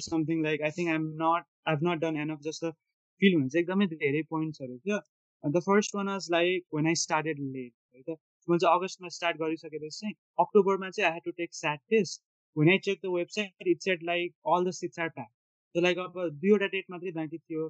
something 0.09 0.43
like 0.43 0.61
I 0.63 0.71
think 0.71 0.91
I'm 0.91 1.17
not 1.17 1.45
I've 1.67 1.83
not 1.83 2.01
done 2.01 2.17
enough 2.17 2.41
just 2.43 2.61
the 2.61 2.73
feel 3.21 3.35
हुन्छ 3.39 3.57
एकदमै 3.57 3.87
धेरै 3.87 4.23
पोइन्ट्सहरू 4.31 4.79
थियो। 4.79 4.99
The 5.45 5.61
first 5.67 5.95
one 5.95 6.09
was 6.09 6.29
like 6.33 6.65
when 6.75 6.87
I 6.87 6.95
started 7.03 7.39
late 7.41 7.73
है 7.95 8.03
त 8.03 8.17
मैले 8.49 8.59
चाहिँ 8.59 8.79
अगस्तमा 8.79 9.09
स्टार्ट 9.17 9.37
गरिसकेपछि 9.43 9.99
चाहिँ 9.99 10.15
अक्टोबरमा 10.45 10.91
चाहिँ 10.91 11.07
I 11.09 11.15
had 11.15 11.25
to 11.25 11.31
take 11.43 11.55
SAT 11.55 11.81
test 11.95 12.23
when 12.57 12.71
I 12.71 12.79
check 12.87 13.01
the 13.05 13.13
website 13.15 13.69
it's 13.75 13.85
set 13.91 14.03
like 14.11 14.35
all 14.55 14.65
the 14.69 14.71
seats 14.79 14.99
are 15.07 15.09
pack 15.19 15.29
so 15.75 15.81
like 15.87 15.99
अब 16.07 16.19
दुईवटा 16.45 16.67
डेट 16.77 16.91
मात्रै 16.91 17.13
बाँकी 17.21 17.39
थियो 17.39 17.67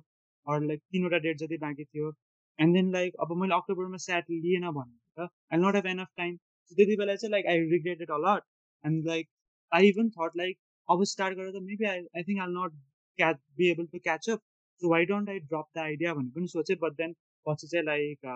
अरू 0.47 0.67
लाइक 0.69 0.81
तिनवटा 0.93 1.19
डेट 1.27 1.37
जति 1.39 1.57
बाँकी 1.67 1.85
थियो। 1.85 2.13
एन्ड 2.59 2.75
देन 2.77 2.93
लाइक 2.93 3.15
अब 3.21 3.37
मैले 3.41 3.55
अक्टोबरमा 3.55 3.97
स्याट 4.07 4.31
लिएन 4.31 4.71
भने 4.79 4.97
त। 5.19 5.29
I 5.53 5.59
not 5.61 5.75
have 5.77 5.87
enough 5.93 6.09
time 6.17 6.37
त्यति 6.79 6.97
बेला 7.03 7.15
चाहिँ 7.21 7.31
like 7.33 7.47
I 7.53 7.69
regretted 7.71 8.11
a lot 8.19 8.43
and 8.85 9.07
like 9.07 9.29
I 9.73 9.89
even 9.89 10.11
thought 10.19 10.37
like 10.37 10.59
अब 10.91 11.05
स्टार्ट 11.07 11.39
गरेर 11.39 11.53
त 11.53 11.63
maybe 11.65 11.87
I 11.87 12.07
I 12.17 12.23
think 12.25 12.41
I 12.41 12.53
not 12.53 12.79
catch 13.19 13.41
be 13.57 13.71
able 13.71 13.87
to 13.89 13.99
catch 14.01 14.29
up 14.31 14.43
so 14.83 14.91
why 14.91 15.05
don't 15.07 15.31
I 15.31 15.39
drop 15.45 15.67
the 15.75 15.79
idea 15.81 16.15
भन्ने 16.15 16.31
पनि 16.35 16.53
सोचेँ 16.53 16.77
but 16.81 16.97
then 16.97 17.15
पछि 17.47 17.67
चाहिँ 17.67 17.85
like 17.85 18.31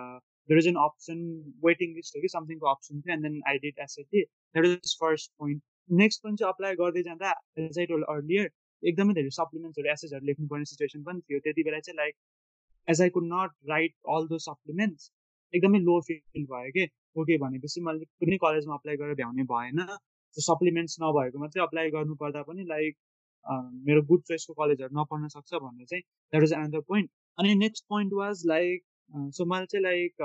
there 0.49 0.59
is 0.59 0.69
an 0.69 0.81
option 0.81 1.23
waiting 1.65 1.95
list 1.95 2.17
हो 2.17 2.23
कि 2.23 2.29
समथिङको 2.31 2.67
अप्सन 2.69 3.01
थियो 3.01 3.15
and 3.15 3.27
then 3.29 3.41
I 3.49 3.59
did 3.61 3.81
SAT 3.83 4.23
that 4.25 4.67
is 4.67 4.97
first 5.01 5.33
point 5.39 5.63
next 5.91 6.23
point 6.23 6.39
चाहिँ 6.39 6.53
अप्लाई 6.53 6.75
गर्दै 6.77 7.03
जाँदा 7.03 7.35
एज 7.59 7.79
आई 7.79 8.03
अर्लियर 8.09 8.51
एकदमै 8.83 9.15
धेरै 9.15 9.31
सप्लिमेन्ट्सहरू 9.33 9.93
एसेसहरू 9.93 10.27
लेख्नुपर्ने 10.27 10.65
सिचुएसन 10.67 11.05
पनि 11.05 11.21
थियो 11.23 11.41
त्यति 11.45 11.63
बेला 11.63 11.81
चाहिँ 11.81 11.97
like 11.97 12.17
as 12.89 13.03
I 13.03 13.11
could 13.11 13.29
not 13.29 13.55
write 13.69 13.95
all 14.15 14.27
those 14.29 14.39
supplements 14.47 15.11
एकदमै 15.53 15.79
लो 15.83 16.01
फिल 16.09 16.45
भयो 16.51 16.73
कि 16.73 16.89
ओके 17.17 17.39
भनेपछि 17.41 17.81
मैले 17.89 18.11
कुनै 18.17 18.39
कलेजमा 18.43 18.75
अप्लाई 18.75 18.97
गरेर 18.97 19.15
भ्याउने 19.17 19.45
भएन 19.53 19.87
त्यो 20.37 20.45
सप्लिमेन्ट्स 20.45 20.97
नभएको 21.01 21.39
मात्रै 21.41 21.63
अप्लाई 21.63 21.91
गर्नु 21.91 22.15
पर्दा 22.23 22.43
पनि 22.45 22.65
लाइक 22.69 22.97
मेरो 23.87 24.03
गुड 24.07 24.23
चोइसको 24.29 24.55
कलेजहरू 24.55 25.01
नपढ्न 25.01 25.29
सक्छ 25.29 25.55
भन्ने 25.57 25.85
चाहिँ 25.87 26.03
द्याट 26.03 26.45
इज 26.45 26.53
एनदर 26.55 26.81
पोइन्ट 26.89 27.11
अनि 27.39 27.55
next 27.57 27.85
point 27.89 28.13
was 28.15 28.43
like 28.47 28.85
so 29.33 29.45
मैले 29.47 29.67
चाहिँ 29.67 29.83
like 29.83 30.23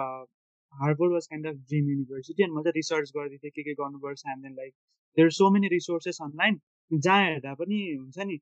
Harvard 0.73 1.13
was 1.13 1.27
kind 1.27 1.47
of 1.47 1.55
dream 1.65 1.89
university 1.89 2.43
अनि 2.43 2.53
मैले 2.53 2.71
रिसर्च 2.73 3.11
गर्दै 3.15 3.37
थिएँ 3.37 3.51
के 3.51 3.63
के 3.63 3.73
गर्नुपर्छ 3.75 4.23
and 4.27 4.43
then 4.43 4.55
like 4.55 4.73
there 5.17 5.29
so 5.33 5.49
many 5.51 5.67
resources 5.69 6.21
online 6.23 6.59
जहाँ 6.91 7.23
हेर्दा 7.23 7.53
पनि 7.55 7.81
हुन्छ 7.91 8.27
नि 8.27 8.39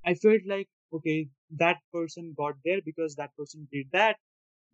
I 0.00 0.14
felt 0.18 0.46
like 0.48 0.68
okay 0.92 1.22
that 1.56 1.80
person 1.92 2.30
got 2.40 2.56
there 2.64 2.80
because 2.84 3.16
that 3.16 3.30
person 3.38 3.64
did 3.66 3.90
that 3.90 4.16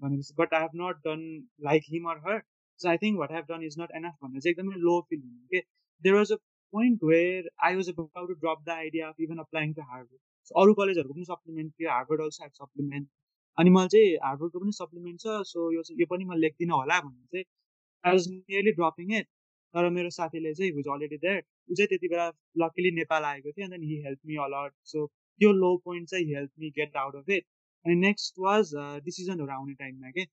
भनेपछि 0.02 0.34
but 0.38 0.54
I 0.54 0.62
have 0.62 0.76
not 0.76 1.02
done 1.06 1.24
like 1.62 1.82
him 1.88 2.08
or 2.10 2.18
her 2.26 2.42
so 2.80 2.88
I 2.88 2.96
think 3.02 3.18
what 3.18 3.32
have 3.32 3.44
done 3.50 3.64
is 3.64 3.80
not 3.80 3.96
enough 3.96 4.14
भनेर 4.22 4.40
चाहिँ 4.40 4.52
एकदमै 4.52 4.80
low 4.80 5.00
feel 5.08 5.20
हुने 5.20 5.46
के 5.54 5.64
there 6.02 6.14
was 6.14 6.32
a 6.32 6.36
point 6.72 7.04
where 7.04 7.50
I 7.66 7.76
was 7.76 7.88
about 7.90 8.28
to 8.28 8.34
drop 8.36 8.62
the 8.66 8.70
idea 8.76 9.08
of 9.08 9.20
even 9.20 9.38
applying 9.40 9.74
to 9.74 9.82
Harvard 9.84 10.60
अरू 10.62 10.74
कलेजहरूको 10.74 11.14
पनि 11.14 11.24
supplement 11.26 11.72
थियो 11.74 11.90
Harvard 11.90 12.22
also 12.22 12.44
have 12.44 12.52
supplement 12.56 13.08
अनि 13.58 13.70
मैले 13.70 13.88
चाहिँ 13.88 14.16
हार्वर्डको 14.24 14.60
पनि 14.60 14.72
सप्लिमेन्ट 14.74 15.20
छ 15.20 15.38
सो 15.50 15.70
यो 15.72 15.82
यो 16.00 16.06
पनि 16.10 16.24
म 16.24 16.38
लेख्दिनँ 16.38 16.74
होला 16.74 17.00
भन्ने 17.00 17.26
चाहिँ 17.34 17.44
I 18.04 18.12
was 18.12 18.28
nearly 18.30 18.72
dropping 18.72 19.14
it 19.18 19.28
तर 19.74 19.88
मेरो 19.90 20.10
साथीले 20.10 20.52
चाहिँ 20.54 20.72
हुज 20.72 20.88
अलरेडी 20.88 21.16
द्याट 21.18 21.44
ऊ 21.70 21.74
चाहिँ 21.74 21.88
त्यति 21.88 22.08
बेला 22.08 22.26
लकिली 22.56 22.90
नेपाल 22.92 23.24
आएको 23.26 23.52
थियो 23.52 23.68
then 23.68 23.82
he 23.84 24.00
help 24.04 24.20
me 24.26 24.36
a lot 24.44 24.72
so 24.86 25.06
त्यो 25.06 25.52
लो 25.54 25.76
पोइन्ट 25.84 26.08
चाहिँ 26.10 26.26
help 26.34 26.50
me 26.58 26.70
get 26.76 26.96
out 26.96 27.16
of 27.16 27.30
it 27.30 27.46
अनि 27.86 27.94
नेक्स्ट 28.00 28.38
वाज 28.40 28.70
डिसिजनहरू 29.04 29.52
आउने 29.52 29.74
टाइममा 29.82 30.10
के 30.10 30.24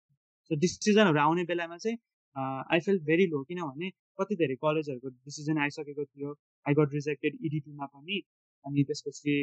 सो 0.51 0.55
डिसिजनहरू 0.59 1.19
आउने 1.19 1.43
बेलामा 1.45 1.77
चाहिँ 1.77 1.97
आई 2.35 2.79
फिल 2.85 2.99
भेरी 3.09 3.25
लो 3.27 3.43
किनभने 3.49 3.89
कति 4.19 4.35
धेरै 4.35 4.55
कलेजहरूको 4.63 5.09
डिसिजन 5.09 5.57
आइसकेको 5.65 6.05
थियो। 6.05 6.33
आई 6.65 6.73
गट 6.79 6.93
रिजेक्टेड 6.93 7.37
इडिटीमा 7.45 7.85
पनि 7.85 8.21
अनि 8.65 8.83
त्यसपछि 8.89 9.35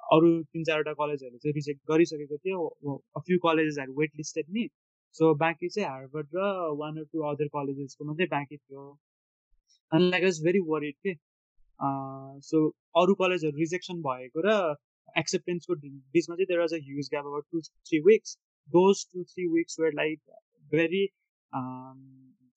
अरू 0.00 0.30
तिन 0.42 0.64
चारवटा 0.64 0.92
कलेजहरू 1.02 1.38
चाहिँ 1.38 1.54
रिजेक्ट 1.54 1.80
गरिसकेको 1.90 2.36
थियो। 2.38 2.96
फ्यु 3.18 3.38
कलेजेसहरू 3.44 4.00
वेट 4.00 4.16
लिस्टेड 4.16 4.46
नि 4.56 4.68
सो 5.14 5.34
बाँकी 5.42 5.68
चाहिँ 5.68 5.88
हार्वर्ड 5.88 6.28
र 6.36 6.48
वान 6.80 6.98
अर 6.98 7.04
टू 7.12 7.20
अदर 7.30 7.48
कलेजेसको 7.54 8.04
मात्रै 8.04 8.26
बाँकी 8.32 8.56
थियो। 8.56 8.88
अनि 9.92 10.10
लाइक 10.10 10.24
वाज 10.24 10.42
भेरी 10.44 10.60
वरिड 10.68 10.94
के? 11.06 11.14
सो 12.48 12.68
अरू 13.02 13.14
कलेजहरू 13.22 13.58
रिजेक्सन 13.58 14.02
भएको 14.02 14.40
र 14.46 14.52
एक्सेप्टेन्सको 15.18 15.74
बिचमा 15.74 16.34
चाहिँ 16.36 16.46
there 16.46 16.60
was 16.60 16.74
a 16.74 16.78
huge 16.84 17.08
gap 17.10 17.26
about 17.26 17.44
two 17.52 17.60
three 17.60 18.00
weeks 18.06 18.36
those 18.68 19.04
two 19.12 19.24
three 19.24 19.46
weeks 19.48 19.80
where 19.80 19.92
like 19.94 20.20
very 20.72 21.04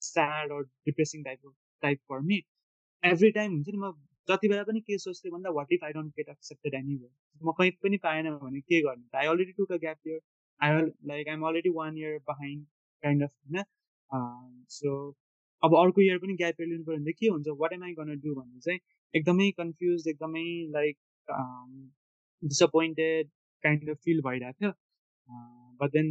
sad 0.02 0.52
or 0.52 0.62
depressing 0.86 1.24
type 1.24 1.52
type 1.82 2.20
me 2.24 2.42
every 3.02 3.30
time 3.38 3.52
हुन्छ 3.52 3.68
नि 3.68 3.78
म 3.78 3.92
जति 4.28 4.48
बेला 4.48 4.62
पनि 4.62 4.80
के 4.80 4.98
सोच्थेँ 4.98 5.32
भन्दा 5.32 5.50
what 5.58 5.72
if 5.72 5.84
I 5.84 5.92
don't 5.92 6.12
get 6.16 6.28
accepted 6.28 6.74
any 6.74 6.98
म 7.40 7.52
कहीँ 7.58 7.70
पनि 7.84 7.96
पाएन 8.04 8.30
भने 8.36 8.60
के 8.60 8.80
गर्ने 8.82 9.18
I 9.18 9.26
already 9.26 9.52
took 9.58 9.72
a 9.72 9.76
gap 9.84 10.06
year 10.06 10.20
I 10.60 10.82
like 11.08 11.28
I'm 11.28 11.46
already 11.48 11.70
one 11.76 11.98
year 11.98 12.18
behind 12.30 12.64
kind 13.02 13.22
of 13.22 13.30
होइन? 13.30 13.64
सो 14.70 14.90
अब 15.62 15.74
अर्को 15.76 16.00
इयर 16.02 16.18
पनि 16.18 16.34
ग्याप 16.36 16.60
इयर 16.60 16.68
लिनु 16.68 16.84
पऱ्यो 16.84 16.98
भने 16.98 17.12
के 17.12 17.26
हुन्छ? 17.28 17.48
What 17.60 17.72
am 17.72 17.84
I 17.84 17.92
gonna 17.94 18.18
do 18.20 18.34
भन्ने 18.34 18.60
चाहिँ 18.60 18.80
एकदमै 19.14 19.50
कन्फ्युज 19.58 20.08
एकदमै 20.08 20.44
like 20.76 20.96
disappointed 22.42 23.30
kind 23.64 23.90
of 23.90 23.96
feel 24.04 24.20
भइरहेको 24.26 24.64
थियो। 24.64 24.72
बट 25.80 25.90
देन 25.92 26.08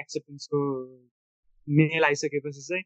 एक्सेप्टेन्सको 0.00 0.60
मेल 1.68 2.04
आइसकेपछि 2.04 2.60
चाहिँ 2.68 2.82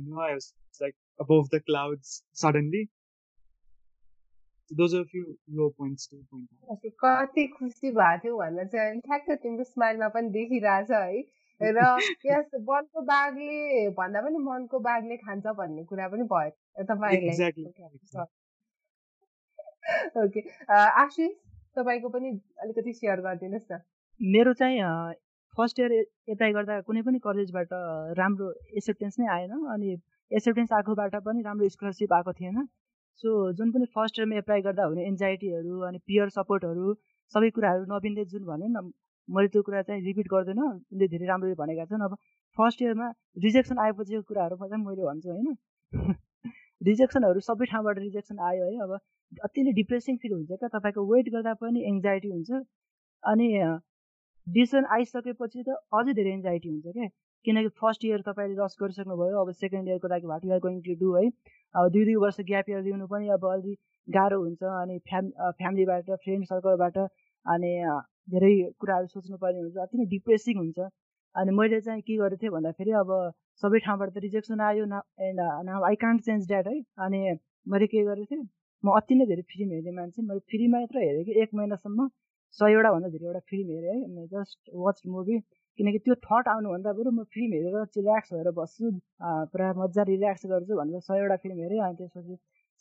you 0.00 0.14
know, 0.14 0.20
I 0.20 0.34
was 0.34 0.52
like 0.80 0.96
above 1.20 1.50
the 1.50 1.60
clouds 1.60 2.22
suddenly. 2.32 2.88
So 4.70 4.74
those 4.78 4.94
are 4.94 5.02
a 5.02 5.04
few 5.04 5.38
low 5.48 5.70
points 5.76 6.06
to 6.08 6.16
point 6.30 6.48
out. 6.70 6.78
कति 7.04 7.46
खुसी 7.58 7.90
भएको 7.90 8.18
थियो 8.22 8.36
भनेर 8.38 8.66
चाहिँ 8.72 9.00
ठ्याक्क 9.00 9.30
तिम्रो 9.42 9.64
स्माइलमा 9.64 10.08
पनि 10.16 10.28
देखिरहेछ 10.30 10.90
है 10.90 11.22
र 11.60 11.86
यस 12.26 12.50
मनको 12.68 13.02
बाघले 13.08 13.88
भन्दा 13.96 14.20
पनि 14.26 14.38
मनको 14.44 14.78
बाघले 14.80 15.16
खान्छ 15.24 15.46
भन्ने 15.58 15.84
कुरा 15.90 16.08
पनि 16.08 16.24
भयो 16.32 16.84
तपाईँलाई 16.92 17.34
ओके 20.24 20.40
आशिष 20.76 21.34
तपाईँको 21.76 22.08
पनि 22.08 22.30
अलिकति 22.62 22.92
सेयर 22.92 23.20
गरिदिनुहोस् 23.26 23.72
न 23.72 23.80
मेरो 24.20 24.52
चाहिँ 24.62 24.80
फर्स्ट 25.56 25.80
इयर 25.80 25.92
एप्लाई 26.34 26.52
गर्दा 26.52 26.80
कुनै 26.88 27.02
पनि 27.02 27.18
कलेजबाट 27.26 27.72
राम्रो 28.18 28.50
एक्सेप्टेन्स 28.80 29.18
नै 29.20 29.26
आएन 29.36 29.52
अनि 29.74 29.92
एक्सेप्टेन्स 30.30 30.72
आएकोबाट 30.72 31.16
पनि 31.28 31.42
राम्रो 31.42 31.68
स्कलरसिप 31.68 32.12
आएको 32.12 32.32
थिएन। 32.40 32.66
सो 33.22 33.30
जुन 33.52 33.72
पनि 33.72 33.86
फर्स्ट 33.94 34.18
इयरमा 34.18 34.36
एप्लाई 34.38 34.62
गर्दा 34.62 34.84
हुने 34.84 35.06
एन्जाइटीहरू 35.06 35.80
अनि 35.88 35.98
पियर 36.06 36.28
सपोर्टहरू 36.36 36.94
सबै 37.34 37.50
कुराहरू 37.58 37.84
नबिनले 37.94 38.24
जुन 38.34 38.44
भने 38.44 38.68
मैले 39.28 39.48
त्यो 39.48 39.62
कुरा 39.62 39.82
चाहिँ 39.88 40.02
रिपिट 40.04 40.28
गर्दैन 40.30 40.62
उनले 40.62 41.08
धेरै 41.08 41.26
राम्रो 41.26 41.54
भनेका 41.58 41.84
छन्। 41.90 42.02
अब 42.02 42.14
फर्स्ट 42.58 42.82
इयरमा 42.82 43.08
रिजेक्सन 43.44 43.78
आएपछिको 43.78 44.22
कुराहरू 44.30 44.56
चाहिँ 44.62 44.84
मैले 44.86 45.04
भन्छु 45.10 45.30
होइन। 45.30 45.56
रिजेक्सनहरू 46.82 47.40
सबै 47.48 47.66
ठाउँबाट 47.72 47.98
रिजेक्सन 47.98 48.38
आयो 48.48 48.64
है। 48.70 48.78
अब 48.86 48.98
अति 49.44 49.62
नै 49.62 49.72
डिप्रेसिङ 49.72 50.16
फिल 50.22 50.32
हुन्छ 50.32 50.58
क्या। 50.62 50.68
तपाईँको 50.78 51.06
वेट 51.12 51.28
गर्दा 51.34 51.54
पनि 51.62 51.84
एङ्जाइटी 51.92 52.30
हुन्छ। 52.30 52.62
अनि 53.22 53.48
डिसिजन 54.56 54.84
आइसकेपछि 54.96 55.62
त 55.62 55.76
अझै 55.98 56.12
धेरै 56.20 56.32
एन्जाइटी 56.38 56.68
हुन्छ 56.68 56.94
क्या। 56.96 57.08
किनकि 57.46 57.68
फर्स्ट 57.80 58.04
इयर 58.04 58.20
तपाईँले 58.28 58.56
लस 58.62 58.76
गरिसक्नुभयो 58.80 59.42
अब 59.42 59.50
सेकेन्ड 59.64 59.88
इयरको 59.88 60.08
लागि 60.12 60.26
what 60.32 60.44
you're 60.44 60.60
going 60.66 60.80
to 60.86 60.94
do 61.02 61.12
है। 61.16 61.26
अब 61.74 61.88
दुई 61.92 62.04
दुई 62.04 62.14
वर्ष 62.24 62.40
ग्याप 62.50 62.70
इयर 62.70 62.82
लिनु 62.88 63.06
पनि 63.12 63.28
अब 63.36 63.46
अलि 63.52 63.74
गाह्रो 64.08 64.40
हुन्छ 64.44 64.62
अनि 64.82 64.98
फ्याम 65.10 65.30
फ्यामिलीबाट 65.60 66.10
फ्रेन्ड 66.24 66.44
सर्कलबाट 66.52 66.98
अनि 67.46 67.72
धेरै 68.34 68.52
कुराहरू 68.80 69.06
सोच्नुपर्ने 69.14 69.60
हुन्छ 69.60 69.76
अति 69.86 69.98
नै 69.98 70.06
डिप्रेसिङ 70.14 70.56
हुन्छ। 70.62 70.78
अनि 71.34 71.50
मैले 71.58 71.80
चाहिँ 71.80 72.02
के 72.02 72.16
गरेको 72.20 72.42
थिएँ 72.42 72.52
भन्दाखेरि 72.52 72.92
अब 73.00 73.10
सबै 73.62 73.78
ठाउँबाट 73.86 74.08
त 74.14 74.24
रिजेक्सन 74.24 74.60
आयो 74.68 74.84
न 74.84 75.00
and 75.28 75.40
now 75.68 75.82
I 75.88 75.94
can't 76.04 76.20
change 76.28 76.46
that 76.48 76.66
है। 76.66 76.78
अनि 77.06 77.20
मैले 77.72 77.86
के 77.92 78.02
गरेको 78.04 78.34
थिएँ 78.34 78.48
म 78.84 78.96
अति 78.98 79.14
नै 79.14 79.26
धेरै 79.30 79.42
फिल्म 79.52 79.70
हेर्ने 79.72 79.92
मान्छे 79.96 80.22
मैले 80.22 80.40
फ्री 80.50 80.66
मात्र 80.74 81.06
हेरेँ 81.06 81.24
कि 81.24 81.40
एक 81.42 81.50
महिनासम्म। 81.54 82.08
सयवटा 82.58 82.90
भन्दा 82.92 83.08
एउटा 83.20 83.40
फिल्म 83.50 83.68
हेरेँ 83.70 83.98
है 84.10 84.26
जस्ट 84.28 84.70
वाच 84.76 85.02
मुभी 85.08 85.38
किनकि 85.78 85.98
त्यो 85.98 86.14
थट 86.22 86.48
आउनुभन्दा 86.48 86.92
बरु 86.92 87.10
म 87.10 87.24
फिल्म 87.30 87.52
हेरेर 87.54 87.84
रिल्याक्स 87.92 88.32
भएर 88.34 88.50
बस्छु 88.54 88.90
पुरा 89.52 89.68
मजा 89.76 90.02
रिल्याक्स 90.08 90.46
गर्छु 90.46 90.76
भनेर 90.76 91.00
सयवटा 91.02 91.36
फिल्म 91.44 91.58
हेरेँ 91.60 91.80
अनि 91.80 91.96
त्यसपछि 91.98 92.36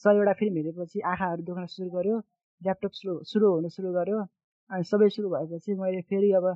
सयवटा 0.05 0.34
फिल्म 0.39 0.57
हेरेपछि 0.57 0.99
आँखाहरू 1.07 1.45
दुख्न 1.45 1.65
सुरु 1.70 1.89
गर्यो 1.91 2.17
ल्यापटप 2.61 2.93
सुरु 2.93 3.15
सुरु 3.26 3.53
हुनु 3.53 3.70
सुरु 3.72 3.93
गर्यो 3.93 4.20
अनि 4.72 4.84
सबै 4.86 5.09
सुरु 5.11 5.30
भएपछि 5.30 5.76
मैले 5.78 6.01
फेरि 6.09 6.32
अब 6.34 6.47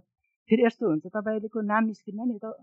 फेरि 0.50 0.66
यस्तो 0.66 0.90
हुन्छ 0.90 1.14
तपाईँको 1.14 1.62
नाम 1.66 1.84
निस्किन्न 1.86 2.30
नि 2.30 2.38
त 2.40 2.54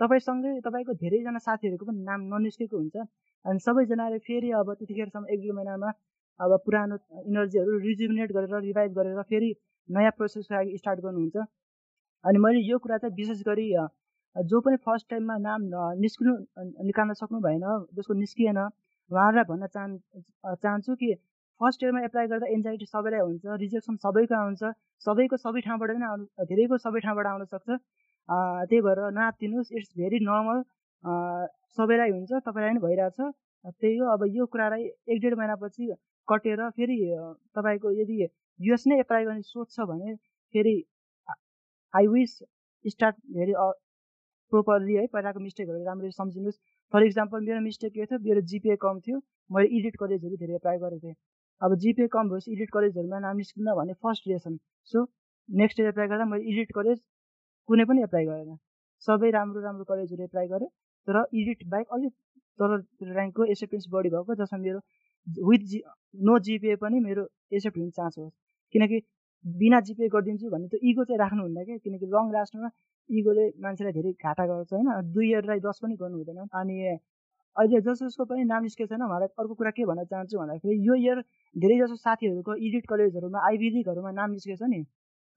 तपाईँसँगै 0.00 0.52
तपाईँको 0.62 0.92
धेरैजना 0.96 1.40
साथीहरूको 1.42 1.86
पनि 1.86 2.02
नाम 2.04 2.20
ननिस्केको 2.30 2.76
हुन्छ 2.76 2.96
अनि 3.44 3.58
सबैजनाले 3.60 4.18
फेरि 4.24 4.50
अब 4.56 4.72
त्यतिखेरसम्म 4.74 5.32
एक 5.32 5.40
दुई 5.40 5.54
महिनामा 5.58 5.90
अब 6.40 6.52
पुरानो 6.64 6.96
इनर्जीहरू 7.24 7.78
रिजुमिनेट 7.84 8.32
गरेर 8.32 8.60
रिभाइभ 8.62 8.98
गरेर 8.98 9.22
फेरि 9.30 9.50
नयाँ 9.88 10.12
प्रोसेसको 10.16 10.54
लागि 10.54 10.78
स्टार्ट 10.78 11.00
गर्नुहुन्छ। 11.00 11.36
अनि 12.24 12.38
मैले 12.38 12.60
यो 12.68 12.78
कुरा 12.78 12.98
चाहिँ 12.98 13.14
विशेष 13.16 13.42
गरी 13.48 13.68
जो 14.36 14.60
पनि 14.60 14.76
फर्स्ट 14.86 15.08
टाइममा 15.10 15.36
नाम 15.42 15.60
निस्किनु 16.00 16.32
निकाल्न 16.86 17.12
सक्नु 17.20 17.40
भएन 17.40 17.64
जसको 17.96 18.14
निस्किएन 18.14 18.58
उहाँहरूलाई 18.58 19.44
भन्न 19.50 19.66
चाहन् 19.74 19.94
चाहन्छु 20.62 20.94
कि 21.02 21.14
फर्स्ट 21.60 21.82
इयरमा 21.82 22.00
एप्लाई 22.04 22.26
गर्दा 22.28 22.46
एन्जाइटी 22.54 22.86
सबैलाई 22.86 23.20
हुन्छ 23.20 23.44
रिजेक्सन 23.62 23.96
सबैको 24.04 24.34
आउँछ 24.38 24.62
सबैको 25.06 25.36
सबै 25.44 25.60
ठाउँबाट 25.66 25.90
पनि 25.92 26.04
आउनु 26.10 26.44
धेरैको 26.50 26.78
सबै 26.84 27.00
ठाउँबाट 27.06 27.26
आउन 27.26 27.44
सक्छ। 27.52 27.68
त्यही 27.68 28.80
भएर 28.86 29.00
नआत्तिनुहोस् 29.16 29.72
इट्स 29.72 29.90
भेरी 29.98 30.18
नर्मल 30.28 30.58
सबैलाई 31.78 32.10
हुन्छ 32.10 32.32
तपाईँलाई 32.44 32.72
पनि 32.72 32.80
भइरहेछ। 32.86 33.18
त्यही 33.80 33.96
हो 33.98 34.06
अब 34.12 34.24
यो 34.36 34.46
कुरालाई 34.52 34.82
एक 35.14 35.20
डेढ 35.22 35.34
महिनापछि 35.38 35.86
कटेर 36.28 36.60
फेरि 36.76 36.96
तपाईँको 37.56 37.92
यदि 38.00 38.16
युएस 38.60 38.86
नै 38.86 38.98
एप्लाई 39.00 39.24
गर्ने 39.24 39.42
सोच 39.42 39.74
छ 39.74 39.86
भने 39.88 40.14
फेरि 40.54 40.74
I 41.94 42.06
wish 42.14 42.38
start 42.84 43.16
very 43.36 43.52
properly 44.52 44.94
है 44.94 45.06
पहिलाको 45.12 45.40
मिस्टेकहरू 45.40 45.84
राम्ररी 45.84 46.10
सम्झिनुहोस्। 46.12 46.58
फर 46.92 47.02
इक्जाम्पल 47.04 47.40
मेरो 47.46 47.60
मिस्टेक 47.60 47.92
के 47.92 48.04
थियो? 48.06 48.18
मेरो 48.26 48.40
जिपिए 48.50 48.76
कम 48.84 49.00
थियो। 49.06 49.18
मैले 49.50 49.68
इडिट 49.78 49.96
कलेजहरू 50.00 50.36
धेरै 50.36 50.54
एप्लाई 50.54 50.78
गरेको 50.78 51.06
थिएँ। 51.06 51.14
अब 51.60 51.74
जिपिए 51.84 52.06
कम 52.14 52.28
भएपछि 52.30 52.52
इडिट 52.52 52.70
कलेजहरूमा 52.72 53.18
नाम 53.26 53.36
निस्किन्न 53.36 53.74
भने 53.78 53.92
first 54.06 54.28
reason 54.28 54.58
so 54.92 55.04
next 55.48 55.80
year 55.80 55.88
apply 55.88 56.08
गर्दा 56.08 56.24
मैले 56.30 56.44
इडिट 56.52 56.72
कलेज 56.78 57.00
कुनै 57.68 57.84
पनि 57.90 58.02
एप्लाई 58.02 58.24
गरेन। 58.26 58.56
सबै 59.08 59.30
राम्रो 59.38 59.60
राम्रो 59.62 59.84
कलेजहरू 59.90 60.24
एप्लाई 60.24 60.46
गरेँ। 60.54 60.68
तर 61.08 61.22
इडिट 61.34 61.66
बाहेक 61.74 61.86
अलिक 61.98 62.12
तल 62.58 62.72
ऱ्याङ्कको 63.12 63.44
एक्सेप्टेन्स 63.52 63.86
बढी 63.92 64.10
भएको 64.16 64.34
जसमा 64.42 64.58
मेरो 64.62 64.80
विथ 65.50 65.70
जी 65.70 65.82
नो 66.28 66.38
जिपिए 66.48 66.76
पनि 66.82 67.00
मेरो 67.06 67.28
एक्सेप्ट 67.52 67.78
हुने 67.78 67.90
चान्स 67.98 68.18
होस्। 68.18 68.34
किनकि 68.74 69.00
बिना 69.44 69.80
जिपे 69.86 70.08
गरिदिन्छु 70.14 70.50
भन्ने 70.50 70.68
त्यो 70.68 70.78
इगो 70.90 71.04
चाहिँ 71.04 71.18
राख्नुहुन्न 71.24 71.64
क्या। 71.64 71.76
किनकि 71.84 72.06
लङ 72.14 72.24
लास्टमा 72.36 72.68
इगोले 73.10 73.44
मान्छेलाई 73.62 73.92
धेरै 73.98 74.12
घाटा 74.24 74.44
गर्छ 74.46 74.72
होइन। 74.72 74.88
दुई 75.14 75.26
इयरलाई 75.30 75.60
दस 75.66 75.78
पनि 75.82 75.94
गर्नु 76.02 76.16
हुँदैन। 76.18 76.48
अनि 76.60 76.76
अहिले 77.56 77.80
जस 77.80 78.02
जसको 78.02 78.24
पनि 78.30 78.44
नाम 78.44 78.62
निस्केको 78.62 78.88
छैन 78.90 79.02
उहाँलाई 79.02 79.28
अर्को 79.40 79.54
कुरा 79.60 79.70
के 79.76 79.84
भन्न 79.90 80.04
चाहन्छु 80.10 80.38
भन्दाखेरि 80.38 80.74
यो 80.88 80.94
इयर 81.04 81.18
धेरै 81.56 81.76
जसो 81.82 81.96
साथीहरूको 81.96 82.52
इडिट 82.66 82.84
कलेजहरूमा 82.90 83.40
लिगहरूमा 83.76 84.10
नाम 84.20 84.30
निस्केको 84.36 84.58
छ 84.60 84.68
नि। 84.68 84.80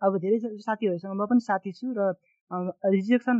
अब 0.01 0.17
धेरै 0.23 0.37
जसो 0.39 0.57
साथीहरूसँग 0.67 1.13
म 1.15 1.25
पनि 1.29 1.41
साथी 1.45 1.71
छु 1.79 1.93
र 1.95 2.01
रिजेक्सन 2.97 3.37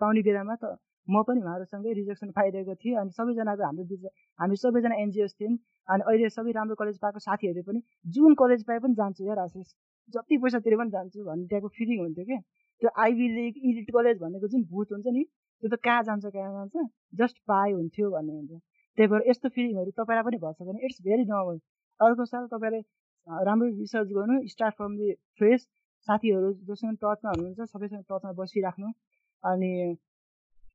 पाउने 0.00 0.22
बेलामा 0.28 0.54
त 0.56 0.76
म 1.08 1.22
पनि 1.28 1.40
उहाँहरूसँगै 1.40 1.92
रिजेक्सन 1.98 2.30
पाइरहेको 2.38 2.74
थिएँ 2.84 2.96
अनि 3.00 3.10
सबैजनाको 3.18 3.64
हाम्रो 3.64 4.12
हामी 4.38 4.56
सबैजना 4.62 5.00
एनजिओस 5.02 5.34
थियौँ 5.40 5.56
अनि 5.88 6.02
अहिले 6.08 6.28
सबै 6.36 6.52
राम्रो 6.58 6.74
कलेज 6.80 6.98
पाएको 7.04 7.18
साथीहरूले 7.26 7.62
पनि 7.68 7.82
जुन 8.16 8.34
कलेज 8.42 8.64
पाए 8.70 8.78
पनि 8.86 8.94
जान्छु 9.00 9.24
यार 9.26 9.38
आशिष 9.44 9.68
जति 10.14 10.36
पैसा 10.44 10.58
तिरे 10.66 10.76
पनि 10.76 10.90
जान्छु 10.90 11.24
भन्ने 11.24 11.46
त्यहाँको 11.48 11.68
फिलिङ 11.78 11.98
हुन्थ्यो 12.00 12.24
क्या 12.24 12.40
त्यो 12.82 12.90
आइबी 13.04 13.28
लिग 13.36 13.54
इलिट 13.70 13.90
कलेज 13.96 14.18
भनेको 14.18 14.48
जुन 14.48 14.64
भूत 14.72 14.92
हुन्छ 14.92 15.06
नि 15.16 15.24
त्यो 15.62 15.68
त 15.70 15.80
कहाँ 15.84 16.02
जान्छ 16.08 16.24
कहाँ 16.26 16.52
जान्छ? 16.56 16.88
जस्ट 17.20 17.36
पाए 17.48 17.70
हुन्थ्यो 17.72 18.10
भन्ने 18.10 18.32
हुन्छ। 18.32 18.52
त्यही 18.98 19.08
भएर 19.12 19.22
यस्तो 19.30 19.48
फिलिङहरू 19.56 19.90
तपाईँलाई 19.98 20.24
पनि 20.28 20.38
भएछ 20.44 20.62
भने 20.68 20.86
इट्स 20.86 21.00
भेरी 21.06 21.24
नर्मल 21.30 21.58
अर्को 22.00 22.24
साल 22.32 22.46
तपाईँले 22.52 22.80
राम्रो 23.48 23.68
रिसर्च 23.80 24.08
गर्नु 24.18 24.36
स्टार्ट 24.48 24.74
फ्रम 24.76 24.92
दि 24.98 25.08
फ्रेस 25.40 25.66
साथीहरू 26.08 26.52
जोसँग 26.68 26.96
टचमा 27.02 27.30
हुनुहुन्छ 27.30 27.70
सबैसँग 27.72 28.04
टचमा 28.10 28.32
बसिराख्नु। 28.42 28.92
अनि 29.44 29.72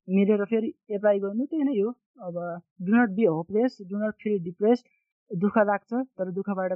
मिलेर 0.07 0.43
फेरि 0.45 0.73
एप्लाई 0.91 1.19
गर्नु 1.19 1.45
त्यही 1.45 1.63
नै 1.63 1.79
हो। 1.79 1.91
अब 2.21 2.35
do 2.87 2.91
not 2.95 3.09
be 3.15 3.25
hopeless 3.25 3.77
do 3.89 3.97
not 4.03 4.15
feel 4.23 4.43
depress 4.43 4.83
दुःख 5.31 5.57
लाग्छ 5.69 5.93
तर 5.93 6.31
दुःखबाट 6.31 6.73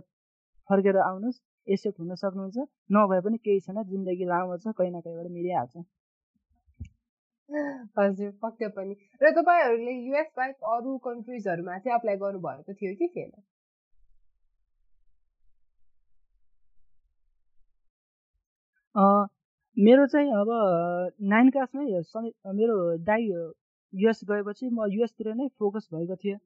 फर्केर 0.69 0.97
आउनुहोस् 1.01 1.39
एक्सेप्ट 1.67 1.99
हुन 1.99 2.15
सक्नुहुन्छ। 2.15 2.57
नभए 2.91 3.19
पनि 3.21 3.37
केही 3.45 3.59
छैन 3.59 3.83
जिन्दगी 3.91 4.25
लामो 4.25 4.57
छ 4.57 4.73
कहीँ 4.77 4.91
न 4.91 5.01
कहीँबाट 5.01 5.31
मिलिहाल्छ। 5.31 5.85
हजुर 7.97 8.31
पक्कै 8.41 8.67
पनि। 8.77 8.95
र 9.21 9.31
तपाईँहरूले 9.35 9.93
युएस 9.97 10.31
बाहेक 10.37 10.55
अरू 10.73 10.97
कन्ट्रिजहरूमा 11.05 11.77
चाहिँ 11.79 11.97
अप्लाई 11.97 12.15
गर्नुभएको 12.23 12.73
थियो 12.73 12.95
कि 12.95 13.07
थिएन? 13.15 13.31
मेरो 19.77 20.05
चाहिँ 20.11 20.29
अब 20.33 20.49
नाइन 21.31 21.49
क्लासमै 21.55 21.85
मेरो 22.59 22.75
दाइ 23.05 23.25
युएस 23.93 24.19
गएपछि 24.29 24.69
म 24.73 24.85
युएसतिर 24.91 25.27
नै 25.33 25.47
फोकस 25.59 25.87
भएको 25.93 26.15
थिएँ। 26.23 26.37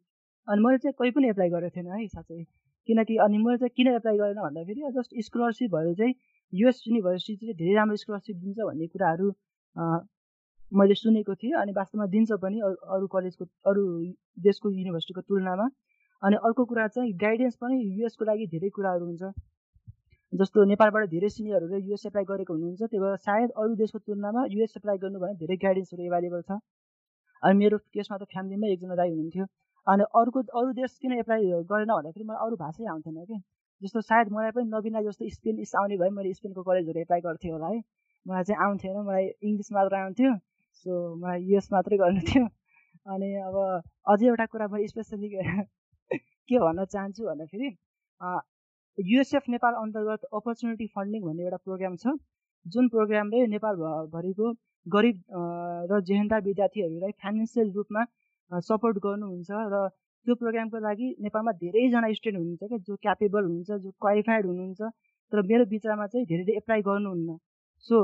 अनि 0.48 0.62
मैले 0.62 0.78
चाहिँ 0.78 0.94
कहीँ 1.00 1.12
पनि 1.16 1.30
एप्लाई 1.30 1.50
गरेको 1.50 1.76
थिएन 1.76 1.88
है 1.92 2.08
साँच्चै। 2.08 2.44
किनकि 2.90 3.16
अनि 3.26 3.38
मैले 3.38 3.58
चाहिँ 3.58 3.72
किन 3.76 3.88
एप्लाई 3.94 4.18
गरेन 4.18 4.40
भन्दाखेरि 4.42 4.92
जस्ट 4.98 5.16
स्कलरसिप 5.28 5.72
भएर 5.72 5.94
चाहिँ 5.96 6.14
युएस 6.54 6.84
युनिभर्सिटीले 6.88 7.54
धेरै 7.62 7.76
राम्रो 7.76 7.96
स्कलरसिप 8.04 8.36
दिन्छ 8.36 8.58
भन्ने 8.68 8.88
कुराहरू 8.94 9.28
मैले 10.72 10.96
सुनेको 10.96 11.36
थिएँ। 11.36 11.54
अनि 11.62 11.72
वास्तवमा 11.80 12.06
दिन्छ 12.12 12.32
पनि 12.44 12.60
अरू 12.68 13.08
कलेजको 13.16 13.46
अरू 13.72 13.84
देशको 14.44 14.68
युनिभर्सिटीको 14.72 15.22
तुलनामा। 15.32 15.70
अनि 16.24 16.36
अर्को 16.52 16.66
कुरा 16.68 16.88
चाहिँ 17.00 17.14
गाइडेन्स 17.24 17.56
पनि 17.64 17.80
युएसको 17.96 18.26
लागि 18.28 18.46
धेरै 18.60 18.70
कुराहरू 18.76 19.06
हुन्छ। 19.06 19.24
जस्तो 20.34 20.64
नेपालबाट 20.66 21.10
धेरै 21.12 21.30
सिनियरहरूले 21.32 21.80
युएस 21.88 22.06
एप्लाई 22.10 22.26
गरेको 22.28 22.54
हुनुहुन्छ 22.54 22.82
त्यही 22.84 23.00
भएर 23.04 23.16
सायद 23.24 23.50
अरू 23.64 23.74
देशको 23.80 24.00
तुलनामा 24.10 24.44
युएस 24.52 24.78
एप्लाई 24.78 24.98
गर्नु 25.02 25.20
भने 25.24 25.34
धेरै 25.42 25.58
गाइडेन्सहरू 25.64 26.04
एभाइलेबल 26.06 26.42
छ। 26.50 26.58
अनि 27.44 27.58
मेरो 27.62 27.78
केसमा 27.96 28.18
त 28.18 28.28
फ्यामिलीमै 28.34 28.70
एकजना 28.76 28.96
दाई 29.00 29.10
हुनुहुन्थ्यो। 29.10 29.46
अनि 29.88 30.08
अर्को 30.22 30.44
अरू 30.62 30.72
देश 30.78 30.96
किन 31.02 31.18
एप्लाई 31.18 31.50
गरेन 31.72 31.92
भन्दाखेरि 31.92 32.28
मलाई 32.30 32.48
अरू 32.48 32.56
भाषै 32.64 32.88
आउँथेन 32.94 33.26
कि। 33.32 33.40
जस्तो 33.82 34.02
सायद 34.12 34.32
मलाई 34.38 34.56
पनि 34.56 34.72
नबिना 34.76 35.02
जस्तो 35.10 35.30
स्पेनिस 35.36 35.76
आउने 35.82 35.98
भए 36.04 36.10
मैले 36.18 36.34
स्पेनको 36.40 36.64
कलेजहरू 36.70 37.02
एप्लाई 37.02 37.22
गर्थेँ 37.28 37.52
होला 37.52 37.74
है। 37.74 37.82
मलाई 38.26 38.44
चाहिँ 38.50 38.64
आउँथेन 38.68 38.98
मलाई 39.10 39.28
इङ्ग्लिस 39.50 39.72
मात्र 39.80 40.02
आउँथ्यो 40.02 40.34
सो 40.86 41.02
मलाई 41.26 41.44
युएस 41.52 41.70
मात्रै 41.74 41.98
गर्नु 42.04 42.26
थियो। 42.32 42.46
अनि 43.16 43.30
अब 43.50 43.56
अझै 44.14 44.28
एउटा 44.32 44.46
कुरा 44.56 44.68
म 44.72 44.86
स्पेसली 44.88 45.30
के 46.50 46.60
भन्न 46.66 46.86
चाहन्छु 46.96 47.22
भन्दाखेरि 47.26 47.70
युएसएफ 48.98 49.44
नेपाल 49.50 49.74
अन्तर्गत 49.82 50.24
अपर्च्युनिटी 50.34 50.88
फन्डिङ 50.96 51.22
भन्ने 51.22 51.44
एउटा 51.44 51.58
प्रोग्राम 51.66 51.96
छ 51.98 52.14
जुन 52.66 52.88
प्रोग्रामले 52.90 53.46
नेपालभरिको 53.48 54.52
गरिब 54.86 55.22
र 55.92 56.00
जेहेन्दा 56.10 56.38
विद्यार्थीहरूलाई 56.48 57.12
फाइनेन्सियल 57.24 57.72
रूपमा 57.78 58.04
सपोर्ट 58.70 58.98
गर्नुहुन्छ 59.06 59.50
र 59.74 59.82
त्यो 60.28 60.36
प्रोग्रामको 60.42 60.80
लागि 60.86 61.08
नेपालमा 61.28 61.52
धेरैजना 61.64 62.12
स्टुडेन्ट 62.14 62.42
हुनुहुन्छ 62.42 62.70
क्या 62.72 62.80
जो 62.88 62.96
क्यापेबल 63.08 63.44
हुनुहुन्छ 63.46 63.82
जो 63.86 63.92
क्वालिफाइड 64.06 64.46
हुनुहुन्छ 64.46 64.82
तर 65.32 65.42
मेरो 65.52 65.66
विचारमा 65.74 66.08
चाहिँ 66.14 66.26
धेरैले 66.32 66.58
एप्लाई 66.58 66.82
गर्नुहुन्न। 66.90 67.38
सो 67.86 67.98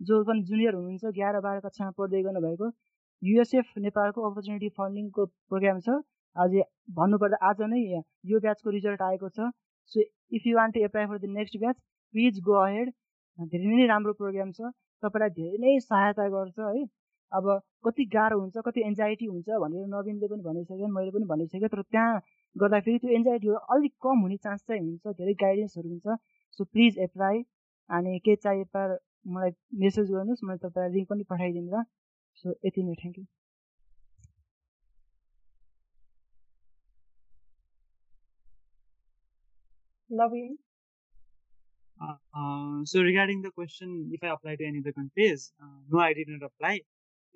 जो 0.00 0.22
पनि 0.24 0.42
जुनियर 0.50 0.74
हुनुहुन्छ 0.74 1.04
एघार 1.14 1.40
बाह्र 1.46 1.60
कक्षामा 1.66 1.90
पढ्दै 1.98 2.22
गर्नुभएको 2.26 2.70
युएसएफ 3.22 3.72
नेपालको 3.86 4.28
अपर्च्युनिटी 4.30 4.68
फन्डिङको 4.78 5.26
प्रोग्राम 5.50 5.80
छ। 5.86 6.02
अझै 6.36 6.62
भन्नुपर्दा 6.98 7.36
आज 7.48 7.62
नै 7.72 7.80
यो 8.32 8.40
ब्याचको 8.46 8.70
रिजल्ट 8.78 9.02
आएको 9.08 9.28
छ। 9.36 9.50
So 9.86 10.00
if 10.36 10.46
you 10.46 10.56
want 10.56 10.74
to 10.74 10.80
apply 10.84 11.06
for 11.06 11.18
the 11.18 11.30
next 11.38 11.58
batch 11.58 11.76
please 12.14 12.40
go 12.48 12.54
ahead 12.64 12.92
धेरै 13.38 13.76
नै 13.76 13.86
राम्रो 13.86 14.12
प्रोग्राम 14.20 14.52
छ। 14.52 14.72
तपाईँलाई 15.02 15.30
धेरै 15.40 15.58
नै 15.58 15.78
सहायता 15.80 16.28
गर्छ 16.36 16.58
है। 16.58 16.84
अब 17.32 17.48
कति 17.86 18.04
गाह्रो 18.12 18.38
हुन्छ 18.40 18.62
कति 18.66 18.80
एन्जाइटी 18.86 19.26
हुन्छ 19.26 19.58
भनेर 19.64 19.86
नवीनले 19.94 20.28
पनि 20.28 20.42
भनिसक्यो 20.42 20.88
मैले 20.96 21.10
पनि 21.10 21.26
भनिसकेँ 21.32 21.68
तर 21.74 21.82
त्यहाँ 21.82 22.20
गर्दाखेरि 22.56 22.98
त्यो 22.98 23.10
एन्जाइटीहरू 23.18 23.58
अलिक 23.74 23.92
कम 24.02 24.20
हुने 24.26 24.36
चान्स 24.46 24.60
चाहिँ 24.68 24.82
हुन्छ 24.82 25.16
धेरै 25.20 25.34
गाइडेन्सहरू 25.44 25.88
हुन्छ। 25.88 26.18
सो 26.58 26.64
प्लिज 26.64 26.98
एप्लाई 27.06 27.42
अनि 27.90 28.18
के 28.24 28.36
चाहिए 28.36 28.64
मलाई 29.26 29.50
मेसेज 29.80 30.10
गर्नुहोस् 30.10 30.44
मैले 30.44 30.58
तपाईँलाई 30.68 30.92
लिङ्क 30.96 31.08
पनि 31.10 31.24
पठाइदिनु 31.30 31.70
ल 31.76 31.82
सो 32.44 32.54
यति 32.66 32.82
नै 32.82 32.94
thank 33.02 33.18
you 33.18 33.24
Naveen? 40.10 40.56
Uh, 42.00 42.16
uh, 42.34 42.84
so 42.84 43.02
regarding 43.02 43.42
the 43.42 43.50
question, 43.50 44.10
if 44.12 44.22
I 44.24 44.28
apply 44.28 44.56
to 44.56 44.64
any 44.64 44.80
other 44.80 44.92
countries, 44.92 45.52
uh, 45.62 45.78
no, 45.88 45.98
I 46.00 46.12
did 46.14 46.28
not 46.28 46.50
apply. 46.50 46.80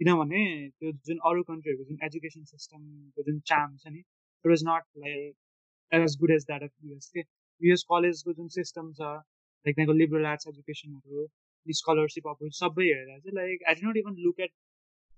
किनभने 0.01 0.41
त्यो 0.71 0.91
जुन 1.07 1.19
अरू 1.29 1.43
कन्ट्रीहरूको 1.49 1.85
जुन 1.89 1.99
एजुकेसन 2.05 2.45
सिस्टमको 2.45 3.23
जुन 3.27 3.37
चाम 3.51 3.77
छ 3.83 3.91
नि 3.95 3.99
it 3.99 4.47
was 4.53 4.65
not 4.69 4.87
like 5.03 5.99
as 5.99 6.17
good 6.23 6.31
as 6.37 6.47
that 6.49 6.63
of 6.63 6.73
US 6.87 7.11
के 7.17 7.23
युएस 7.61 7.85
कलेजको 7.91 8.33
जुन 8.39 8.49
सिस्टम 8.55 8.89
छ 8.97 9.11
लाइक 9.11 9.77
त्यहाँको 9.77 9.97
लिबरल 9.99 10.27
आर्ट्स 10.31 10.49
एजुकेसनहरू 10.53 11.27
स्कलरसिप 11.67 12.27
अपर्च्युनिटी 12.33 12.59
सबै 12.59 12.89
हेरेर 12.89 13.21
चाहिँ 13.21 13.37
like 13.37 13.63
I 13.69 13.81
did 13.81 13.87
not 13.87 14.01
even 14.03 14.19
look 14.25 14.41
at 14.49 14.53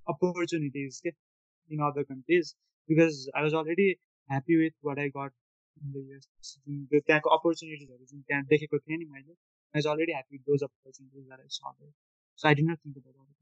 opportunities 0.06 1.00
के 1.06 1.14
in 1.70 1.88
other 1.88 2.08
countries 2.12 2.54
because 2.88 3.24
I 3.34 3.48
was 3.48 3.58
already 3.62 3.90
happy 4.30 4.62
with 4.64 4.78
what 4.90 5.04
I 5.06 5.16
got 5.16 5.32
जुन 5.76 6.86
त्यहाँको 6.92 7.30
अपर्च्युनिटिजहरू 7.30 8.04
जुन 8.04 8.20
त्यहाँ 8.20 8.42
देखेको 8.44 8.78
थिएँ 8.78 8.98
नि 8.98 9.04
मैले 9.04 9.32
I 9.32 9.78
is 9.78 9.86
already 9.86 10.12
happy 10.12 10.38
those 10.38 10.62
opportunities 10.62 11.32
I 11.32 11.48
so 12.38 12.48
I 12.48 12.54
did 12.54 12.62
not 12.62 12.78
think 12.86 12.96
about 12.96 13.36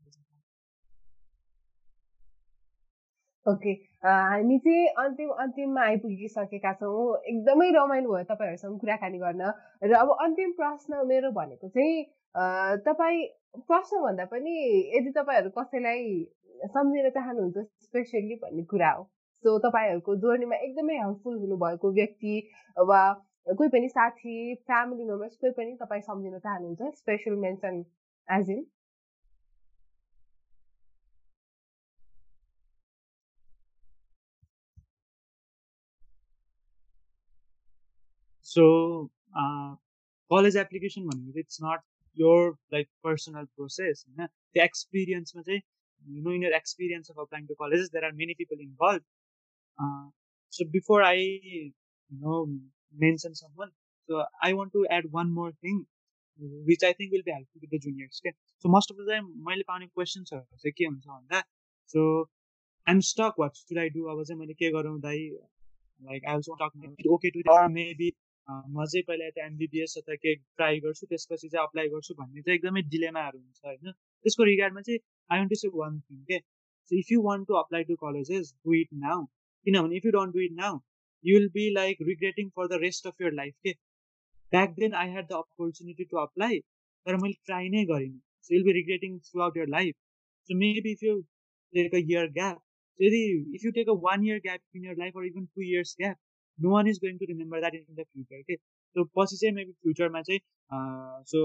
okay 3.46 3.72
हामी 4.04 4.58
चाहिँ 4.58 4.86
अन्तिम 4.98 5.30
अन्तिममा 5.42 5.82
आइपुगिसकेका 5.84 6.72
छौँ। 6.72 7.16
एकदमै 7.24 7.70
रमाइलो 7.70 8.12
भयो 8.12 8.24
तपाईँहरूसँग 8.24 8.78
कुराकानी 8.80 9.18
गर्न। 9.18 9.50
र 9.82 9.92
अब 9.94 10.10
अन्तिम 10.26 10.52
प्रश्न 10.52 11.02
मेरो 11.06 11.30
भनेको 11.30 11.68
चाहिँ 11.68 12.04
तपाईँ 12.88 13.26
प्रश्न 13.68 14.00
भन्दा 14.02 14.24
पनि 14.32 14.54
यदि 14.96 15.10
तपाईँहरू 15.18 15.50
कसैलाई 15.58 16.02
सम्झिन 16.72 17.10
चाहनुहुन्छ 17.10 17.66
स्पेसल्ली 17.84 18.34
भन्ने 18.44 18.64
कुरा 18.64 18.90
हो। 18.92 19.02
सो 19.44 19.58
तपाईँहरूको 19.64 20.14
जर्नीमा 20.24 20.56
एकदमै 20.66 20.94
हेल्पफुल 20.98 21.38
हुनुभएको 21.38 21.92
व्यक्ति 21.94 22.36
वा 22.90 23.00
कोही 23.48 23.68
पनि 23.72 23.88
साथी 23.88 24.36
फ्यामिली 24.68 25.04
मेम्बर्स 25.04 25.36
कोही 25.42 25.52
पनि 25.58 25.76
तपाईँ 25.80 26.02
सम्झिन 26.02 26.38
चाहनुहुन्छ? 26.38 26.94
Special 27.00 27.36
mention 27.42 27.84
as 28.28 28.50
in 28.50 28.64
so 38.54 38.64
college 40.30 40.56
application 40.56 41.06
भनेको 41.12 41.38
it's 41.38 41.58
not 41.64 41.80
your 42.18 42.50
like 42.72 42.88
personal 43.04 43.44
process 43.44 44.04
होइन? 44.08 44.26
त्यो 44.26 44.64
एक्सपिरियन्समा 44.64 45.42
चाहिँ 45.42 45.62
your 46.06 46.52
experience 46.56 47.08
of 47.10 47.18
applying 47.22 47.46
to 47.48 47.54
colleges 47.60 47.90
there 47.90 48.04
are 48.04 48.12
many 48.12 48.34
people 48.34 48.58
involved 48.60 49.04
Uh, 49.04 49.13
so 50.50 50.64
before 50.72 51.02
I, 51.02 51.14
you 51.14 51.72
know, 52.10 52.46
mention 52.94 53.34
someone, 53.34 53.70
so 54.08 54.24
I 54.42 54.52
want 54.52 54.72
to 54.72 54.86
add 54.90 55.04
one 55.10 55.32
more 55.32 55.52
thing, 55.52 55.86
which 56.40 56.82
I 56.84 56.92
think 56.92 57.12
will 57.12 57.22
be 57.24 57.32
helpful 57.32 57.60
to 57.60 57.68
the 57.70 57.78
juniors. 57.78 58.20
Okay. 58.24 58.34
So 58.58 58.68
most 58.68 58.90
of 58.90 58.96
the 58.96 59.06
time, 59.10 59.26
मैले 59.48 59.64
पाउने 59.68 59.86
क्वेसन्सहरू 59.86 60.56
चाहिँ 60.62 60.72
के 60.78 60.84
हुन्छ 60.84 61.06
भन्दा 61.06 61.40
so 61.90 62.00
I'm 62.86 63.00
stuck 63.10 63.34
what 63.38 63.54
should 63.56 63.78
I 63.78 63.88
do 63.96 64.04
अब 64.12 64.22
चाहिँ 64.24 64.38
मैले 64.40 64.54
के 64.54 64.70
गरौँ 64.76 64.98
दाइ 65.00 65.28
like 66.00 66.24
I 66.28 66.34
also 66.34 66.54
talk 66.62 67.08
okay 67.16 67.30
to 67.30 67.68
maybe 67.74 68.10
म 68.48 68.84
चाहिँ 68.84 69.02
पहिला 69.08 69.26
यता 69.26 69.44
एमबिबिएस 69.46 69.94
अथवा 69.98 70.14
के 70.22 70.34
ट्राई 70.34 70.80
गर्छु 70.86 71.06
त्यसपछि 71.12 71.48
चाहिँ 71.48 71.66
अप्लाई 71.66 71.88
गर्छु 71.94 72.14
भन्ने 72.14 72.42
चाहिँ 72.42 72.58
एकदमै 72.58 72.82
डिलेमाहरू 72.94 73.38
हुन्छ 73.38 73.60
होइन 73.66 73.92
त्यसको 73.92 74.44
रिगार्डमा 74.50 74.80
चाहिँ 74.88 74.98
I 75.30 75.38
want 75.38 75.50
to 75.50 75.56
say 75.60 75.68
one 75.76 76.00
thing 76.00 76.18
के 76.30 76.38
so 76.90 76.98
if 76.98 77.12
you 77.12 77.22
want 77.28 77.48
to 77.48 77.54
apply 77.62 77.84
to 77.90 77.96
colleges 78.04 78.54
do 78.66 78.74
it 78.80 78.88
now 79.06 79.24
किनभने 79.66 79.96
if 79.96 80.06
you 80.06 80.12
don't 80.12 80.34
do 80.34 80.40
it 80.40 80.52
now 80.56 80.78
you 81.24 81.38
will 81.38 81.48
be 81.54 81.68
like 81.72 82.02
regretting 82.08 82.48
for 82.56 82.68
the 82.68 82.80
rest 82.82 83.06
of 83.06 83.22
your 83.22 83.32
life 83.34 83.54
के 83.62 83.72
back 84.52 84.74
then 84.78 84.94
I 85.02 85.10
had 85.12 85.26
the 85.26 85.38
opportunity 85.38 86.04
to 86.04 86.16
apply 86.18 86.60
तर 87.06 87.16
मैले 87.22 87.40
try 87.46 87.68
नै 87.68 87.84
गरिनँ 87.86 88.20
so 88.48 88.54
will 88.54 88.64
be 88.64 88.72
regretting 88.72 89.18
throughout 89.42 89.56
your 89.56 89.68
life 89.70 89.96
so 90.50 90.58
maybe 90.58 90.92
if 90.92 91.02
you 91.04 91.16
take 91.72 91.94
a 91.94 92.02
year 92.04 92.30
gap 92.32 92.60
यदि 93.00 93.22
if 93.56 93.64
you 93.64 93.72
take 93.78 93.88
a 93.88 93.96
one 94.02 94.26
year 94.26 94.38
gap 94.40 94.76
in 94.76 94.84
your 94.84 94.96
life 94.98 95.16
or 95.16 95.24
even 95.26 95.46
two 95.46 95.62
years 95.62 95.96
gap 96.00 96.16
no 96.58 96.70
one 96.70 96.88
is 96.88 96.98
going 97.04 97.18
to 97.18 97.30
remember 97.30 97.60
that 97.60 97.74
in 97.74 97.94
the 97.94 98.04
future 98.04 98.42
के 98.42 98.56
so 98.56 99.04
पछि 99.16 99.36
चाहिँ 99.36 99.54
maybe 99.54 99.72
फ्युचरमा 99.72 100.22
चाहिँ 100.22 100.40
so 101.30 101.42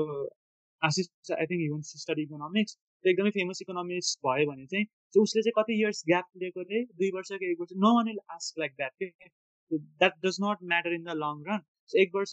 Ashish 0.81 1.31
I 1.31 1.45
think 1.45 1.61
you 1.63 1.81
study 1.83 2.23
economics 2.23 2.77
एकदमै 3.05 3.31
famous 3.31 3.61
economics 3.61 4.17
भयो 4.25 4.49
भने 4.51 4.65
चाहिँ 4.65 4.85
so 5.15 5.21
उसले 5.23 5.41
चाहिँ 5.41 5.53
कति 5.57 5.79
इयर्स 5.79 6.03
ग्याप 6.07 6.25
लिएकोले 6.37 6.83
दुई 6.85 7.09
वर्ष 7.13 7.31
कि 7.33 7.51
एक 7.51 7.59
वर्ष? 7.59 7.71
No 7.85 7.93
one 7.95 8.05
will 8.07 8.19
ask 8.31 8.59
like 8.59 8.73
that 8.77 8.91
के 9.03 9.77
that 9.77 10.13
does 10.25 10.37
not 10.43 10.63
matter 10.71 10.93
in 10.95 11.03
the 11.03 11.15
long 11.23 11.43
run 11.47 11.61
एक 11.93 12.11
वर्ष 12.15 12.31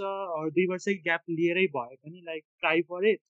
दुई 0.56 0.66
वर्ष 0.72 0.88
ग्याप 1.04 1.22
लिएरै 1.30 1.66
भए 1.76 1.96
पनि 1.96 2.22
लाइक 2.26 2.44
ट्राई 2.60 2.82
फर 2.90 3.06
इट 3.10 3.20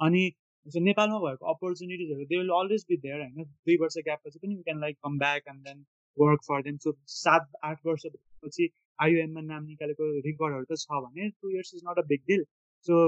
अनि 0.00 0.30
नेपालमा 0.66 1.18
भएको 1.20 1.46
अपर्च्युनिटिजहरू 1.52 2.24
they 2.30 2.36
will 2.38 2.50
always 2.56 2.84
be 2.88 2.96
there 3.06 3.20
होइन? 3.20 3.44
दुई 3.44 3.76
वर्ष 3.80 3.96
ग्यापपछि 4.08 4.38
पनि 4.38 4.54
you 4.54 4.62
can 4.62 4.80
like 4.80 4.96
come 5.04 5.18
back 5.18 5.48
and 5.48 5.64
then 5.68 5.84
work 6.18 6.40
for 6.48 6.62
them 6.62 6.76
so 6.84 6.92
सात 7.14 7.50
आठ 7.64 7.86
वर्षपछि 7.86 8.68
आइयुएममा 8.98 9.40
नाम 9.40 9.64
निकालेको 9.64 10.10
रिकर्डहरू 10.28 10.64
त 10.70 10.78
छ 10.82 11.02
भने 11.06 11.28
two 11.30 11.50
years 11.50 11.74
is 11.74 11.82
not 11.88 11.98
a 11.98 12.06
big 12.12 12.24
deal 12.32 12.44
so 12.86 13.00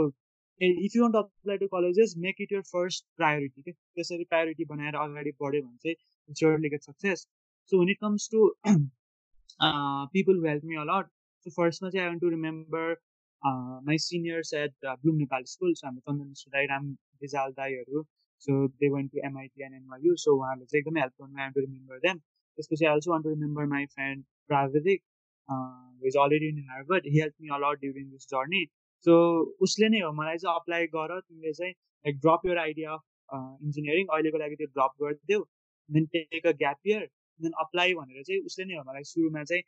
if 0.62 0.96
you 0.96 1.02
want 1.02 1.16
apply 1.16 1.58
to 1.58 1.66
colleges 1.68 2.14
make 2.18 2.40
it 2.40 2.52
your 2.52 2.60
first 2.66 3.04
priority 3.16 3.62
के 3.62 3.72
त्यसरी 3.72 4.24
प्रायोरिटी 4.24 4.64
बनाएर 4.72 4.96
अगाडि 4.98 5.30
बढ्यो 5.40 5.62
भने 5.62 5.76
चाहिँ 5.84 6.34
surely 6.40 6.68
get 6.70 6.82
success 6.82 7.26
so 7.72 7.78
when 7.78 7.88
it 7.90 7.98
comes 8.00 8.28
to 8.32 8.48
people 10.14 10.44
help 10.46 10.64
me 10.64 10.76
a lot 10.82 11.08
so 11.46 11.50
फर्स्टमा 11.56 11.90
चाहिँ 11.90 12.04
I 12.04 12.10
want 12.10 12.20
to 12.22 12.28
remember 12.30 12.94
my 13.86 13.98
seniors 14.04 14.52
at 14.54 14.74
Bloom 14.84 15.16
Nepal 15.16 15.44
school 15.52 15.74
so 15.74 15.86
हाम्रो 15.86 16.12
चन्दन 16.12 16.50
दाई 16.52 16.66
Ram 16.72 16.90
Rijal 17.22 17.52
दाईहरू 17.56 18.02
so 18.42 18.66
they 18.82 18.88
went 18.94 19.12
to 19.12 19.26
MIT 19.26 19.64
and 19.64 19.76
NYU 19.76 20.14
so 20.24 20.36
उहाँहरूले 20.36 20.66
चाहिँ 20.66 20.82
एकदमै 20.82 21.00
help 21.00 21.22
गर्नु 21.22 21.42
I 21.42 21.50
to 21.56 21.66
remember 21.66 22.04
them 22.06 22.18
त्यसपछि 22.18 22.84
I 22.84 22.92
also 22.92 23.10
want 23.10 23.24
to 23.24 23.34
remember 23.34 23.66
my 23.74 23.86
friend 23.96 24.24
Prabidhik 24.48 25.02
is 26.02 26.16
already 26.22 26.48
in 26.48 26.64
Harvard 26.70 27.06
he 27.06 27.20
help 27.20 27.34
me 27.40 27.54
a lot 27.58 27.80
during 27.80 28.08
this 28.10 28.28
journey 28.34 28.64
so 29.06 29.14
उसले 29.66 29.88
नै 29.88 30.00
हो 30.00 30.12
मलाई 30.20 30.38
चाहिँ 30.38 30.56
अप्लाई 30.56 30.86
गर 30.92 31.18
तिमीले 31.20 31.52
चाहिँ 31.52 31.72
like 31.72 32.20
drop 32.20 32.46
your 32.46 32.58
idea 32.58 32.92
of 32.92 33.64
engineering 33.64 34.06
अहिलेको 34.16 34.38
लागि 34.38 34.56
त्यो 34.56 34.68
ड्रप 34.76 35.02
गरिदेऊ 35.02 35.44
then 35.88 36.06
take 36.16 36.46
a 36.46 36.52
gap 36.62 36.92
year 36.92 37.08
then 37.40 37.58
apply 37.64 37.94
भनेर 37.94 38.22
चाहिँ 38.22 38.40
उसले 38.50 38.64
नै 38.64 38.76
हो 38.76 38.84
मलाई 38.90 39.10
सुरुमा 39.10 39.44
चाहिँ 39.44 39.62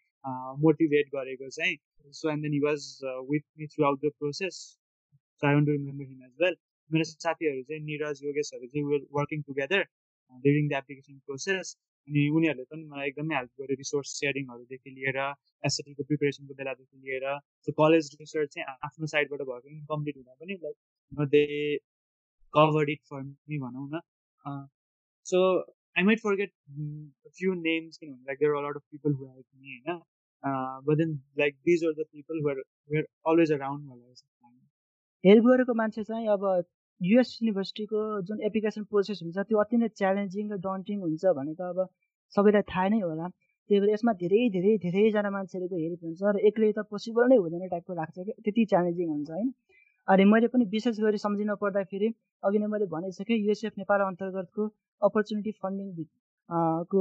मोटिभेट 0.62 1.08
गरेको 1.14 1.48
चाहिँ। 1.58 1.76
So 2.14 2.30
and 2.30 2.42
then 2.42 2.52
he 2.52 2.60
was 2.60 2.86
with 3.30 3.44
me 3.58 3.66
throughout 3.86 4.00
the 4.04 4.10
process 4.18 4.60
I 5.42 5.54
want 5.54 5.68
remember 5.68 6.04
him 6.04 6.22
as 6.24 6.32
well 6.42 6.56
मेरो 6.90 7.04
साथीहरू 7.04 7.62
चाहिँ 7.62 7.82
निरज 7.84 8.20
योगेशहरू 8.24 8.66
चाहिँ 8.74 9.00
working 9.18 9.42
together 9.48 9.82
during 10.44 10.68
the 10.68 10.80
application 10.82 11.18
process 11.26 11.76
अनि 12.08 12.22
उनीहरूले 12.38 12.64
पनि 12.70 12.84
मलाई 12.88 13.08
एकदमै 13.08 13.36
हेल्प 13.36 13.60
गर्यो 13.60 13.76
रिसोर्स 13.82 14.10
सेयरिङहरूदेखि 14.20 14.90
लिएर 14.96 15.18
एसएटीको 15.70 16.06
प्रिपेरेसनको 16.10 16.54
बेलादेखि 16.60 16.98
लिएर 17.04 17.26
सो 17.66 17.72
कलेज 17.80 18.10
रिसर्च 18.20 18.54
चाहिँ 18.54 18.76
आफ्नो 18.88 19.06
साइडबाट 19.14 19.46
भएको 19.50 19.68
इन्कम्प्लिट 19.76 20.16
हुँदा 20.16 20.34
पनि 20.40 20.58
like 20.64 21.28
they 21.36 21.44
covered 22.54 22.90
it 22.90 23.00
for 23.10 23.22
me 23.22 23.58
भनौँ 23.58 23.88
न। 23.94 24.00
So 25.26 25.40
I 25.98 26.02
might 26.10 26.20
forget 26.20 26.52
few 27.38 27.54
names 27.62 27.96
किनभने 27.98 28.22
like 28.28 28.38
there 28.38 28.60
lot 28.68 28.76
of 28.76 28.84
people 28.90 29.14
who 29.14 29.26
help 29.26 29.46
me 29.56 29.76
होइन? 29.76 30.00
But 30.86 30.96
then 30.98 31.18
like 31.38 31.56
these 31.66 31.84
are 31.84 31.92
the 32.02 32.06
people 32.12 32.44
were 32.46 32.62
were 32.92 33.06
always 33.32 33.52
around 33.52 33.82
help 35.24 35.44
गरेको 35.44 35.74
मान्छे 35.74 36.02
चाहिँ 36.04 36.28
अब 36.28 36.42
US 37.00 37.38
युनिभर्सिटीको 37.42 38.00
जुन 38.28 38.40
एप्लिकेसन 38.48 38.84
प्रोसेस 38.90 39.20
हुन्छ 39.22 39.38
त्यो 39.48 39.58
अति 39.62 39.76
नै 39.76 39.88
च्यालेन्जिङ 40.00 40.52
र 40.52 40.56
डन्टिङ 40.66 41.00
हुन्छ 41.06 41.32
भने 41.38 41.54
त 41.54 41.60
अब 41.72 41.88
सबैलाई 42.34 42.62
थाहा 42.70 42.88
नै 42.94 43.00
होला। 43.00 43.28
त्यही 43.70 43.80
भएर 43.80 43.90
यसमा 43.92 44.12
धेरै 44.22 44.40
धेरै 44.54 44.72
धेरैजना 44.84 45.30
मान्छेहरूको 45.36 45.76
हेल्प 45.82 46.00
हुन्छ 46.04 46.20
र 46.36 46.40
एक्लै 46.50 46.70
त 46.72 46.84
पोसिबल 46.92 47.28
नै 47.32 47.36
हुँदैन 47.42 47.68
टाइपको 47.74 47.94
लाग्छ 48.00 48.16
कि 48.18 48.32
त्यति 48.44 48.64
च्यालेन्जिङ 48.72 49.08
हुन्छ 49.14 49.30
होइन। 49.36 49.48
अनि 50.08 50.24
मैले 50.32 50.48
पनि 50.54 50.64
विशेष 50.74 51.00
गरी 51.04 51.18
सम्झिन 51.24 51.54
पर्दाखेरि 51.62 52.08
अघि 52.42 52.58
नै 52.62 52.66
मैले 52.74 52.86
भनिसकेँ 52.94 53.38
युएसएफ 53.38 53.78
नेपाल 53.82 54.00
अन्तर्गतको 54.06 54.68
अपर्च्युनिटी 55.02 55.52
फन्डिङ 55.62 55.88
को 56.92 57.00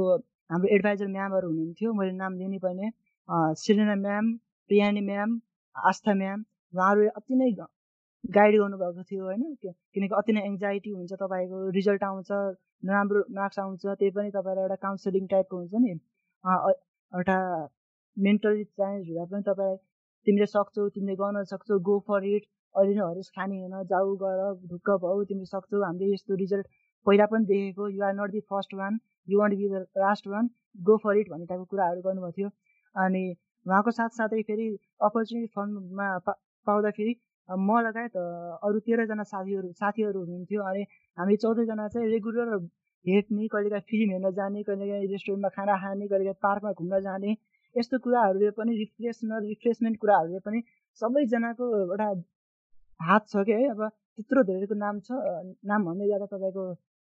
हाम्रो 0.50 0.68
एडभाइजर 0.76 1.08
म्यामहरू 1.16 1.48
हुनुहुन्थ्यो। 1.50 1.92
मैले 2.00 2.12
नाम 2.22 2.38
लिनै 2.40 2.58
पर्ने 2.64 2.90
Selina 3.60 3.96
ma'am 4.06 4.32
Priyani 4.70 5.00
ma'am 5.10 5.38
Astha 5.76 6.14
ma'am 6.22 6.44
उहाँहरू 6.72 7.08
अति 7.20 7.34
नै 7.42 7.50
गाइड 8.24 8.54
गर्नुभएको 8.58 9.02
थियो 9.10 9.24
होइन। 9.24 9.42
किनकि 9.62 10.14
अति 10.18 10.32
नै 10.32 10.42
एङ्जाइटी 10.46 10.90
हुन्छ 10.90 11.12
तपाईँको 11.22 11.58
रिजल्ट 11.76 12.04
आउँछ 12.04 12.30
नराम्रो 12.88 13.24
मार्क्स 13.36 13.58
आउँछ 13.58 13.86
त्यही 13.86 14.10
पनि 14.10 14.30
तपाईँलाई 14.36 14.64
एउटा 14.64 14.76
काउन्सिलिङ 14.84 15.26
टाइपको 15.32 15.56
हुन्छ 15.56 15.74
नि। 15.84 15.90
एउटा 17.12 17.38
मेन्टली 18.16 18.64
च्यालेन्ज 18.64 19.08
हुँदा 19.08 19.24
पनि 19.32 19.42
तपाईँ 19.48 19.76
तिमीले 20.26 20.46
सक्छौ 20.46 20.88
तिमीले 20.96 21.14
गर्न 21.16 21.42
सक्छौ 21.52 21.78
गो 21.88 21.98
फर 22.08 22.24
इट 22.26 22.44
अहिले 22.74 22.94
नै 22.94 23.02
हरेस 23.02 23.30
खाने 23.36 23.58
होइन 23.58 23.86
जाऊ 23.90 24.16
गर 24.22 24.40
ढुक्क 24.70 24.90
भाउ 25.02 25.24
तिमीले 25.30 25.50
सक्छौ 25.52 25.82
हामीले 25.84 26.12
यस्तो 26.12 26.34
रिजल्ट 26.42 26.66
पहिला 27.06 27.26
पनि 27.32 27.44
देखेको 27.50 27.88
you 27.88 28.04
are 28.04 28.14
not 28.20 28.30
the 28.30 28.40
first 28.50 28.74
one 28.74 28.98
you 29.28 29.40
want 29.40 29.58
be 29.58 29.68
the 29.68 29.84
last 29.98 30.26
one 30.28 30.50
go 30.88 30.96
for 31.04 31.16
it 31.18 31.28
भन्ने 31.30 31.46
टाइपको 31.46 31.64
कुराहरू 31.74 32.00
गर्नुभएको 32.06 32.36
थियो। 32.38 32.48
अनि 32.96 33.24
उहाँको 33.66 33.90
साथसाथै 33.98 34.42
फेरि 34.48 34.66
अपर्च्युनिटी 35.08 35.52
फन्डमा 35.56 36.08
पा 36.26 36.32
पाउँदाखेरि 36.66 37.14
म 37.48 37.80
लगायत 37.86 38.16
अरू 38.16 38.78
तेह्रजना 38.86 39.22
साथीहरू 39.32 39.72
साथीहरू 39.80 40.20
हुनुहुन्थ्यो। 40.20 40.62
अनि 40.62 40.82
हामी 41.18 41.36
चौधजना 41.44 41.88
चाहिँ 41.94 42.08
रेगुलर 42.10 42.56
भेट्ने 43.04 43.46
कहिलेकाहीँ 43.54 43.84
फिल्म 43.90 44.10
हेर्न 44.12 44.30
जाने 44.34 44.62
कहिलेकाहीँ 44.68 45.08
रेस्टुरेन्टमा 45.12 45.48
खाना 45.56 45.74
खाने 45.82 46.06
कहिलेकाहीँ 46.08 46.40
पार्कमा 46.42 46.72
घुम्न 46.72 47.00
जाने 47.06 47.36
यस्तो 47.76 47.98
कुराहरूले 48.04 48.50
पनि 48.58 48.72
रिफ्रेसनल 48.78 49.42
रिफ्रेसमेन्ट 49.48 49.96
कुराहरूले 50.00 50.40
पनि 50.46 50.62
सबैजनाको 51.00 51.64
एउटा 51.80 52.08
हात 53.00 53.28
छ 53.28 53.44
कि 53.46 53.52
है। 53.52 53.68
अब 53.70 53.80
त्यत्रो 54.16 54.42
धेरैको 54.50 54.74
नाम 54.78 55.00
छ। 55.00 55.10
नाम 55.66 55.84
भन्दै 55.84 56.06
जाँदा 56.08 56.26
तपाईँको 56.32 56.64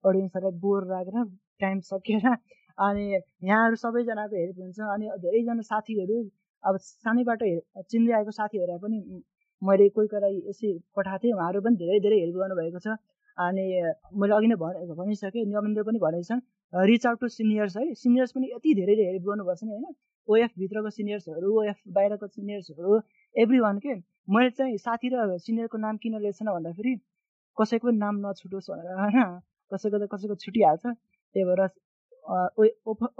अडियन्सहरूलाई 0.04 0.58
बोर 0.64 0.86
लागेर 0.88 1.16
टाइम 1.60 1.80
सकिएर 1.90 2.26
अनि 2.78 3.04
यहाँहरू 3.12 3.76
सबैजनाको 3.84 4.36
हेल्प 4.36 4.58
हुन्छ। 4.62 4.80
अनि 4.94 5.06
धेरैजना 5.24 5.62
साथीहरू 5.68 6.16
अब 6.64 6.76
सानैबाट 6.80 7.42
चिन्दै 7.90 8.12
आएको 8.18 8.32
साथीहरूलाई 8.40 8.78
पनि 8.84 8.98
मैले 9.62 9.88
कोही 9.96 10.08
कोही 10.14 10.38
यसै 10.48 10.70
पठाएको 10.96 11.22
थिएँ 11.24 11.34
उहाँहरू 11.34 11.60
पनि 11.66 11.76
धेरै 11.82 11.98
धेरै 12.06 12.18
हेल्प 12.20 12.36
गर्नुभएको 12.42 12.80
छ। 12.86 12.96
अनि 13.38 13.64
मैले 14.20 14.34
अघि 14.34 14.48
नै 14.48 14.56
भने 14.62 14.94
भनिसकेँ 14.94 15.44
नियमले 15.44 15.82
पनि 15.88 15.98
भनेको 16.06 16.26
छन् 16.30 16.42
रिच 16.72 17.06
आउट 17.06 17.20
टु 17.20 17.28
सिनियर्स 17.36 17.76
है। 17.76 17.84
सिनियर्स 18.02 18.32
पनि 18.36 18.46
यति 18.54 18.74
धेरै 18.80 18.94
हेल्प 19.10 19.24
गर्नुपर्छ 19.28 19.62
नि 19.64 19.70
होइन। 19.70 19.94
ओएफभित्रको 20.28 20.90
सिनियर्सहरू 20.90 21.48
ओएफ 21.60 21.78
बाहिरको 21.96 22.26
सिनियर्सहरू 22.26 23.00
एभ्री 23.34 23.58
वान 23.60 23.78
के? 23.78 23.94
मैले 24.34 24.50
चाहिँ 24.50 24.76
साथी 24.78 25.08
र 25.14 25.38
सिनियरको 25.38 25.78
नाम 25.78 25.96
किन 26.02 26.14
लिएको 26.18 26.36
छैन 26.38 26.48
भन्दाखेरि 26.52 26.94
कसैको 27.58 27.90
नाम 28.04 28.14
नछुटोस् 28.26 28.70
भनेर 28.70 28.94
होइन। 29.00 29.18
कसैको 29.72 29.98
त 29.98 30.08
कसैको 30.12 30.34
छुटिहाल्छ। 30.44 30.84
त्यही 30.86 31.44
भएर 31.44 31.60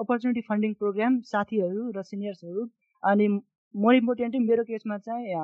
अपर्च्युनिटी 0.00 0.40
फन्डिङ 0.48 0.72
प्रोग्राम 0.80 1.20
साथीहरू 1.32 1.90
र 1.96 2.02
सिनियर्सहरू। 2.02 2.62
अनि 3.02 3.26
मोर 3.74 3.94
इम्पोर्टेन्टली 3.94 4.40
मेरो 4.48 4.64
केसमा 4.64 4.98
चाहिँ 5.06 5.34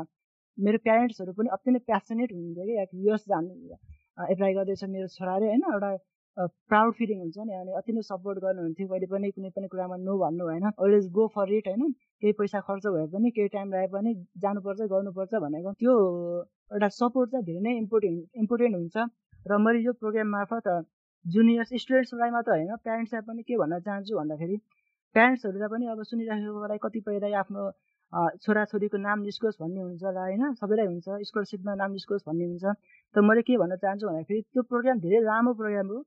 मेरो 0.58 0.78
प्यारेन्ट्सहरू 0.84 1.32
पनि 1.32 1.48
अति 1.52 1.70
नै 1.70 1.80
प्यासनेट 1.86 2.32
हुनुहुन्थ्यो 2.32 2.64
कि 2.64 2.76
याक 2.76 2.94
युएस 3.00 3.24
जानु 3.28 4.30
एप्लाई 4.30 4.54
गर्दैछ 4.54 4.84
मेरो 4.94 5.06
छोराले 5.08 5.46
होइन 5.46 5.62
एउटा 5.72 5.90
प्राउड 6.70 6.94
फिलिङ 6.94 7.18
हुन्छ 7.20 7.46
नि 7.46 7.54
अनि 7.54 7.72
अति 7.78 7.92
नै 7.92 8.02
सपोर्ट 8.02 8.38
गर्नुहुन्थ्यो 8.38 8.86
कहिले 8.88 9.06
पनि 9.06 9.30
कुनै 9.30 9.50
पनि 9.56 9.68
कुरामा 9.68 9.96
नो 10.02 10.16
भन्नु 10.18 10.46
भएन 10.46 10.66
अलवेज 10.68 11.08
गो 11.12 11.26
फर 11.34 11.52
इट 11.54 11.68
होइन 11.68 11.92
केही 12.22 12.32
पैसा 12.40 12.60
खर्च 12.68 12.86
भए 12.88 13.06
पनि 13.14 13.30
केही 13.30 13.48
टाइम 13.56 13.72
रहे 13.74 13.88
पनि 13.94 14.14
जानुपर्छ 14.44 14.88
गर्नुपर्छ 14.92 15.42
भनेको 15.46 15.72
त्यो 15.82 15.96
एउटा 16.72 16.88
सपोर्ट 16.98 17.30
चाहिँ 17.32 17.46
धेरै 17.46 17.60
नै 17.60 17.76
इम्पोर्टेन्ट 17.78 18.42
इम्पोर्टेन्ट 18.44 18.76
हुन्छ। 18.76 18.96
र 19.46 19.58
मैले 19.58 19.78
यो 19.80 19.92
प्रोग्राम 20.00 20.28
मार्फत 20.30 20.68
जुनियर्स 21.24 21.70
स्टुडेन्ट्सलाई 21.82 22.30
मात्र 22.30 22.50
होइन 22.52 22.76
प्यारेन्ट्सलाई 22.84 23.22
पनि 23.28 23.42
के 23.42 23.56
भन्न 23.62 23.80
चाहन्छु 23.86 24.18
भन्दाखेरि 24.18 24.56
प्यारेन्ट्सहरूलाई 25.14 25.70
पनि 25.74 25.86
अब 25.92 26.02
सुनिराखेकोलाई 26.10 26.78
कतिपयलाई 26.84 27.32
आफ्नो 27.42 27.64
छोराछोरीको 28.12 28.98
नाम 28.98 29.18
निस्कोस् 29.26 29.58
भन्ने 29.62 29.80
हुन्छ 29.80 30.02
होला 30.04 30.22
होइन? 30.26 30.42
सबैलाई 30.60 30.86
हुन्छ 30.86 31.06
स्कलरसिपमा 31.28 31.74
नाम 31.82 31.90
निस्कोस् 31.98 32.24
भन्ने 32.28 32.44
हुन्छ। 32.50 32.64
त 33.14 33.16
मैले 33.26 33.42
के 33.46 33.56
भन्न 33.62 33.76
चाहन्छु 33.82 34.06
भन्दाखेरि 34.06 34.40
त्यो 34.52 34.62
प्रोग्राम 34.70 34.98
धेरै 35.04 35.20
लामो 35.30 35.52
प्रोग्राम 35.60 35.86
हो। 35.94 35.98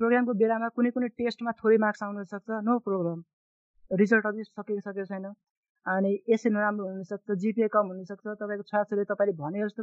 प्रोग्रामको 0.00 0.32
बेलामा 0.42 0.68
कुनै 0.76 0.90
कुनै 0.94 1.08
टेस्टमा 1.20 1.52
थोरै 1.62 1.78
मार्क्स 1.84 2.02
आउन 2.02 2.24
सक्छ 2.34 2.48
नो 2.68 2.78
प्रोग्राम। 2.86 3.18
रिजल्ट 3.90 4.26
अझै 4.26 4.44
सकेको 4.50 4.82
सकेको 4.86 5.06
छैन। 5.12 5.26
अनि 5.86 6.10
एसए 6.34 6.50
नराम्रो 6.50 6.84
हुनसक्छ 6.90 7.38
जिपिए 7.42 7.68
कम 7.76 7.86
हुनसक्छ 7.92 8.24
तपाईँको 8.42 8.64
छोराछोरी 8.70 9.04
तपाईँले 9.10 9.34
भने 9.38 9.58
जस्तो 9.64 9.82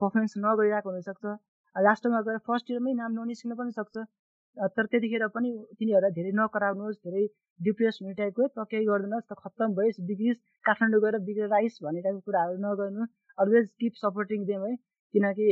पर्फर्मेन्स 0.00 0.34
नगरिरहेको 0.44 0.90
हुनसक्छ। 0.90 1.24
लास्टमा 1.76 2.20
गएर 2.26 2.38
फर्स्ट 2.48 2.70
इयरमै 2.70 2.92
नाम 3.00 3.10
ननिस्किन 3.20 3.54
पनि 3.54 3.72
सक्छ। 3.78 3.96
तर 4.56 4.86
त्यतिखेर 4.92 5.26
पनि 5.34 5.50
तिनीहरूलाई 5.78 6.12
धेरै 6.18 6.32
नकराउनुहोस् 6.36 7.00
धेरै 7.06 7.24
डिप्रेस 7.60 7.98
हुने 8.02 8.14
टाइपको 8.20 8.46
त 8.48 8.66
केही 8.70 8.84
गरिदिनुहोस् 8.90 9.28
त 9.30 9.38
खत्तम 9.40 9.74
भइस् 9.78 10.04
बिग्रिस् 10.10 10.44
काठमाडौँ 10.64 11.00
गएर 11.04 11.18
बिग्रेर 11.26 11.56
आइस् 11.58 11.82
भन्ने 11.84 12.04
टाइपको 12.06 12.22
कुराहरू 12.28 12.56
नगर्नु 12.66 13.08
अलवेज 13.38 13.66
किप 13.80 14.00
सपोर्टिङ 14.02 14.46
देम 14.52 14.64
है 14.66 14.74
किनकि 15.14 15.48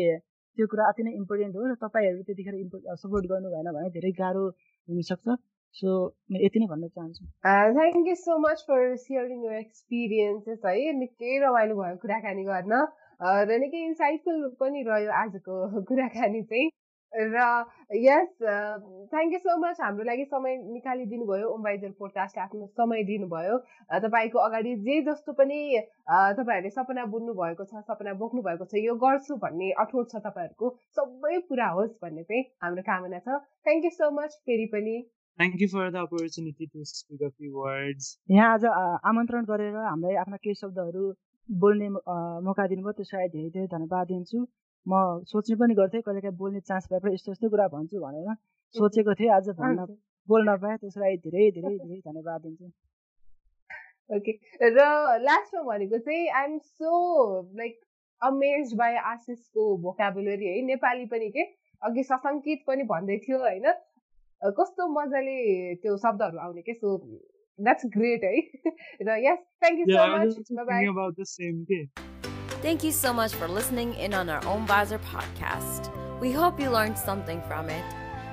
त्यो 0.58 0.66
कुरा 0.72 0.84
अति 0.90 1.02
नै 1.02 1.12
इम्पोर्टेन्ट 1.20 1.56
हो 1.56 1.66
र 1.66 1.74
तपाईँहरू 1.82 2.22
त्यतिखेर 2.28 2.54
इम्पो 2.56 2.96
सपोर्ट 3.02 3.26
गर्नु 3.32 3.48
भएन 3.54 3.68
भने 3.76 3.90
धेरै 3.96 4.12
गाह्रो 4.20 4.44
हुनसक्छ। 4.88 5.36
सो 5.74 5.90
म 6.30 6.38
यति 6.40 6.60
नै 6.62 6.66
भन्न 6.72 6.88
चाहन्छु। 6.88 7.24
Thank 7.46 8.08
you 8.08 8.14
so 8.20 8.36
much 8.42 8.60
for 8.68 8.82
sharing 9.04 9.40
your 9.44 9.54
experiences 9.58 10.60
है 10.66 10.92
निकै 10.98 11.32
रमाइलो 11.44 11.74
भयो 11.80 11.96
कुराकानी 12.04 12.44
गर्न। 12.50 12.72
र 13.48 13.58
निकै 13.64 13.80
इन्साइटफुल 13.88 14.38
पनि 14.60 14.82
रह्यो 14.88 15.10
आजको 15.22 15.56
कुराकानी 15.90 16.42
चाहिँ। 16.52 16.70
र 17.14 17.46
यस 17.96 18.30
थ्याङ्क 19.10 19.32
यू 19.32 19.38
सो 19.38 19.56
मच 19.62 19.80
हाम्रो 19.80 20.04
लागि 20.04 20.24
समय 20.26 20.56
निकालिदिनु 20.74 21.26
भयो 21.26 21.48
ओमबाइजर 21.54 21.90
पोडकास्ट 21.98 22.38
आफ्नो 22.44 22.66
समय 22.80 23.02
दिनुभयो। 23.10 23.58
तपाईँको 24.06 24.38
अगाडि 24.46 24.74
जे 24.86 25.00
जस्तो 25.08 25.32
पनि 25.40 25.58
तपाईँहरूले 26.08 26.70
सपना 26.70 27.04
बुन्नु 27.14 27.34
भएको 27.34 27.64
छ 27.64 27.82
सपना 27.82 28.14
बोक्नु 28.22 28.42
भएको 28.48 28.64
छ 28.66 28.82
यो 28.84 28.94
गर्छु 29.04 29.36
भन्ने 29.44 29.70
अठोट 29.84 30.10
छ 30.10 30.22
तपाईँहरूको 30.26 30.70
सबै 30.96 31.38
पुरा 31.50 31.68
होस् 31.78 31.92
भन्ने 32.02 32.22
चाहिँ 32.24 32.42
हाम्रो 32.62 32.82
कामना 32.88 33.18
छ। 33.18 33.38
थ्याङ्क 33.66 33.84
यू 33.84 33.92
सो 33.98 34.10
मच 34.18 34.40
फेरि 34.46 34.66
पनि। 34.74 34.96
Thank 35.38 35.62
you 35.62 35.68
for 35.68 35.90
the 35.90 36.02
opportunity 36.06 36.66
to 36.66 36.84
speak 36.88 37.22
a 37.22 37.28
few 37.28 37.52
words 37.60 38.10
यहाँ 38.30 38.52
आज 38.54 38.64
आमन्त्रण 39.12 39.44
गरेर 39.46 39.76
हामीलाई 39.84 40.20
आफ्ना 40.24 40.36
केही 40.42 40.54
शब्दहरू 40.60 41.06
बोल्ने 41.48 41.88
मौका 42.44 42.66
दिनुभयो 42.66 42.92
त्यसलाई 42.98 43.28
धेरै 43.32 43.50
धेरै 43.56 43.66
धन्यवाद 43.72 44.06
दिन्छु। 44.08 44.44
म 44.86 45.24
सोच्ने 45.26 45.56
पनि 45.56 45.74
गर्थेँ 45.74 46.02
कहिलेकाहीँ 46.02 46.36
बोल्ने 46.36 46.60
चान्स 46.62 46.88
भए 46.92 46.98
पनि 47.00 47.14
यस्तो 47.14 47.32
यस्तो 47.32 47.48
कुरा 47.50 47.68
भन्छु 47.74 48.00
भनेर 48.00 48.34
सोचेको 48.74 49.14
थिएँ 49.14 49.30
आज 49.32 49.48
भन्न 49.60 49.86
बोल्न 50.28 50.56
पाएँ 50.60 50.76
त्यसलाई 50.78 51.16
धेरै 51.24 51.50
धेरै 51.56 51.76
धेरै 51.78 52.00
धन्यवाद 52.00 52.40
दिन्छु। 52.42 52.66
ओके 54.10 54.32
र 54.70 54.84
लास्टमा 55.22 55.62
भनेको 55.62 55.98
चाहिँ 55.98 56.28
I'm 56.40 56.58
so 56.58 56.92
like 57.56 57.80
amaze 58.22 58.74
by 58.76 58.94
आशिषको 59.12 59.76
vocabulary 59.82 60.46
है 60.46 60.62
नेपाली 60.66 61.06
पनि 61.12 61.28
के 61.36 61.44
अघि 61.82 62.02
सशङ्कित 62.04 62.64
पनि 62.66 62.82
भन्दै 62.92 63.18
थियो 63.26 63.38
होइन। 63.38 63.72
कस्तो 64.42 64.88
मजाले 64.92 65.38
त्यो 65.82 65.96
शब्दहरू 65.98 66.38
आउने 66.38 66.62
के 66.62 66.74
सो 66.74 66.96
द्याट्स 67.58 67.86
ग्रेट 67.96 68.24
है। 68.24 68.34
र 69.08 69.16
यस 69.26 69.40
thank 69.60 69.78
you 69.80 69.86
so 69.92 70.02
much 70.16 70.36
Thank 72.64 72.82
you 72.82 72.92
so 72.92 73.12
much 73.12 73.34
for 73.34 73.46
listening 73.46 73.92
in 73.96 74.14
on 74.14 74.30
our 74.30 74.40
OwnVisor 74.40 74.98
podcast. 75.00 75.90
We 76.18 76.32
hope 76.32 76.58
you 76.58 76.70
learned 76.70 76.96
something 76.96 77.42
from 77.42 77.68
it. 77.68 77.84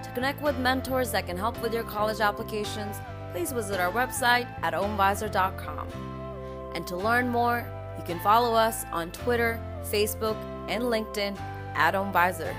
To 0.05 0.11
connect 0.11 0.41
with 0.41 0.57
mentors 0.57 1.11
that 1.11 1.27
can 1.27 1.35
help 1.35 1.61
with 1.61 1.73
your 1.73 1.83
college 1.83 2.21
applications, 2.21 2.95
please 3.33 3.51
visit 3.51 3.81
our 3.81 3.91
website 3.91 4.47
at 4.63 4.73
ownvisor.com. 4.73 6.71
And 6.73 6.87
to 6.87 6.95
learn 6.95 7.27
more, 7.27 7.67
you 7.97 8.05
can 8.05 8.21
follow 8.21 8.53
us 8.53 8.85
on 8.93 9.11
Twitter, 9.11 9.59
Facebook, 9.83 10.37
and 10.69 10.83
LinkedIn 10.83 11.37
at 11.75 11.93
OwnVisor. 11.93 12.55